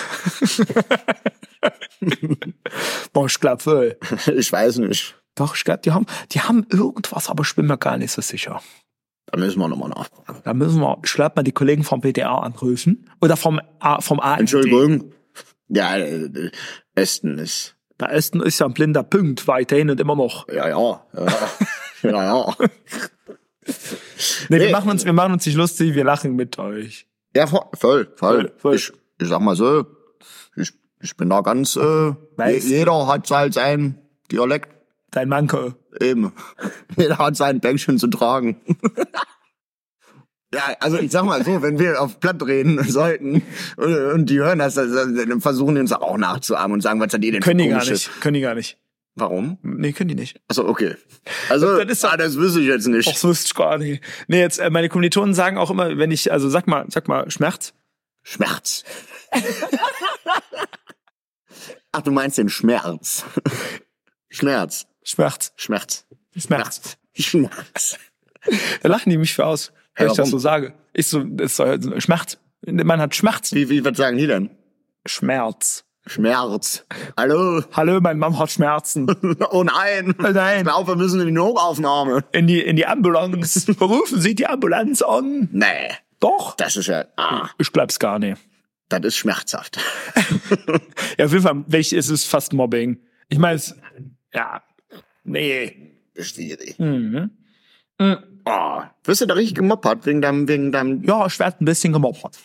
Boah, 3.14 3.28
ich 3.28 3.40
glaub 3.40 3.64
wohl. 3.68 4.00
Ich 4.36 4.52
weiß 4.52 4.80
nicht. 4.80 5.16
Doch, 5.36 5.56
ich 5.56 5.64
glaub, 5.64 5.82
die 5.82 5.92
haben, 5.92 6.06
die 6.32 6.42
haben 6.42 6.66
irgendwas, 6.72 7.30
aber 7.30 7.44
ich 7.44 7.56
bin 7.56 7.68
mir 7.68 7.78
gar 7.78 7.98
nicht 7.98 8.12
so 8.12 8.22
sicher. 8.22 8.62
Da 9.28 9.38
müssen 9.40 9.60
wir 9.60 9.68
nochmal 9.68 9.90
nachfragen. 9.90 10.42
Da 10.44 10.54
müssen 10.54 10.80
wir, 10.80 10.98
ich 11.04 11.14
glaub 11.14 11.36
mal 11.36 11.44
die 11.44 11.52
Kollegen 11.52 11.84
vom 11.84 12.00
BDR 12.02 12.42
anrufen. 12.44 13.10
Oder 13.22 13.36
vom, 13.36 13.60
vom 14.00 14.20
ARD. 14.20 14.40
Entschuldigung. 14.42 15.12
Ja, 15.68 15.98
äh, 15.98 16.52
Esten 16.94 17.38
ist. 17.40 17.76
Der 18.00 18.12
Osten 18.14 18.42
ist 18.42 18.60
ja 18.60 18.66
ein 18.68 18.74
blinder 18.74 19.04
Punkt, 19.04 19.48
weiterhin 19.48 19.90
und 19.90 20.00
immer 20.00 20.16
noch. 20.16 20.48
Ja, 20.50 20.68
ja. 20.70 21.06
Ja, 21.14 22.12
ja. 22.12 22.24
ja. 22.24 22.56
Nee, 24.50 24.60
wir 24.60 24.66
Nee. 24.68 24.72
machen 24.72 24.92
uns, 24.92 25.06
wir 25.06 25.14
machen 25.14 25.34
uns 25.34 25.46
nicht 25.46 25.56
lustig, 25.56 25.96
wir 25.96 26.04
lachen 26.04 26.36
mit 26.36 26.60
euch. 26.60 27.08
Ja, 27.36 27.48
voll, 27.48 27.66
voll. 27.74 28.08
Voll, 28.16 28.54
voll. 28.58 28.76
Ich, 28.76 28.92
ich 29.20 29.28
sag 29.28 29.42
mal 29.42 29.56
so, 29.56 29.86
ich, 30.56 30.72
ich 31.02 31.18
bin 31.18 31.30
da 31.30 31.42
ganz, 31.42 31.76
äh, 31.76 31.80
du? 31.80 32.18
jeder 32.38 33.08
hat 33.08 33.30
halt 33.32 33.56
sein 33.56 33.98
Dialekt 34.32 34.70
Dein 35.16 35.30
Manko. 35.30 35.74
eben. 36.02 36.32
Jeder 36.98 37.18
hat 37.18 37.36
sein 37.38 37.62
Päckchen 37.62 37.98
zu 37.98 38.08
tragen. 38.08 38.58
ja, 40.54 40.76
also 40.82 40.98
ich 41.00 41.10
sag 41.12 41.24
mal 41.24 41.44
so, 41.44 41.62
wenn 41.62 41.80
wir 41.80 42.02
auf 42.02 42.20
Platt 42.20 42.46
reden 42.46 42.84
sollten 42.84 43.42
und, 43.78 43.96
und 44.14 44.26
die 44.30 44.40
hören 44.40 44.60
das, 44.60 44.76
dann 44.76 45.40
versuchen 45.42 45.76
die 45.76 45.82
uns 45.82 45.94
auch 45.94 46.18
nachzuahmen 46.18 46.74
und 46.74 46.82
sagen, 46.82 47.00
was 47.00 47.14
hat 47.14 47.24
ihr 47.24 47.32
denn 47.32 47.42
Können 47.42 47.60
die 47.60 47.70
gar 47.70 47.84
nicht. 47.84 48.22
Können 48.22 48.34
die 48.36 48.42
gar 48.42 48.56
nicht. 48.56 48.78
Warum? 49.18 49.58
Nee, 49.64 49.94
können 49.94 50.10
die 50.10 50.16
nicht. 50.16 50.42
Also 50.50 50.68
okay. 50.68 50.96
Also 51.48 51.78
Das 51.78 51.90
ist 51.90 52.04
doch- 52.04 52.12
ah, 52.12 52.18
das 52.18 52.36
wüsste 52.36 52.60
ich 52.60 52.68
jetzt 52.68 52.88
nicht. 52.88 53.08
Ach, 53.10 53.16
so 53.16 53.32
ist 53.32 53.46
es 53.46 53.56
gar 53.56 53.78
nicht. 53.78 54.04
Nee, 54.28 54.42
jetzt, 54.42 54.60
äh, 54.60 54.70
meine 54.70 54.90
Kommilitonen 54.90 55.34
sagen 55.34 55.58
auch 55.58 55.72
immer, 55.72 55.98
wenn 55.98 56.12
ich, 56.12 56.34
also 56.34 56.50
sag 56.50 56.68
mal, 56.68 56.86
sag 56.90 57.08
mal, 57.08 57.32
Schmerz. 57.32 57.74
Schmerz. 58.24 58.84
Ach, 61.94 62.02
du 62.02 62.12
meinst 62.12 62.38
den 62.38 62.50
Schmerz. 62.50 63.24
Schmerz. 64.30 64.88
Schmerz. 65.06 65.54
Schmerz. 65.56 66.06
Schmerz. 66.36 66.98
Schmerz. 67.14 67.98
Da 68.84 68.90
lachen 68.90 69.10
die 69.10 69.18
mich 69.18 69.34
für 69.34 69.44
aus, 69.46 69.72
wenn 69.96 70.06
Ja, 70.06 70.12
ich 70.12 70.18
das 70.18 70.30
so 70.30 70.38
sage. 70.38 70.76
Ich 70.94 71.08
so, 71.08 71.24
das 71.24 71.58
ist 71.60 72.04
Schmerz. 72.04 72.38
Man 72.68 73.02
hat 73.02 73.16
Schmerz. 73.16 73.52
Wie, 73.54 73.70
wie, 73.72 73.84
was 73.84 73.98
sagen 73.98 74.18
die 74.18 74.28
denn? 74.28 74.52
Schmerz. 75.08 75.84
Schmerz. 76.06 76.86
Hallo? 77.18 77.64
Hallo, 77.74 78.00
mein 78.02 78.20
Mom 78.20 78.38
hat 78.38 78.52
Schmerzen. 78.52 79.08
Oh 79.50 79.64
nein. 79.64 80.14
Oh 80.20 80.28
nein. 80.30 80.58
Ich 80.60 80.64
glaube, 80.66 80.92
wir 80.92 80.96
müssen 80.96 81.20
in 81.22 81.26
die 81.28 81.32
Notaufnahme. 81.32 82.24
In 82.34 82.46
die, 82.46 82.62
in 82.62 82.76
die 82.76 82.86
Ambulanz. 82.86 83.68
Rufen 83.82 84.22
Sie 84.22 84.36
die 84.36 84.46
Ambulanz 84.46 85.02
an. 85.02 85.50
Nee. 85.52 85.90
Doch. 86.20 86.56
Das 86.56 86.76
ist 86.76 86.86
ja, 86.86 87.06
ah, 87.18 87.50
Ich 87.58 87.72
glaub's 87.72 87.98
gar 87.98 88.20
nicht. 88.20 88.40
das 88.90 89.02
ist 89.06 89.16
schmerzhaft. 89.18 89.80
Ja, 91.18 91.26
auf 91.26 91.32
jeden 91.32 91.42
Fall, 91.44 91.64
welch 91.66 91.94
ist 91.94 92.10
es 92.10 92.26
fast 92.26 92.54
Mobbing. 92.54 93.00
Ich 93.30 93.40
meine, 93.40 93.56
es, 93.56 93.76
ja, 94.36 94.62
nee. 95.26 95.92
Schwierig. 96.18 96.80
Mhm. 96.80 97.30
Oh, 98.46 98.82
wirst 99.04 99.22
du 99.22 99.26
da 99.26 99.34
richtig 99.34 99.56
gemoppert 99.56 100.06
wegen 100.06 100.22
deinem, 100.22 100.48
wegen 100.48 100.72
deinem, 100.72 101.04
Ja, 101.04 101.26
ich 101.26 101.38
werd 101.40 101.60
ein 101.62 101.66
bisschen 101.66 101.92
gemobbert. 101.94 102.38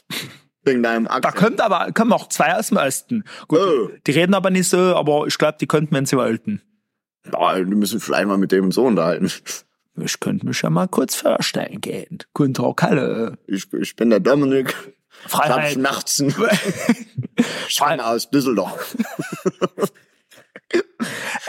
wegen 0.64 0.82
deinem 0.82 1.04
Da 1.04 1.10
Akzent? 1.14 1.36
kommt 1.36 1.60
aber, 1.60 1.92
kommen 1.92 2.12
auch 2.12 2.28
zwei 2.28 2.54
aus 2.56 2.68
dem 2.68 2.78
Osten. 2.78 3.24
Gut, 3.48 3.58
Oh. 3.60 3.90
die 4.06 4.10
reden 4.12 4.34
aber 4.34 4.50
nicht 4.50 4.68
so, 4.68 4.96
aber 4.96 5.26
ich 5.26 5.38
glaube, 5.38 5.58
die 5.60 5.66
könnten, 5.66 5.94
wenn 5.94 6.06
sie 6.06 6.16
wollten. 6.16 6.62
Oh, 7.32 7.54
wir 7.54 7.64
müssen 7.66 8.00
vielleicht 8.00 8.26
mal 8.26 8.38
mit 8.38 8.50
dem 8.52 8.72
so 8.72 8.84
unterhalten. 8.86 9.30
Ich 10.02 10.18
könnte 10.20 10.46
mich 10.46 10.62
ja 10.62 10.70
mal 10.70 10.88
kurz 10.88 11.14
vorstellen 11.16 11.80
gehen. 11.80 12.18
Guten 12.32 12.54
Tag, 12.54 12.82
hallo. 12.82 13.32
Ich, 13.46 13.72
ich 13.72 13.94
bin 13.96 14.10
der 14.10 14.20
Dominik. 14.20 14.74
Ich 15.26 15.34
hab 15.34 15.44
Freiheit. 15.46 15.72
Schmerzen. 15.74 16.34
Ich 17.68 17.80
aus 17.80 18.28
Düsseldorf. 18.30 18.96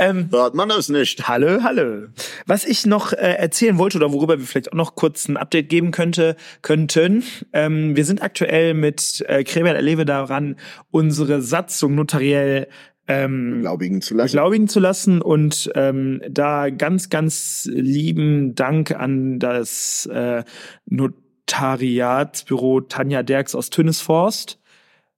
Ähm, 0.01 0.29
Hört 0.31 0.55
man 0.55 0.67
das 0.67 0.89
nicht? 0.89 1.27
Hallo, 1.27 1.61
hallo. 1.61 2.07
Was 2.47 2.65
ich 2.65 2.87
noch 2.87 3.13
äh, 3.13 3.35
erzählen 3.35 3.77
wollte 3.77 3.99
oder 3.99 4.11
worüber 4.11 4.39
wir 4.39 4.45
vielleicht 4.47 4.71
auch 4.71 4.77
noch 4.77 4.95
kurz 4.95 5.27
ein 5.27 5.37
Update 5.37 5.69
geben 5.69 5.91
könnte, 5.91 6.35
könnten, 6.63 7.23
ähm, 7.53 7.95
wir 7.95 8.03
sind 8.03 8.23
aktuell 8.23 8.73
mit 8.73 9.23
äh, 9.27 9.43
Kremer 9.43 9.75
Erlebe 9.75 10.03
daran, 10.03 10.55
unsere 10.89 11.43
Satzung 11.43 11.93
notariell 11.93 12.67
ähm, 13.07 13.59
Glaubigen 13.61 14.01
zu 14.01 14.15
lassen. 14.15 14.31
beglaubigen 14.31 14.67
zu 14.67 14.79
lassen 14.79 15.21
und 15.21 15.69
ähm, 15.75 16.19
da 16.27 16.71
ganz, 16.71 17.09
ganz 17.09 17.69
lieben 17.71 18.55
Dank 18.55 18.95
an 18.95 19.37
das 19.37 20.07
äh, 20.07 20.43
Notariatsbüro 20.87 22.81
Tanja 22.81 23.21
Derks 23.21 23.53
aus 23.53 23.69
Tönnesforst, 23.69 24.60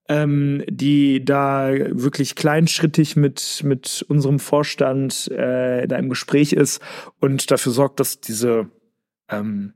ähm, 0.09 0.63
die 0.67 1.23
da 1.23 1.71
wirklich 1.71 2.35
kleinschrittig 2.35 3.15
mit, 3.15 3.61
mit 3.63 4.05
unserem 4.07 4.39
Vorstand 4.39 5.29
äh, 5.31 5.87
da 5.87 5.97
im 5.97 6.09
Gespräch 6.09 6.53
ist 6.53 6.81
und 7.19 7.49
dafür 7.51 7.71
sorgt, 7.71 7.99
dass 7.99 8.19
diese 8.19 8.69
ähm, 9.29 9.73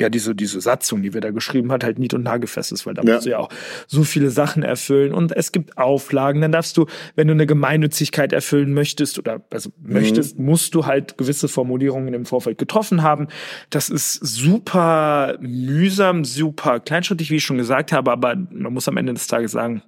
ja, 0.00 0.08
diese, 0.10 0.34
diese 0.34 0.60
Satzung, 0.60 1.02
die 1.02 1.14
wir 1.14 1.20
da 1.20 1.30
geschrieben 1.30 1.72
hat, 1.72 1.82
halt 1.84 1.98
nied- 1.98 2.12
und 2.14 2.22
nagelfest 2.22 2.72
ist, 2.72 2.84
weil 2.86 2.94
da 2.94 3.02
Ja. 3.02 3.14
musst 3.14 3.26
du 3.26 3.30
ja 3.30 3.38
auch 3.38 3.48
so 3.86 4.04
viele 4.04 4.30
Sachen 4.30 4.62
erfüllen 4.62 5.14
und 5.14 5.32
es 5.32 5.52
gibt 5.52 5.78
Auflagen. 5.78 6.40
Dann 6.42 6.52
darfst 6.52 6.76
du, 6.76 6.86
wenn 7.14 7.28
du 7.28 7.32
eine 7.32 7.46
Gemeinnützigkeit 7.46 8.32
erfüllen 8.32 8.74
möchtest 8.74 9.18
oder 9.18 9.44
also 9.50 9.70
möchtest, 9.80 10.38
musst 10.38 10.74
du 10.74 10.86
halt 10.86 11.16
gewisse 11.18 11.48
Formulierungen 11.48 12.12
im 12.14 12.26
Vorfeld 12.26 12.58
getroffen 12.58 13.02
haben. 13.02 13.28
Das 13.70 13.88
ist 13.88 14.14
super 14.14 15.38
mühsam, 15.40 16.24
super 16.24 16.80
kleinschrittig, 16.80 17.30
wie 17.30 17.36
ich 17.36 17.44
schon 17.44 17.56
gesagt 17.58 17.92
habe, 17.92 18.12
aber 18.12 18.36
man 18.36 18.72
muss 18.72 18.88
am 18.88 18.96
Ende 18.98 19.14
des 19.14 19.26
Tages 19.26 19.52
sagen, 19.52 19.82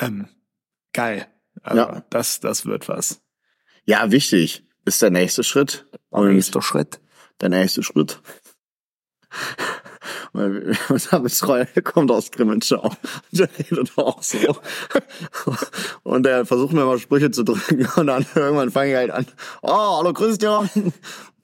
ähm, 0.00 0.28
geil. 0.92 1.26
Also, 1.62 1.82
Ja. 1.82 2.04
das, 2.10 2.40
das 2.40 2.66
wird 2.66 2.88
was. 2.88 3.20
Ja, 3.84 4.10
wichtig. 4.10 4.64
Ist 4.84 5.02
der 5.02 5.10
nächste 5.10 5.42
Schritt. 5.44 5.86
Und 6.10 6.32
Nächster 6.32 6.62
Schritt. 6.62 7.00
der 7.40 7.48
nächste 7.50 7.82
Schritt. 7.82 8.20
Weil 10.32 10.76
unser 10.88 11.20
Betreuer 11.20 11.66
kommt 11.84 12.10
aus 12.10 12.30
Grimmenschau. 12.30 12.92
Der 13.32 13.48
redet 13.58 13.92
auch 13.96 14.22
so. 14.22 14.38
Und 16.02 16.24
der 16.24 16.46
versucht 16.46 16.72
mir 16.72 16.84
mal 16.84 16.98
Sprüche 16.98 17.30
zu 17.30 17.44
drücken. 17.44 17.86
Und 17.96 18.06
dann 18.06 18.26
irgendwann 18.34 18.70
fange 18.70 18.90
ich 18.90 18.96
halt 18.96 19.10
an. 19.10 19.26
Oh, 19.62 19.98
hallo 19.98 20.12
Christian. 20.12 20.68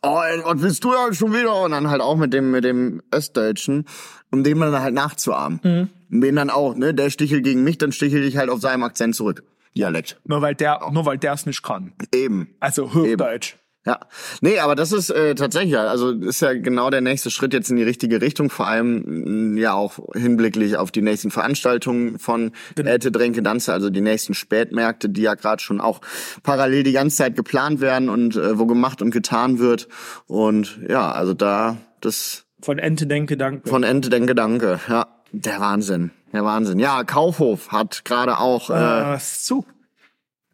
Oh, 0.03 0.17
was 0.17 0.61
willst 0.61 0.85
du 0.85 0.93
ja 0.93 1.13
schon 1.13 1.33
wieder? 1.33 1.63
Und 1.63 1.71
dann 1.73 1.89
halt 1.89 2.03
auch 2.03 2.17
mit 2.17 2.33
dem, 2.33 2.51
mit 2.51 2.65
dem 2.65 3.03
Östdeutschen, 3.11 3.87
um 4.31 4.45
dem 4.45 4.61
dann 4.61 4.79
halt 4.79 4.95
nachzuahmen. 4.95 5.61
Mhm. 5.63 5.89
Und 6.11 6.21
den 6.21 6.37
dann 6.37 6.51
auch, 6.51 6.75
ne, 6.75 6.95
der 6.95 7.11
stichelt 7.11 7.45
gegen 7.45 7.65
mich, 7.65 7.79
dann 7.79 7.93
stichel 7.93 8.23
ich 8.23 8.37
halt 8.37 8.51
auf 8.51 8.61
seinem 8.61 8.83
Akzent 8.83 9.17
zurück. 9.17 9.43
Dialekt. 9.77 10.21
Nur 10.25 10.43
weil 10.43 10.55
der, 10.55 10.81
nur 10.93 11.05
weil 11.07 11.19
der 11.19 11.33
es 11.33 11.47
nicht 11.47 11.63
kann. 11.63 11.93
Eben. 12.15 12.55
Also 12.61 12.95
Hochdeutsch. 12.95 13.57
Ja, 13.87 14.01
nee, 14.41 14.59
aber 14.61 14.77
das 14.77 14.93
ist 14.93 15.11
äh, 15.11 15.35
tatsächlich, 15.35 15.77
also 15.77 16.11
ist 16.11 16.41
ja 16.41 16.55
genau 16.55 16.89
der 16.89 17.03
nächste 17.03 17.31
Schritt 17.31 17.53
jetzt 17.53 17.71
in 17.71 17.77
die 17.77 17.83
richtige 17.83 18.23
Richtung, 18.23 18.49
vor 18.49 18.67
allem 18.67 19.57
mh, 19.57 19.61
ja 19.61 19.75
auch 19.75 19.99
hinblicklich 20.15 20.79
auf 20.79 20.91
die 20.91 21.03
nächsten 21.03 21.31
Veranstaltungen 21.31 22.19
von 22.19 22.53
Älte 22.77 23.13
Dränke 23.13 23.43
Danze, 23.43 23.75
also 23.75 23.91
die 23.91 24.01
nächsten 24.01 24.33
Spätmärkte, 24.33 25.11
die 25.11 25.21
ja 25.21 25.35
gerade 25.35 25.63
schon 25.63 25.83
auch 25.83 26.01
parallel 26.43 26.83
die 26.83 26.93
ganze 26.93 27.19
Zeit 27.19 27.37
geplant 27.37 27.83
werden 27.83 28.09
und 28.09 28.37
äh, 28.37 28.59
wo 28.59 28.65
gemacht 28.65 29.03
und 29.03 29.11
getan 29.11 29.59
wird. 29.59 29.89
Und 30.27 30.81
ja, 30.89 31.13
also 31.13 31.35
da 31.35 31.77
das 32.01 32.47
Von 32.63 32.79
Ente 32.79 33.07
denke, 33.07 33.37
danke. 33.37 33.69
von 33.69 33.83
Ente 33.83 34.09
den 34.09 34.27
Gedanke, 34.27 34.81
ja, 34.89 35.09
der 35.33 35.61
Wahnsinn, 35.61 36.11
der 36.33 36.45
Wahnsinn. 36.45 36.79
Ja, 36.79 37.05
Kaufhof 37.05 37.71
hat 37.71 38.07
gerade 38.07 38.39
auch 38.39 38.71
äh, 38.71 39.15
äh, 39.15 39.19
zu. 39.19 39.67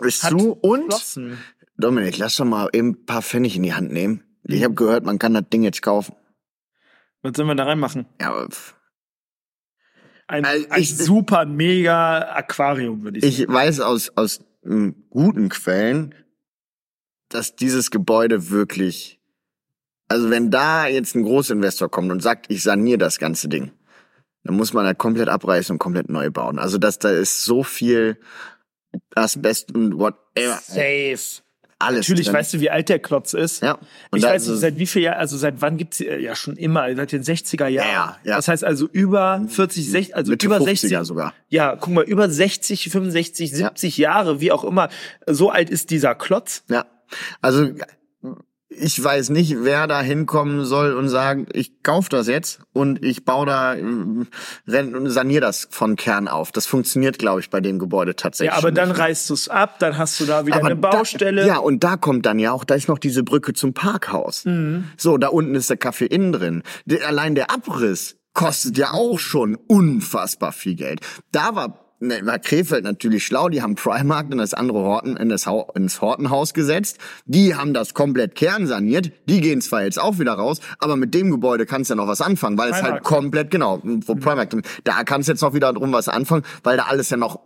ist 0.00 0.22
zu 0.22 0.54
und 0.54 0.86
geschlossen. 0.86 1.38
Dominik, 1.80 2.18
lass 2.18 2.36
doch 2.36 2.44
mal 2.44 2.68
eben 2.72 2.90
ein 2.90 3.06
paar 3.06 3.22
Pfennig 3.22 3.56
in 3.56 3.62
die 3.62 3.74
Hand 3.74 3.92
nehmen. 3.92 4.22
Ich 4.44 4.62
habe 4.64 4.74
gehört, 4.74 5.04
man 5.04 5.18
kann 5.18 5.34
das 5.34 5.44
Ding 5.52 5.62
jetzt 5.62 5.82
kaufen. 5.82 6.14
Was 7.22 7.32
sollen 7.36 7.48
wir 7.48 7.54
da 7.54 7.64
reinmachen? 7.64 8.06
Ja. 8.20 8.46
Ein, 10.26 10.44
Also 10.44 10.66
ein 10.70 10.80
ich- 10.82 10.96
super 10.96 11.44
mega 11.44 12.20
Aquarium, 12.34 13.02
würde 13.02 13.18
ich, 13.18 13.40
ich 13.40 13.48
weiß 13.48 13.80
aus, 13.80 14.10
aus 14.16 14.44
ähm, 14.64 15.04
guten 15.10 15.48
Quellen, 15.48 16.14
dass 17.28 17.56
dieses 17.56 17.90
Gebäude 17.90 18.50
wirklich, 18.50 19.20
also 20.08 20.30
wenn 20.30 20.50
da 20.50 20.86
jetzt 20.86 21.14
ein 21.16 21.22
Großinvestor 21.24 21.90
kommt 21.90 22.10
und 22.12 22.22
sagt, 22.22 22.46
ich 22.50 22.62
saniere 22.62 22.98
das 22.98 23.18
ganze 23.18 23.48
Ding, 23.48 23.72
dann 24.44 24.54
muss 24.56 24.72
man 24.72 24.86
halt 24.86 24.98
komplett 24.98 25.28
abreißen 25.28 25.74
und 25.74 25.78
komplett 25.78 26.08
neu 26.08 26.30
bauen. 26.30 26.58
Also 26.58 26.78
dass 26.78 26.98
da 26.98 27.10
ist 27.10 27.42
so 27.44 27.62
viel 27.62 28.18
Asbest 29.14 29.74
und 29.74 29.98
whatever. 29.98 30.58
sagen. 30.62 31.16
Safe. 31.16 31.42
Alles. 31.80 32.08
Natürlich, 32.08 32.26
drin. 32.26 32.34
weißt 32.34 32.54
du, 32.54 32.60
wie 32.60 32.70
alt 32.70 32.88
der 32.88 32.98
Klotz 32.98 33.32
ist? 33.32 33.62
Ja. 33.62 33.78
Und 34.10 34.18
ich 34.18 34.24
weiß 34.24 34.46
nicht, 34.48 34.60
seit 34.60 34.78
wie 34.78 34.86
viel 34.86 35.02
Jahren, 35.02 35.18
also 35.18 35.36
seit 35.36 35.60
wann 35.60 35.76
gibt's 35.76 36.00
äh, 36.00 36.18
ja 36.18 36.36
schon 36.36 36.56
immer, 36.56 36.94
seit 36.94 37.12
den 37.12 37.22
60er 37.22 37.66
Jahren. 37.68 37.88
Ja, 37.88 38.16
ja. 38.24 38.36
Das 38.36 38.48
heißt 38.48 38.64
also 38.64 38.88
über 38.92 39.44
40, 39.48 39.90
60, 39.90 40.16
also 40.16 40.30
Mitte 40.30 40.46
über 40.46 40.58
50er 40.58 40.64
60 40.64 40.98
sogar. 41.02 41.34
Ja, 41.48 41.76
guck 41.76 41.92
mal, 41.92 42.04
über 42.04 42.28
60, 42.28 42.90
65, 42.90 43.52
70 43.52 43.96
Jahre, 43.96 44.40
wie 44.40 44.52
auch 44.52 44.64
immer. 44.64 44.88
So 45.26 45.50
alt 45.50 45.70
ist 45.70 45.90
dieser 45.90 46.14
Klotz. 46.14 46.64
Ja. 46.68 46.86
Also 47.40 47.70
ich 48.72 49.02
weiß 49.02 49.30
nicht, 49.30 49.56
wer 49.62 49.88
da 49.88 50.00
hinkommen 50.00 50.64
soll 50.64 50.94
und 50.94 51.08
sagen, 51.08 51.46
ich 51.52 51.82
kauf 51.82 52.08
das 52.08 52.28
jetzt 52.28 52.60
und 52.72 53.04
ich 53.04 53.24
baue 53.24 53.44
da, 53.44 53.74
äh, 53.74 53.82
renn- 54.68 54.94
und 54.94 55.10
saniere 55.10 55.40
das 55.40 55.66
von 55.70 55.96
Kern 55.96 56.28
auf. 56.28 56.52
Das 56.52 56.66
funktioniert, 56.66 57.18
glaube 57.18 57.40
ich, 57.40 57.50
bei 57.50 57.60
dem 57.60 57.80
Gebäude 57.80 58.14
tatsächlich. 58.14 58.52
Ja, 58.52 58.58
aber 58.58 58.70
dann 58.70 58.90
nicht. 58.90 58.98
reißt 58.98 59.28
du 59.28 59.34
es 59.34 59.48
ab, 59.48 59.80
dann 59.80 59.98
hast 59.98 60.20
du 60.20 60.24
da 60.24 60.46
wieder 60.46 60.56
Aber 60.56 60.66
eine 60.66 60.76
Baustelle. 60.76 61.42
Da, 61.42 61.48
ja, 61.48 61.58
und 61.58 61.82
da 61.82 61.96
kommt 61.96 62.26
dann 62.26 62.38
ja 62.38 62.52
auch, 62.52 62.64
da 62.64 62.76
ist 62.76 62.88
noch 62.88 62.98
diese 62.98 63.24
Brücke 63.24 63.54
zum 63.54 63.74
Parkhaus. 63.74 64.44
Mhm. 64.44 64.84
So, 64.96 65.18
da 65.18 65.28
unten 65.28 65.56
ist 65.56 65.68
der 65.68 65.78
Café 65.78 66.04
innen 66.04 66.32
drin. 66.32 66.62
Der, 66.84 67.08
allein 67.08 67.34
der 67.34 67.50
Abriss 67.50 68.16
kostet 68.34 68.78
ja 68.78 68.92
auch 68.92 69.18
schon 69.18 69.56
unfassbar 69.56 70.52
viel 70.52 70.76
Geld. 70.76 71.00
Da 71.32 71.56
war, 71.56 71.89
ne, 72.00 72.20
war 72.24 72.38
Krefeld 72.38 72.84
natürlich 72.84 73.24
schlau, 73.24 73.48
die 73.48 73.62
haben 73.62 73.74
Primark 73.74 74.30
in 74.30 74.38
das 74.38 74.54
andere 74.54 74.80
Horten, 74.80 75.16
in 75.16 75.28
das 75.28 75.46
ins 75.74 76.00
Hortenhaus 76.00 76.54
gesetzt. 76.54 76.98
Die 77.26 77.54
haben 77.54 77.74
das 77.74 77.94
komplett 77.94 78.34
kernsaniert. 78.34 79.12
Die 79.28 79.40
gehen 79.40 79.60
zwar 79.60 79.84
jetzt 79.84 80.00
auch 80.00 80.18
wieder 80.18 80.32
raus, 80.32 80.60
aber 80.78 80.96
mit 80.96 81.14
dem 81.14 81.30
Gebäude 81.30 81.66
kannst 81.66 81.90
du 81.90 81.94
ja 81.94 81.96
noch 81.96 82.08
was 82.08 82.20
anfangen, 82.20 82.58
weil 82.58 82.70
es 82.70 82.76
halt 82.76 82.84
Primark. 82.84 83.04
komplett, 83.04 83.50
genau, 83.50 83.80
wo 83.82 84.14
Primark, 84.14 84.50
da 84.84 85.04
kannst 85.04 85.28
du 85.28 85.32
jetzt 85.32 85.42
noch 85.42 85.54
wieder 85.54 85.72
drum 85.72 85.92
was 85.92 86.08
anfangen, 86.08 86.44
weil 86.62 86.76
da 86.76 86.84
alles 86.84 87.10
ja 87.10 87.16
noch 87.16 87.40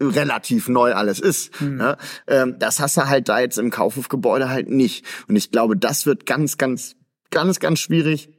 relativ 0.00 0.68
neu 0.68 0.92
alles 0.94 1.20
ist. 1.20 1.50
Ja? 1.60 1.96
Ähm, 2.26 2.56
das 2.58 2.80
hast 2.80 2.96
du 2.96 3.08
halt 3.08 3.28
da 3.28 3.40
jetzt 3.40 3.58
im 3.58 3.70
Kaufhofgebäude 3.70 4.48
halt 4.48 4.68
nicht. 4.68 5.04
Und 5.28 5.36
ich 5.36 5.50
glaube, 5.50 5.76
das 5.76 6.06
wird 6.06 6.26
ganz, 6.26 6.58
ganz, 6.58 6.96
ganz, 7.30 7.60
ganz 7.60 7.80
schwierig. 7.80 8.33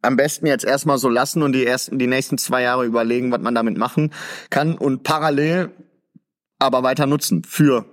Am 0.00 0.16
besten 0.16 0.46
jetzt 0.46 0.64
erstmal 0.64 0.98
so 0.98 1.08
lassen 1.08 1.42
und 1.42 1.52
die 1.52 1.66
ersten, 1.66 1.98
die 1.98 2.06
nächsten 2.06 2.38
zwei 2.38 2.62
Jahre 2.62 2.84
überlegen, 2.84 3.32
was 3.32 3.40
man 3.40 3.54
damit 3.54 3.76
machen 3.76 4.12
kann 4.50 4.76
und 4.78 5.02
parallel 5.02 5.70
aber 6.58 6.82
weiter 6.82 7.06
nutzen 7.06 7.42
für 7.44 7.84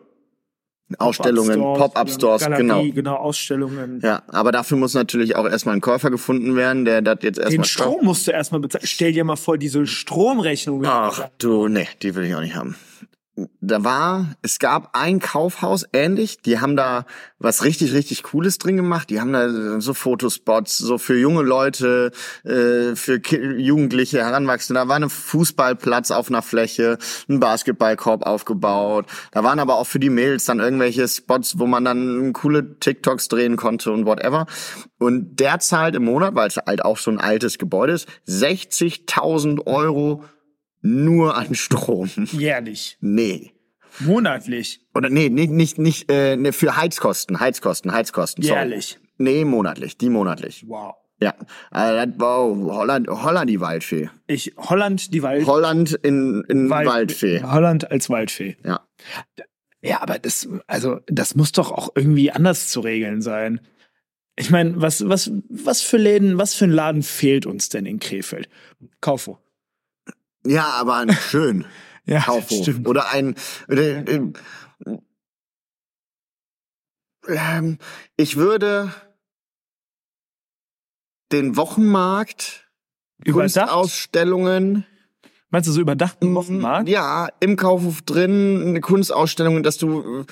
Ausstellungen, 1.00 1.60
Pop-up-Stores, 1.60 2.44
Galerie, 2.44 2.62
genau. 2.62 2.84
genau, 2.94 3.16
Ausstellungen. 3.16 4.02
Ja, 4.04 4.22
aber 4.28 4.52
dafür 4.52 4.78
muss 4.78 4.94
natürlich 4.94 5.36
auch 5.36 5.46
erstmal 5.46 5.76
ein 5.76 5.82
Käufer 5.82 6.12
gefunden 6.12 6.56
werden, 6.56 6.86
der 6.86 7.02
das 7.02 7.20
jetzt 7.24 7.40
erstmal 7.40 7.58
Den 7.58 7.64
Strom 7.64 8.06
musst 8.06 8.28
du 8.28 8.32
erstmal 8.32 8.62
bezahlen. 8.62 8.86
Stell 8.86 9.12
dir 9.12 9.24
mal 9.24 9.36
vor, 9.36 9.58
diese 9.58 9.88
Stromrechnung. 9.88 10.86
Ach 10.86 11.28
du, 11.40 11.68
nee, 11.68 11.88
die 12.04 12.14
will 12.14 12.26
ich 12.26 12.36
auch 12.36 12.42
nicht 12.42 12.56
haben. 12.56 12.76
Da 13.68 13.84
war, 13.84 14.36
es 14.44 14.60
gab 14.60 14.96
ein 14.96 15.20
Kaufhaus 15.20 15.86
ähnlich, 15.92 16.38
die 16.38 16.60
haben 16.60 16.76
da 16.76 17.06
was 17.40 17.64
richtig, 17.64 17.94
richtig 17.94 18.22
Cooles 18.22 18.60
drin 18.60 18.76
gemacht. 18.76 19.10
Die 19.10 19.20
haben 19.20 19.34
da 19.34 19.82
so 19.82 19.94
Fotospots, 19.94 20.78
so 20.78 20.98
für 21.00 21.18
junge 21.18 21.42
Leute, 21.42 22.12
äh, 22.44 22.96
für 22.96 23.20
Jugendliche, 23.58 24.20
Heranwachsende. 24.20 24.82
Da 24.82 24.88
war 24.88 24.98
ein 24.98 25.10
Fußballplatz 25.10 26.12
auf 26.12 26.30
einer 26.30 26.44
Fläche, 26.44 27.00
ein 27.28 27.40
Basketballkorb 27.40 28.24
aufgebaut. 28.26 29.08
Da 29.32 29.44
waren 29.44 29.60
aber 29.60 29.76
auch 29.76 29.88
für 29.88 30.00
die 30.00 30.12
Mädels 30.12 30.46
dann 30.46 30.60
irgendwelche 30.60 31.08
Spots, 31.08 31.58
wo 31.58 31.66
man 31.66 31.84
dann 31.86 32.34
coole 32.34 32.80
TikToks 32.80 33.30
drehen 33.30 33.56
konnte 33.56 33.92
und 33.92 34.06
whatever. 34.06 34.46
Und 35.00 35.40
der 35.40 35.60
zahlt 35.60 35.96
im 35.96 36.06
Monat, 36.06 36.36
weil 36.36 36.48
es 36.48 36.58
halt 36.58 36.86
auch 36.86 37.00
so 37.00 37.10
ein 37.10 37.20
altes 37.20 37.58
Gebäude 37.58 37.94
ist, 37.94 38.08
60.000 38.28 39.66
Euro 39.66 40.24
nur 40.82 41.36
an 41.36 41.56
Strom. 41.56 42.10
Jährlich. 42.32 42.98
Nee. 43.02 43.55
Monatlich. 44.00 44.82
Oder 44.94 45.10
nee, 45.10 45.30
nicht 45.30 45.52
nicht 45.52 45.78
nicht 45.78 46.12
äh, 46.12 46.36
nee, 46.38 46.52
für 46.52 46.76
Heizkosten, 46.78 47.40
Heizkosten, 47.40 47.92
Heizkosten. 47.92 48.44
sorry. 48.44 48.60
Jährlich. 48.60 49.00
Nee, 49.18 49.46
monatlich, 49.46 49.98
die 49.98 50.10
monatlich. 50.10 50.66
Wow. 50.68 50.96
Ja, 51.22 51.34
also 51.72 52.06
das 52.12 52.20
war 52.20 52.40
Holland, 52.76 53.08
Holland 53.08 53.50
die 53.50 53.62
Waldfee. 53.62 54.10
Ich, 54.28 54.54
Holland, 54.58 55.14
die 55.14 55.24
Wald, 55.24 55.46
Holland 55.48 55.94
in, 56.04 56.44
in 56.50 56.70
Wald- 56.70 56.88
Waldfee. 56.88 57.42
Holland 57.42 57.90
als 57.90 58.10
Waldfee. 58.10 58.58
Ja. 58.66 58.82
Ja, 59.82 60.02
aber 60.02 60.20
das, 60.20 60.50
also, 60.68 61.00
das 61.08 61.36
muss 61.36 61.54
doch 61.54 61.72
auch 61.72 61.90
irgendwie 61.96 62.32
anders 62.32 62.68
zu 62.70 62.82
regeln 62.82 63.22
sein. 63.22 63.62
Ich 64.36 64.50
meine, 64.50 64.82
was, 64.82 65.08
was, 65.08 65.32
was 65.48 65.82
für 65.82 65.98
Läden, 65.98 66.38
was 66.38 66.54
für 66.54 66.66
ein 66.66 66.72
Laden 66.72 67.02
fehlt 67.04 67.46
uns 67.46 67.70
denn 67.70 67.86
in 67.86 68.00
Krefeld? 68.00 68.50
Kaufo. 69.00 69.40
Ja, 70.46 70.66
aber 70.66 71.06
schön 71.14 71.66
Ja, 72.06 72.22
Kaufhof. 72.22 72.62
stimmt. 72.62 72.88
Oder 72.88 73.10
ein 73.10 73.36
äh, 73.70 74.02
äh, 74.02 74.32
ähm, 77.28 77.78
ich 78.18 78.36
würde 78.36 78.94
den 81.32 81.58
Wochenmarkt, 81.58 82.70
Überdacht? 83.24 83.56
Kunstausstellungen, 83.56 84.86
Meinst 85.50 85.70
du 85.70 85.72
so 85.72 85.80
überdachten 85.82 86.36
Wochenmarkt? 86.36 86.90
Ja, 86.90 87.30
im 87.40 87.56
Kaufhof 87.56 88.02
drin, 88.02 88.62
eine 88.68 88.82
Kunstausstellung, 88.82 89.64
dass 89.64 89.78
du 89.78 90.22
äh, 90.22 90.26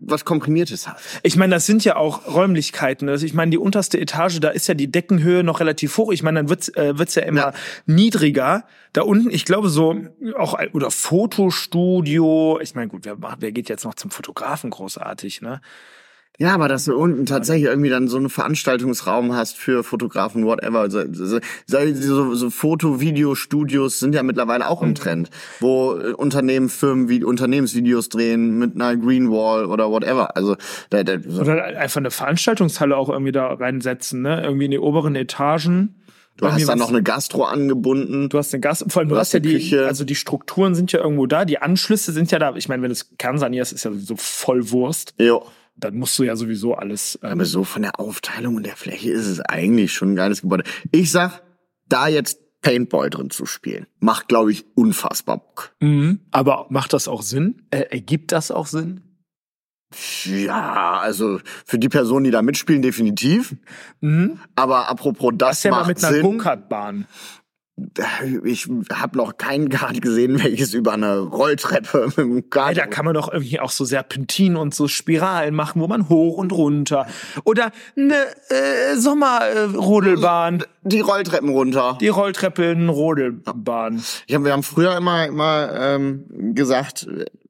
was 0.00 0.24
Komprimiertes 0.24 0.88
hast. 0.88 1.20
Ich 1.22 1.36
meine, 1.36 1.54
das 1.54 1.66
sind 1.66 1.84
ja 1.84 1.96
auch 1.96 2.26
Räumlichkeiten. 2.26 3.08
Also 3.10 3.26
ich 3.26 3.34
meine, 3.34 3.50
die 3.50 3.58
unterste 3.58 4.00
Etage, 4.00 4.40
da 4.40 4.48
ist 4.48 4.68
ja 4.68 4.74
die 4.74 4.90
Deckenhöhe 4.90 5.44
noch 5.44 5.60
relativ 5.60 5.96
hoch. 5.98 6.12
Ich 6.12 6.22
meine, 6.22 6.40
dann 6.40 6.48
wird's 6.48 6.68
äh, 6.70 6.98
wird's 6.98 7.14
ja 7.14 7.22
immer 7.22 7.40
Ja. 7.40 7.52
niedriger. 7.84 8.64
Da 8.94 9.02
unten, 9.02 9.30
ich 9.30 9.44
glaube 9.44 9.68
so 9.68 9.94
auch 10.36 10.58
oder 10.72 10.90
Fotostudio. 10.90 12.58
Ich 12.62 12.74
meine, 12.74 12.88
gut, 12.88 13.04
wer 13.04 13.16
macht, 13.16 13.38
wer 13.40 13.52
geht 13.52 13.68
jetzt 13.68 13.84
noch 13.84 13.94
zum 13.94 14.10
Fotografen 14.10 14.70
großartig, 14.70 15.42
ne? 15.42 15.60
Ja, 16.38 16.54
aber 16.54 16.68
dass 16.68 16.84
du 16.84 16.94
unten 16.94 17.24
tatsächlich 17.24 17.64
irgendwie 17.64 17.88
dann 17.88 18.08
so 18.08 18.18
einen 18.18 18.28
Veranstaltungsraum 18.28 19.34
hast 19.34 19.56
für 19.56 19.82
Fotografen, 19.82 20.44
whatever. 20.44 20.90
So, 20.90 21.02
so, 21.10 21.38
so, 21.66 22.34
so 22.34 22.50
Foto-Video-Studios 22.50 23.98
sind 23.98 24.14
ja 24.14 24.22
mittlerweile 24.22 24.68
auch 24.68 24.82
im 24.82 24.94
Trend, 24.94 25.30
wo 25.60 25.94
äh, 25.94 26.12
Unternehmen, 26.12 26.68
Firmen 26.68 27.08
wie 27.08 27.24
Unternehmensvideos 27.24 28.10
drehen 28.10 28.58
mit 28.58 28.74
einer 28.74 28.96
Green 28.96 29.30
Wall 29.30 29.66
oder 29.66 29.90
whatever. 29.90 30.36
Also 30.36 30.56
da, 30.90 31.02
da, 31.04 31.18
so, 31.26 31.40
Oder 31.40 31.64
einfach 31.64 32.00
eine 32.00 32.10
Veranstaltungshalle 32.10 32.96
auch 32.96 33.08
irgendwie 33.08 33.32
da 33.32 33.54
reinsetzen, 33.54 34.20
ne? 34.20 34.42
Irgendwie 34.42 34.66
in 34.66 34.72
die 34.72 34.78
oberen 34.78 35.14
Etagen. 35.16 35.94
du 36.36 36.52
hast 36.52 36.68
dann 36.68 36.78
noch 36.78 36.90
eine 36.90 37.02
Gastro 37.02 37.44
angebunden. 37.44 38.28
Du 38.28 38.36
hast 38.36 38.52
eine 38.52 38.60
Gas, 38.60 38.84
vor 38.88 39.00
allem 39.00 39.08
du, 39.08 39.14
Du 39.14 39.20
hast 39.20 39.32
ja 39.32 39.40
die, 39.40 39.54
Küche. 39.54 39.86
also 39.86 40.04
die 40.04 40.14
Strukturen 40.14 40.74
sind 40.74 40.92
ja 40.92 41.00
irgendwo 41.00 41.24
da, 41.24 41.46
die 41.46 41.58
Anschlüsse 41.58 42.12
sind 42.12 42.30
ja 42.30 42.38
da. 42.38 42.54
Ich 42.56 42.68
meine, 42.68 42.82
wenn 42.82 42.90
du 42.90 42.94
es 42.94 43.16
kernsanierst, 43.16 43.72
ist 43.72 43.84
ja 43.84 43.90
sowieso 43.90 44.16
voll 44.16 44.70
Wurst. 44.70 45.14
Jo. 45.18 45.46
Dann 45.78 45.96
musst 45.96 46.18
du 46.18 46.22
ja 46.24 46.36
sowieso 46.36 46.74
alles. 46.74 47.18
Ähm, 47.22 47.32
Aber 47.32 47.44
so 47.44 47.64
von 47.64 47.82
der 47.82 48.00
Aufteilung 48.00 48.56
und 48.56 48.64
der 48.66 48.76
Fläche 48.76 49.10
ist 49.10 49.26
es 49.26 49.40
eigentlich 49.40 49.92
schon 49.92 50.12
ein 50.12 50.16
geiles 50.16 50.42
Gebäude. 50.42 50.64
Ich 50.90 51.10
sag, 51.10 51.42
da 51.88 52.08
jetzt 52.08 52.40
Paintball 52.62 53.10
drin 53.10 53.30
zu 53.30 53.46
spielen, 53.46 53.86
macht, 54.00 54.28
glaube 54.28 54.50
ich, 54.52 54.64
unfassbar 54.74 55.38
Bock. 55.38 55.74
Mhm. 55.80 56.20
Aber 56.30 56.66
macht 56.70 56.92
das 56.92 57.06
auch 57.08 57.22
Sinn? 57.22 57.62
Äh, 57.70 57.82
ergibt 57.90 58.32
das 58.32 58.50
auch 58.50 58.66
Sinn? 58.66 59.02
Ja, 60.24 60.98
also 60.98 61.38
für 61.64 61.78
die 61.78 61.88
Personen, 61.88 62.24
die 62.24 62.30
da 62.32 62.42
mitspielen, 62.42 62.82
definitiv. 62.82 63.54
Mhm. 64.00 64.40
Aber 64.56 64.88
apropos 64.88 65.32
das 65.36 65.48
Das 65.48 65.58
ist 65.58 65.64
ja 65.64 65.70
mal 65.70 65.78
macht 65.80 65.88
mit 65.88 66.04
einer 66.04 66.12
Sinn. 66.14 66.22
Go-Kart-Bahn. 66.22 67.06
Ich 68.44 68.68
habe 68.90 69.18
noch 69.18 69.36
keinen 69.36 69.68
Kart 69.68 70.00
gesehen, 70.00 70.38
welches 70.42 70.72
über 70.72 70.94
eine 70.94 71.18
Rolltreppe 71.18 72.06
mit 72.06 72.16
dem 72.16 72.36
Ja, 72.36 72.42
Kart. 72.48 72.76
da 72.78 72.86
kann 72.86 73.04
man 73.04 73.12
doch 73.14 73.30
irgendwie 73.30 73.60
auch 73.60 73.70
so 73.70 73.84
Serpentinen 73.84 74.56
und 74.56 74.74
so 74.74 74.88
Spiralen 74.88 75.54
machen, 75.54 75.82
wo 75.82 75.86
man 75.86 76.08
hoch 76.08 76.38
und 76.38 76.52
runter. 76.52 77.06
Oder 77.44 77.70
eine 77.96 78.14
äh, 78.48 78.96
Sommerrodelbahn. 78.96 80.64
die 80.82 81.00
Rolltreppen 81.00 81.50
runter. 81.50 81.98
Die 82.00 82.08
Rolltreppen-Rodelbahn. 82.08 84.02
Ich 84.26 84.34
hab, 84.34 84.44
wir 84.44 84.52
haben 84.52 84.62
früher 84.62 84.96
immer 84.96 85.26
immer 85.26 85.70
ähm, 85.78 86.24
gesagt, 86.54 87.06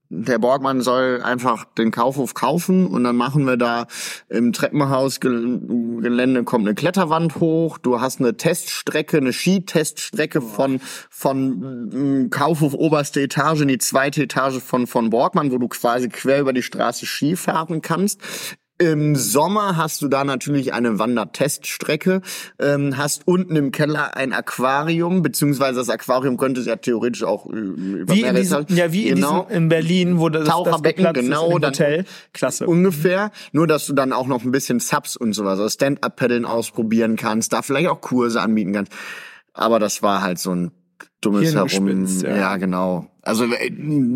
der 0.08 0.38
Borgmann 0.38 0.80
soll 0.80 1.20
einfach 1.22 1.64
den 1.64 1.90
Kaufhof 1.90 2.34
kaufen 2.34 2.86
und 2.86 3.04
dann 3.04 3.16
machen 3.16 3.44
wir 3.44 3.56
da 3.56 3.86
im 4.28 4.52
Treppenhausgelände 4.52 6.44
kommt 6.44 6.66
eine 6.66 6.74
Kletterwand 6.74 7.36
hoch. 7.36 7.78
Du 7.78 8.00
hast 8.00 8.20
eine 8.20 8.36
Teststrecke, 8.36 9.16
eine 9.16 9.32
Skiteststrecke 9.32 10.40
von 10.40 10.80
von 11.10 12.22
mm, 12.24 12.30
Kaufhof 12.30 12.74
oberste 12.74 13.20
Etage 13.20 13.62
in 13.62 13.68
die 13.68 13.78
zweite 13.78 14.22
Etage 14.22 14.60
von 14.60 14.86
von 14.86 15.10
Borgmann, 15.10 15.50
wo 15.50 15.58
du 15.58 15.68
quasi 15.68 16.08
quer 16.08 16.40
über 16.40 16.52
die 16.52 16.62
Straße 16.62 17.06
Ski 17.06 17.36
fahren 17.36 17.82
kannst. 17.82 18.20
Im 18.78 19.16
Sommer 19.16 19.76
hast 19.76 20.02
du 20.02 20.08
da 20.08 20.22
natürlich 20.22 20.74
eine 20.74 20.98
Wanderteststrecke, 20.98 22.20
ähm, 22.58 22.98
hast 22.98 23.26
unten 23.26 23.56
im 23.56 23.72
Keller 23.72 24.16
ein 24.16 24.34
Aquarium, 24.34 25.22
beziehungsweise 25.22 25.78
das 25.78 25.88
Aquarium 25.88 26.36
könnte 26.36 26.60
ja 26.60 26.76
theoretisch 26.76 27.24
auch 27.24 27.46
äh, 27.46 27.56
über 27.56 28.14
Wie 28.14 28.22
in 28.22 28.34
diesem, 28.34 28.66
ja, 28.68 28.92
wie 28.92 29.08
in 29.08 29.14
genau, 29.14 29.44
diesem, 29.44 29.62
in 29.62 29.68
Berlin, 29.70 30.18
wo 30.18 30.28
das, 30.28 30.44
das 30.44 30.54
Taucherbecken, 30.54 31.06
ist 31.06 31.14
genau, 31.14 31.46
in 31.46 31.52
dem 31.52 31.60
dann 31.62 31.70
Hotel. 31.72 32.04
Klasse. 32.34 32.66
ungefähr. 32.66 33.30
Nur, 33.52 33.66
dass 33.66 33.86
du 33.86 33.94
dann 33.94 34.12
auch 34.12 34.26
noch 34.26 34.44
ein 34.44 34.52
bisschen 34.52 34.78
Subs 34.78 35.16
und 35.16 35.32
sowas, 35.32 35.58
also 35.58 35.70
Stand-Up-Paddeln 35.70 36.44
ausprobieren 36.44 37.16
kannst, 37.16 37.54
da 37.54 37.62
vielleicht 37.62 37.88
auch 37.88 38.02
Kurse 38.02 38.42
anbieten 38.42 38.74
kannst. 38.74 38.92
Aber 39.54 39.78
das 39.78 40.02
war 40.02 40.20
halt 40.20 40.38
so 40.38 40.54
ein 40.54 40.70
dummes 41.22 41.54
herum. 41.54 42.06
Ja. 42.22 42.36
ja. 42.36 42.56
genau. 42.58 43.06
Also 43.22 43.44
äh, 43.44 43.70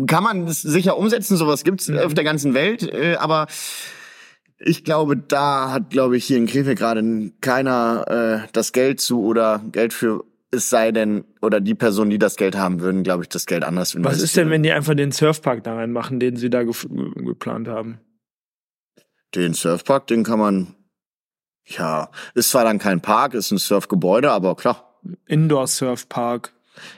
kann 0.05 0.23
man 0.23 0.47
es 0.47 0.61
sicher 0.61 0.97
umsetzen, 0.97 1.35
sowas 1.35 1.63
gibt's 1.63 1.87
mhm. 1.87 1.97
auf 1.97 2.13
der 2.13 2.23
ganzen 2.23 2.53
Welt, 2.53 2.83
äh, 2.83 3.15
aber 3.15 3.47
ich 4.63 4.83
glaube, 4.83 5.17
da 5.17 5.71
hat, 5.71 5.89
glaube 5.89 6.17
ich, 6.17 6.25
hier 6.25 6.37
in 6.37 6.45
Krefeld 6.45 6.77
gerade 6.77 7.31
keiner 7.41 8.43
äh, 8.45 8.47
das 8.53 8.71
Geld 8.71 9.01
zu 9.01 9.23
oder 9.23 9.61
Geld 9.71 9.93
für 9.93 10.23
es 10.53 10.69
sei 10.69 10.91
denn, 10.91 11.23
oder 11.41 11.61
die 11.61 11.75
Personen, 11.75 12.09
die 12.09 12.19
das 12.19 12.35
Geld 12.35 12.57
haben 12.57 12.81
würden, 12.81 13.03
glaube 13.03 13.23
ich, 13.23 13.29
das 13.29 13.45
Geld 13.45 13.63
anders 13.63 13.95
investieren. 13.95 14.19
Was 14.19 14.21
ist 14.21 14.35
denn, 14.35 14.49
wenn 14.49 14.63
die 14.63 14.71
einfach 14.73 14.95
den 14.95 15.13
Surfpark 15.13 15.63
da 15.63 15.75
reinmachen, 15.75 16.19
den 16.19 16.35
sie 16.35 16.49
da 16.49 16.63
ge 16.63 16.73
geplant 17.15 17.69
haben? 17.69 17.99
Den 19.33 19.53
Surfpark, 19.53 20.07
den 20.07 20.23
kann 20.23 20.39
man, 20.39 20.75
ja, 21.65 22.09
ist 22.33 22.49
zwar 22.49 22.65
dann 22.65 22.79
kein 22.79 22.99
Park, 22.99 23.33
ist 23.33 23.51
ein 23.51 23.59
Surfgebäude, 23.59 24.29
aber 24.29 24.55
klar. 24.55 24.99
Indoor-Surfpark. 25.27 26.51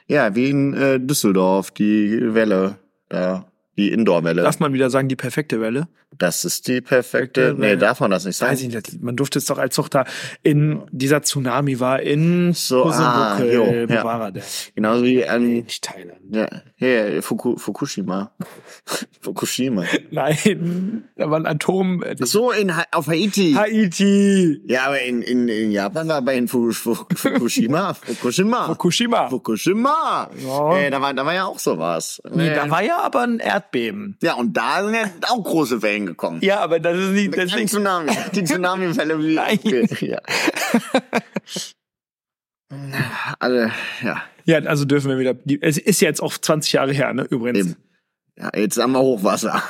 Ja, 0.08 0.34
wie 0.34 0.50
in 0.50 0.74
äh, 0.74 1.00
Düsseldorf, 1.00 1.70
die 1.70 2.34
Welle 2.34 2.80
da 3.10 3.46
die 3.78 3.92
Indoor-Welle. 3.92 4.44
Darf 4.44 4.60
man 4.60 4.74
wieder 4.74 4.90
sagen, 4.90 5.08
die 5.08 5.16
perfekte 5.16 5.60
Welle? 5.60 5.88
Das 6.18 6.46
ist 6.46 6.68
die 6.68 6.82
perfekte. 6.82 7.56
Nee, 7.58 7.76
darf 7.76 8.00
man 8.00 8.12
das 8.12 8.26
nicht 8.26 8.38
sagen? 8.38 8.52
Weiß 8.52 8.62
ich 8.62 8.74
nicht. 8.74 9.02
Man 9.02 9.16
durfte 9.16 9.40
es 9.40 9.46
doch 9.46 9.58
als 9.58 9.76
doch 9.76 9.90
da 9.90 10.06
in 10.44 10.84
dieser 10.92 11.24
Tsunami 11.24 11.80
war 11.80 12.02
in 12.02 12.54
so, 12.54 12.86
ah, 12.86 13.40
jo, 13.42 13.66
ja. 13.90 14.32
Genauso 14.76 15.04
wie 15.04 15.22
ähm, 15.22 15.54
nicht 15.54 15.84
Thailand. 15.84 16.20
Ja, 16.30 16.48
ja 16.78 17.22
Fuku, 17.22 17.58
Fukushima. 17.58 18.32
Fukushima. 19.22 19.86
Nein, 20.12 21.06
da 21.16 21.32
war 21.32 21.40
ein 21.40 21.48
Atom. 21.48 22.04
Ach 22.04 22.26
so 22.26 22.52
in 22.52 22.72
auf 22.92 23.08
Haiti. 23.08 23.54
Haiti. 23.54 24.62
Ja, 24.66 24.88
aber 24.88 25.02
in 25.02 25.22
in, 25.22 25.48
in 25.48 25.72
Japan 25.72 26.08
war 26.08 26.22
bei 26.22 26.38
in 26.38 26.48
Fukushima. 26.48 27.94
Fukushima. 27.94 28.68
Fukushima. 28.68 29.30
Fukushima. 29.30 30.30
Ja. 30.46 30.78
Äh, 30.78 30.92
da 30.92 31.02
war 31.02 31.14
da 31.14 31.26
war 31.26 31.34
ja 31.34 31.46
auch 31.46 31.60
sowas. 31.60 32.22
Nee, 32.32 32.50
äh, 32.50 32.56
da 32.56 32.70
war 32.70 32.84
ja 32.84 33.00
aber 33.00 33.22
ein 33.22 33.40
Erdbeben. 33.64 34.18
Ja, 34.22 34.36
und 34.36 34.56
da 34.56 34.84
sind 34.84 34.94
ja 34.94 35.10
auch 35.30 35.44
große 35.44 35.82
Wellen 35.82 36.06
gekommen. 36.06 36.40
Ja, 36.42 36.60
aber 36.60 36.80
das 36.80 36.98
ist 36.98 37.12
nicht... 37.12 37.38
Das 37.38 37.54
ist 37.54 37.70
Tsunami. 37.70 38.12
Die 38.34 38.44
Tsunami-Welle. 38.46 39.20
Wie, 39.20 39.36
Nein. 39.36 39.60
Ja. 40.00 40.20
also, 43.40 43.72
ja. 44.04 44.22
Ja, 44.46 44.58
also 44.60 44.86
dürfen 44.86 45.10
wir 45.10 45.20
wieder... 45.20 45.36
Es 45.62 45.78
ist 45.78 46.02
jetzt 46.02 46.22
auch 46.22 46.38
20 46.38 46.74
Jahre 46.74 46.92
her, 46.92 47.14
ne, 47.14 47.24
übrigens. 47.24 47.60
Eben. 47.60 47.76
Ja, 48.38 48.52
jetzt 48.56 48.78
haben 48.78 48.94
wir 48.94 49.00
Hochwasser. 49.00 49.62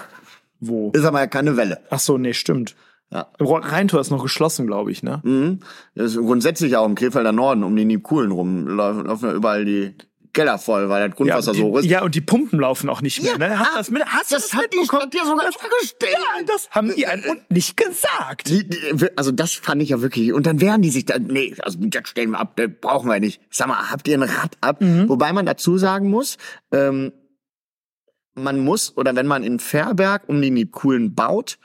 Wo? 0.59 0.91
Ist 0.91 1.05
aber 1.05 1.19
ja 1.19 1.27
keine 1.27 1.57
Welle. 1.57 1.81
Ach 1.89 1.99
so, 1.99 2.17
nee, 2.17 2.33
stimmt. 2.33 2.75
Ja. 3.11 3.27
Rheintor 3.39 4.01
ist 4.01 4.09
noch 4.09 4.23
geschlossen, 4.23 4.65
glaube 4.65 4.91
ich, 4.91 5.03
ne? 5.03 5.21
Mhm. 5.23 5.59
Das 5.93 6.13
ist 6.13 6.17
grundsätzlich 6.17 6.75
auch 6.77 6.85
im 6.85 6.95
Krefelder 6.95 7.31
Norden 7.31 7.63
um 7.63 7.75
die 7.75 7.85
Niebkuhlen 7.85 8.31
rum 8.31 8.67
laufen, 8.67 9.05
laufen 9.05 9.29
ja 9.29 9.33
überall 9.33 9.65
die 9.65 9.95
Keller 10.34 10.57
voll, 10.57 10.89
weil 10.89 11.07
das 11.07 11.15
Grundwasser 11.15 11.51
ja, 11.51 11.53
die, 11.53 11.59
so 11.59 11.65
hoch 11.67 11.77
ist. 11.79 11.86
Ja, 11.86 12.01
und 12.03 12.15
die 12.15 12.21
Pumpen 12.21 12.59
laufen 12.59 12.89
auch 12.89 13.01
nicht 13.01 13.21
mehr. 13.21 13.34
Ja, 13.34 13.38
ne? 13.38 13.59
Hast, 13.59 13.77
das, 13.77 13.91
mit, 13.91 14.05
hast 14.05 14.31
das, 14.31 14.49
das 14.49 14.53
hat 14.53 14.73
die 14.73 14.84
Stadt 14.84 15.13
ja 15.13 15.25
sogar 15.25 15.51
vorgestellt. 15.51 16.13
Ja, 16.13 16.43
das 16.45 16.69
haben 16.71 16.93
die 16.95 17.05
einem 17.05 17.41
nicht 17.49 17.77
gesagt. 17.77 18.49
Die, 18.49 18.67
die, 18.67 19.07
also 19.15 19.31
das 19.31 19.53
fand 19.53 19.81
ich 19.84 19.89
ja 19.89 20.01
wirklich. 20.01 20.34
Und 20.34 20.47
dann 20.47 20.59
wehren 20.59 20.81
die 20.81 20.89
sich 20.89 21.05
da, 21.05 21.19
nee, 21.19 21.55
also 21.59 21.77
das 21.79 22.09
stellen 22.09 22.31
wir 22.31 22.39
ab, 22.39 22.55
das 22.55 22.69
brauchen 22.81 23.09
wir 23.09 23.19
nicht. 23.19 23.41
Sag 23.51 23.67
mal, 23.67 23.91
habt 23.91 24.07
ihr 24.07 24.17
ein 24.17 24.23
Rad 24.23 24.57
ab? 24.61 24.81
Mhm. 24.81 25.07
Wobei 25.07 25.34
man 25.34 25.45
dazu 25.45 25.77
sagen 25.77 26.09
muss, 26.09 26.38
ähm, 26.71 27.13
man 28.34 28.59
muss, 28.59 28.97
oder 28.97 29.15
wenn 29.15 29.27
man 29.27 29.43
in 29.43 29.59
Fairberg 29.59 30.27
um 30.27 30.41
die 30.41 30.49
Niebkuhlen 30.49 31.13
baut, 31.13 31.59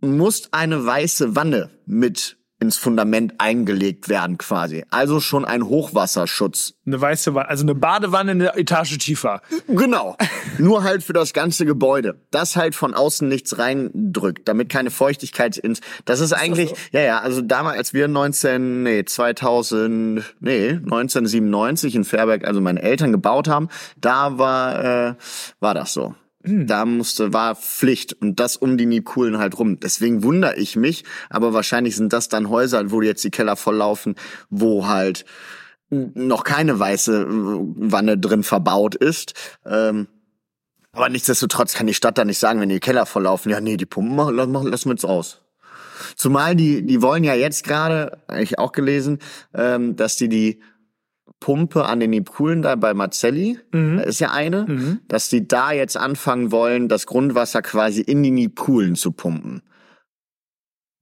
muss 0.00 0.48
eine 0.52 0.84
weiße 0.84 1.34
Wanne 1.34 1.70
mit 1.86 2.36
ins 2.60 2.76
Fundament 2.76 3.34
eingelegt 3.38 4.08
werden 4.08 4.38
quasi. 4.38 4.84
Also 4.90 5.20
schon 5.20 5.44
ein 5.44 5.64
Hochwasserschutz. 5.64 6.74
Eine 6.86 7.00
weiße 7.00 7.34
Wanne, 7.34 7.48
also 7.48 7.64
eine 7.64 7.74
Badewanne 7.74 8.30
eine 8.30 8.56
Etage 8.56 8.96
tiefer. 8.98 9.42
Genau. 9.68 10.16
Nur 10.58 10.82
halt 10.82 11.02
für 11.02 11.12
das 11.12 11.32
ganze 11.32 11.66
Gebäude. 11.66 12.20
Das 12.30 12.56
halt 12.56 12.74
von 12.74 12.94
außen 12.94 13.28
nichts 13.28 13.58
reindrückt, 13.58 14.48
damit 14.48 14.68
keine 14.68 14.90
Feuchtigkeit 14.90 15.56
ins, 15.56 15.80
das 16.04 16.20
ist 16.20 16.32
eigentlich, 16.32 16.72
ist 16.72 16.92
so? 16.92 16.98
ja, 16.98 17.04
ja, 17.04 17.18
also 17.20 17.42
damals, 17.42 17.76
als 17.76 17.92
wir 17.92 18.08
19, 18.08 18.82
nee, 18.82 19.04
2000, 19.04 20.34
nee, 20.40 20.68
1997 20.70 21.96
in 21.96 22.04
Fairberg, 22.04 22.46
also 22.46 22.60
meine 22.60 22.82
Eltern 22.82 23.12
gebaut 23.12 23.48
haben, 23.48 23.68
da 24.00 24.38
war, 24.38 24.84
äh, 24.84 25.14
war 25.60 25.74
das 25.74 25.92
so. 25.92 26.14
Hm. 26.44 26.66
Da 26.66 26.84
musste, 26.84 27.32
war 27.32 27.56
Pflicht 27.56 28.12
und 28.12 28.38
das 28.38 28.56
um 28.56 28.76
die 28.76 28.86
Nikulen 28.86 29.38
halt 29.38 29.58
rum. 29.58 29.80
Deswegen 29.80 30.22
wundere 30.22 30.56
ich 30.56 30.76
mich, 30.76 31.04
aber 31.30 31.52
wahrscheinlich 31.52 31.96
sind 31.96 32.12
das 32.12 32.28
dann 32.28 32.50
Häuser, 32.50 32.90
wo 32.90 33.00
jetzt 33.02 33.24
die 33.24 33.30
Keller 33.30 33.56
volllaufen, 33.56 34.14
wo 34.50 34.86
halt 34.86 35.24
noch 35.90 36.44
keine 36.44 36.78
weiße 36.78 37.22
äh, 37.22 37.26
Wanne 37.28 38.18
drin 38.18 38.42
verbaut 38.42 38.94
ist. 38.94 39.34
Ähm, 39.64 40.08
aber 40.92 41.08
nichtsdestotrotz 41.08 41.74
kann 41.74 41.86
die 41.86 41.94
Stadt 41.94 42.18
da 42.18 42.24
nicht 42.24 42.38
sagen, 42.38 42.60
wenn 42.60 42.68
die 42.68 42.80
Keller 42.80 43.06
volllaufen, 43.06 43.50
ja, 43.50 43.60
nee, 43.60 43.76
die 43.76 43.86
Pumpen 43.86 44.14
machen, 44.14 44.36
lassen 44.36 44.86
wir 44.86 44.92
jetzt 44.92 45.04
aus. 45.04 45.40
Zumal 46.16 46.54
die, 46.54 46.84
die 46.84 47.02
wollen 47.02 47.24
ja 47.24 47.34
jetzt 47.34 47.64
gerade, 47.64 48.18
habe 48.28 48.42
ich 48.42 48.58
auch 48.58 48.72
gelesen, 48.72 49.18
ähm, 49.54 49.96
dass 49.96 50.16
die 50.16 50.28
die 50.28 50.60
Pumpe 51.40 51.84
an 51.84 52.00
den 52.00 52.10
Niebkulen 52.10 52.62
da 52.62 52.74
bei 52.74 52.94
Marcelli, 52.94 53.58
mhm. 53.72 53.98
ist 53.98 54.20
ja 54.20 54.30
eine, 54.30 54.64
mhm. 54.66 55.00
dass 55.08 55.28
die 55.28 55.46
da 55.46 55.72
jetzt 55.72 55.96
anfangen 55.96 56.52
wollen, 56.52 56.88
das 56.88 57.06
Grundwasser 57.06 57.62
quasi 57.62 58.00
in 58.00 58.22
die 58.22 58.30
Niebkulen 58.30 58.96
zu 58.96 59.12
pumpen. 59.12 59.62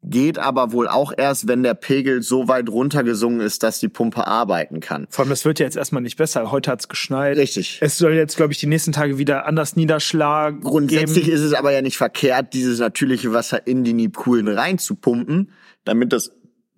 Geht 0.05 0.41
aber 0.41 0.73
wohl 0.73 0.89
auch 0.89 1.13
erst, 1.17 1.47
wenn 1.47 1.63
der 1.63 1.75
Pegel 1.75 2.23
so 2.23 2.49
weit 2.49 2.69
runtergesungen 2.69 3.41
ist, 3.41 3.63
dass 3.63 3.79
die 3.79 3.89
Pumpe 3.89 4.27
arbeiten 4.27 4.81
kann. 4.81 5.07
Vor 5.09 5.25
allem, 5.25 5.31
es 5.31 5.45
wird 5.45 5.61
ja 5.61 5.65
jetzt 5.65 5.77
erstmal 5.77 6.03
nicht 6.03 6.17
besser. 6.17 6.51
Heute 6.51 6.73
hat's 6.73 6.89
geschneit. 6.89 7.37
Richtig. 7.37 7.79
Es 7.81 7.99
soll 7.99 8.15
jetzt, 8.15 8.37
glaube 8.37 8.53
ich, 8.53 8.59
die 8.59 8.67
nächsten 8.67 8.91
Tage 8.91 9.19
wieder 9.19 9.47
anders 9.47 9.77
Niederschlag 9.77 10.61
Grundsätzlich 10.61 11.27
geben. 11.27 11.37
ist 11.37 11.43
es 11.43 11.55
aber 11.55 11.71
ja 11.71 11.83
nicht 11.83 11.99
verkehrt, 11.99 12.53
dieses 12.53 12.81
natürliche 12.81 13.33
Wasser 13.33 13.65
in 13.65 13.85
die 13.85 13.93
Niebkulen 13.93 14.49
reinzupumpen, 14.49 15.53
damit 15.85 16.13
das 16.13 16.33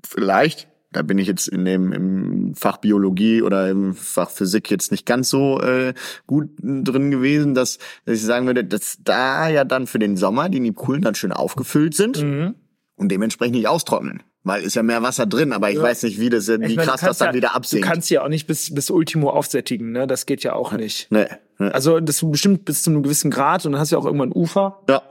vielleicht 0.07 0.69
da 0.95 1.03
bin 1.03 1.19
ich 1.19 1.27
jetzt 1.27 1.49
in 1.49 1.65
dem 1.65 1.93
im 1.93 2.55
Fach 2.55 2.79
Biologie 2.79 3.43
oder 3.43 3.69
im 3.69 3.95
Fach 3.95 4.31
Physik 4.31 4.71
jetzt 4.71 4.91
nicht 4.91 5.05
ganz 5.05 5.29
so 5.29 5.61
äh, 5.61 5.93
gut 6.27 6.49
drin 6.63 7.11
gewesen, 7.11 7.55
dass, 7.55 7.79
dass 8.05 8.17
ich 8.17 8.23
sagen 8.23 8.47
würde, 8.47 8.65
dass 8.65 8.99
da 9.03 9.49
ja 9.49 9.65
dann 9.65 9.87
für 9.87 9.99
den 9.99 10.17
Sommer 10.17 10.49
die 10.49 10.61
Nibkulen 10.61 11.03
dann 11.03 11.15
schön 11.15 11.33
aufgefüllt 11.33 11.95
sind 11.95 12.23
mhm. 12.23 12.55
und 12.97 13.11
dementsprechend 13.11 13.57
nicht 13.57 13.69
austrocknen. 13.69 14.23
Weil 14.45 14.63
ist 14.63 14.77
ja 14.77 14.83
mehr 14.83 15.03
Wasser 15.03 15.25
drin, 15.25 15.53
aber 15.53 15.71
ich 15.71 15.77
ja. 15.77 15.83
weiß 15.83 16.03
nicht, 16.03 16.21
wie 16.21 16.29
das, 16.29 16.49
wie 16.49 16.59
meine, 16.59 16.77
krass 16.77 17.01
das 17.01 17.19
dann 17.19 17.29
ja, 17.29 17.35
wieder 17.35 17.55
absinkt. 17.55 17.87
Du 17.87 17.89
kannst 17.89 18.11
ja 18.11 18.23
auch 18.23 18.29
nicht 18.29 18.47
bis, 18.47 18.75
bis 18.75 18.91
Ultimo 18.91 19.31
aufsättigen, 19.31 19.91
ne? 19.91 20.07
Das 20.07 20.27
geht 20.27 20.43
ja 20.43 20.53
auch 20.53 20.73
nicht. 20.73 21.11
Nee, 21.11 21.27
nee. 21.59 21.69
Also 21.69 21.99
das 21.99 22.23
bestimmt 22.23 22.67
bis 22.67 22.83
zu 22.83 22.91
einem 22.91 23.03
gewissen 23.03 23.31
Grad 23.31 23.65
und 23.65 23.73
dann 23.73 23.81
hast 23.81 23.91
du 23.91 23.97
ja 23.97 24.01
auch 24.01 24.05
irgendwann 24.05 24.33
Ufer. 24.33 24.83
Ja. 24.89 25.03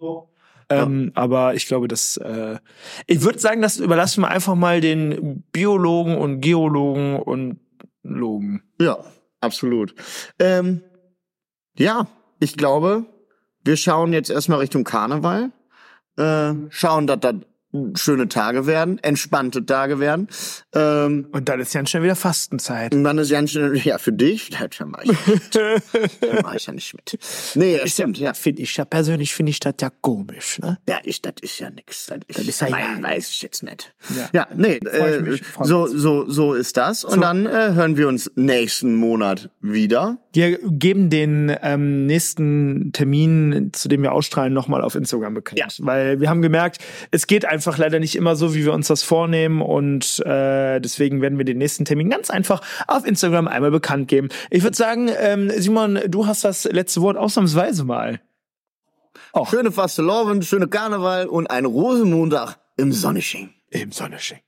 So. 0.00 0.30
Ähm, 0.70 1.12
ja. 1.14 1.22
Aber 1.22 1.54
ich 1.54 1.66
glaube, 1.66 1.88
das. 1.88 2.16
Äh, 2.18 2.58
ich 3.06 3.22
würde 3.22 3.38
sagen, 3.38 3.62
das 3.62 3.78
überlassen 3.78 4.22
wir 4.22 4.28
einfach 4.28 4.54
mal 4.54 4.80
den 4.80 5.42
Biologen 5.52 6.16
und 6.16 6.40
Geologen 6.40 7.16
und 7.16 7.60
Logen. 8.02 8.62
Ja, 8.80 8.98
absolut. 9.40 9.94
Ähm, 10.38 10.82
ja, 11.76 12.06
ich 12.40 12.56
glaube, 12.56 13.06
wir 13.64 13.76
schauen 13.76 14.12
jetzt 14.12 14.30
erstmal 14.30 14.58
Richtung 14.58 14.84
Karneval. 14.84 15.50
Äh, 16.16 16.54
schauen, 16.70 17.06
dass 17.06 17.20
das 17.20 17.36
schöne 17.94 18.28
Tage 18.28 18.66
werden, 18.66 18.98
entspannte 18.98 19.64
Tage 19.64 20.00
werden. 20.00 20.28
Ähm, 20.74 21.28
und 21.32 21.48
dann 21.48 21.60
ist 21.60 21.74
ja 21.74 21.86
schon 21.86 22.02
wieder 22.02 22.16
Fastenzeit. 22.16 22.94
Und 22.94 23.04
dann 23.04 23.18
ist 23.18 23.30
ja 23.30 23.46
schnell, 23.46 23.76
ja, 23.76 23.98
für 23.98 24.12
dich, 24.12 24.50
da 24.50 24.86
mach 24.86 25.02
ich, 25.02 25.10
da 25.52 26.42
mach 26.42 26.54
ich 26.54 26.66
ja 26.66 26.72
nicht 26.72 26.94
mit. 26.94 27.18
Nee, 27.54 27.78
das 27.78 27.92
stimmt, 27.92 28.18
ja. 28.18 28.32
Finde 28.32 28.62
ich 28.62 28.76
ja 28.76 28.84
persönlich, 28.86 29.34
finde 29.34 29.50
ich 29.50 29.60
das 29.60 29.74
ja 29.80 29.90
komisch, 30.00 30.58
ne? 30.60 30.78
Ja, 30.88 30.98
ich, 31.04 31.20
das 31.20 31.34
ist 31.42 31.58
ja 31.58 31.68
nix. 31.68 32.06
Das 32.06 32.20
das 32.26 32.48
ist 32.48 32.60
ja, 32.60 32.70
nein, 32.70 33.02
weiß 33.02 33.28
ich 33.28 33.42
jetzt 33.42 33.62
nicht. 33.62 33.94
Ja, 34.16 34.28
ja 34.32 34.48
nee, 34.54 34.76
äh, 34.76 35.20
mich, 35.20 35.42
so, 35.62 35.86
so, 35.86 36.28
so 36.28 36.54
ist 36.54 36.76
das. 36.76 37.04
Und 37.04 37.14
so. 37.16 37.20
dann 37.20 37.44
äh, 37.44 37.72
hören 37.74 37.98
wir 37.98 38.08
uns 38.08 38.30
nächsten 38.34 38.94
Monat 38.94 39.50
wieder. 39.60 40.18
Wir 40.32 40.58
geben 40.62 41.10
den 41.10 41.54
ähm, 41.62 42.06
nächsten 42.06 42.92
Termin, 42.92 43.70
zu 43.74 43.88
dem 43.88 44.02
wir 44.02 44.12
ausstrahlen, 44.12 44.54
nochmal 44.54 44.82
auf 44.82 44.94
Instagram 44.94 45.34
bekannt. 45.34 45.58
Ja. 45.58 45.66
Weil 45.78 46.20
wir 46.20 46.30
haben 46.30 46.42
gemerkt, 46.42 46.78
es 47.10 47.26
geht 47.26 47.44
einfach 47.44 47.57
einfach 47.58 47.76
leider 47.76 47.98
nicht 47.98 48.14
immer 48.14 48.36
so, 48.36 48.54
wie 48.54 48.64
wir 48.64 48.72
uns 48.72 48.86
das 48.86 49.02
vornehmen 49.02 49.62
und 49.62 50.20
äh, 50.24 50.78
deswegen 50.78 51.20
werden 51.20 51.38
wir 51.38 51.44
den 51.44 51.58
nächsten 51.58 51.84
Termin 51.84 52.08
ganz 52.08 52.30
einfach 52.30 52.62
auf 52.86 53.04
Instagram 53.04 53.48
einmal 53.48 53.72
bekannt 53.72 54.06
geben. 54.06 54.28
Ich 54.48 54.62
würde 54.62 54.76
sagen, 54.76 55.10
ähm, 55.18 55.50
Simon, 55.56 55.98
du 56.06 56.28
hast 56.28 56.44
das 56.44 56.62
letzte 56.66 57.02
Wort 57.02 57.16
ausnahmsweise 57.16 57.82
mal. 57.82 58.20
Oh. 59.32 59.44
Schöne 59.44 59.72
Fastelovend, 59.72 60.44
schöne 60.44 60.68
Karneval 60.68 61.26
und 61.26 61.50
ein 61.50 61.64
Rosenmontag 61.64 62.60
im 62.76 62.92
Sonnesching. 62.92 63.52
Im 63.70 63.90
Sonnesching. 63.90 64.38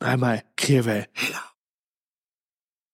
Einmal 0.00 0.42
Krievel. 0.56 1.06
Ja. 1.30 1.53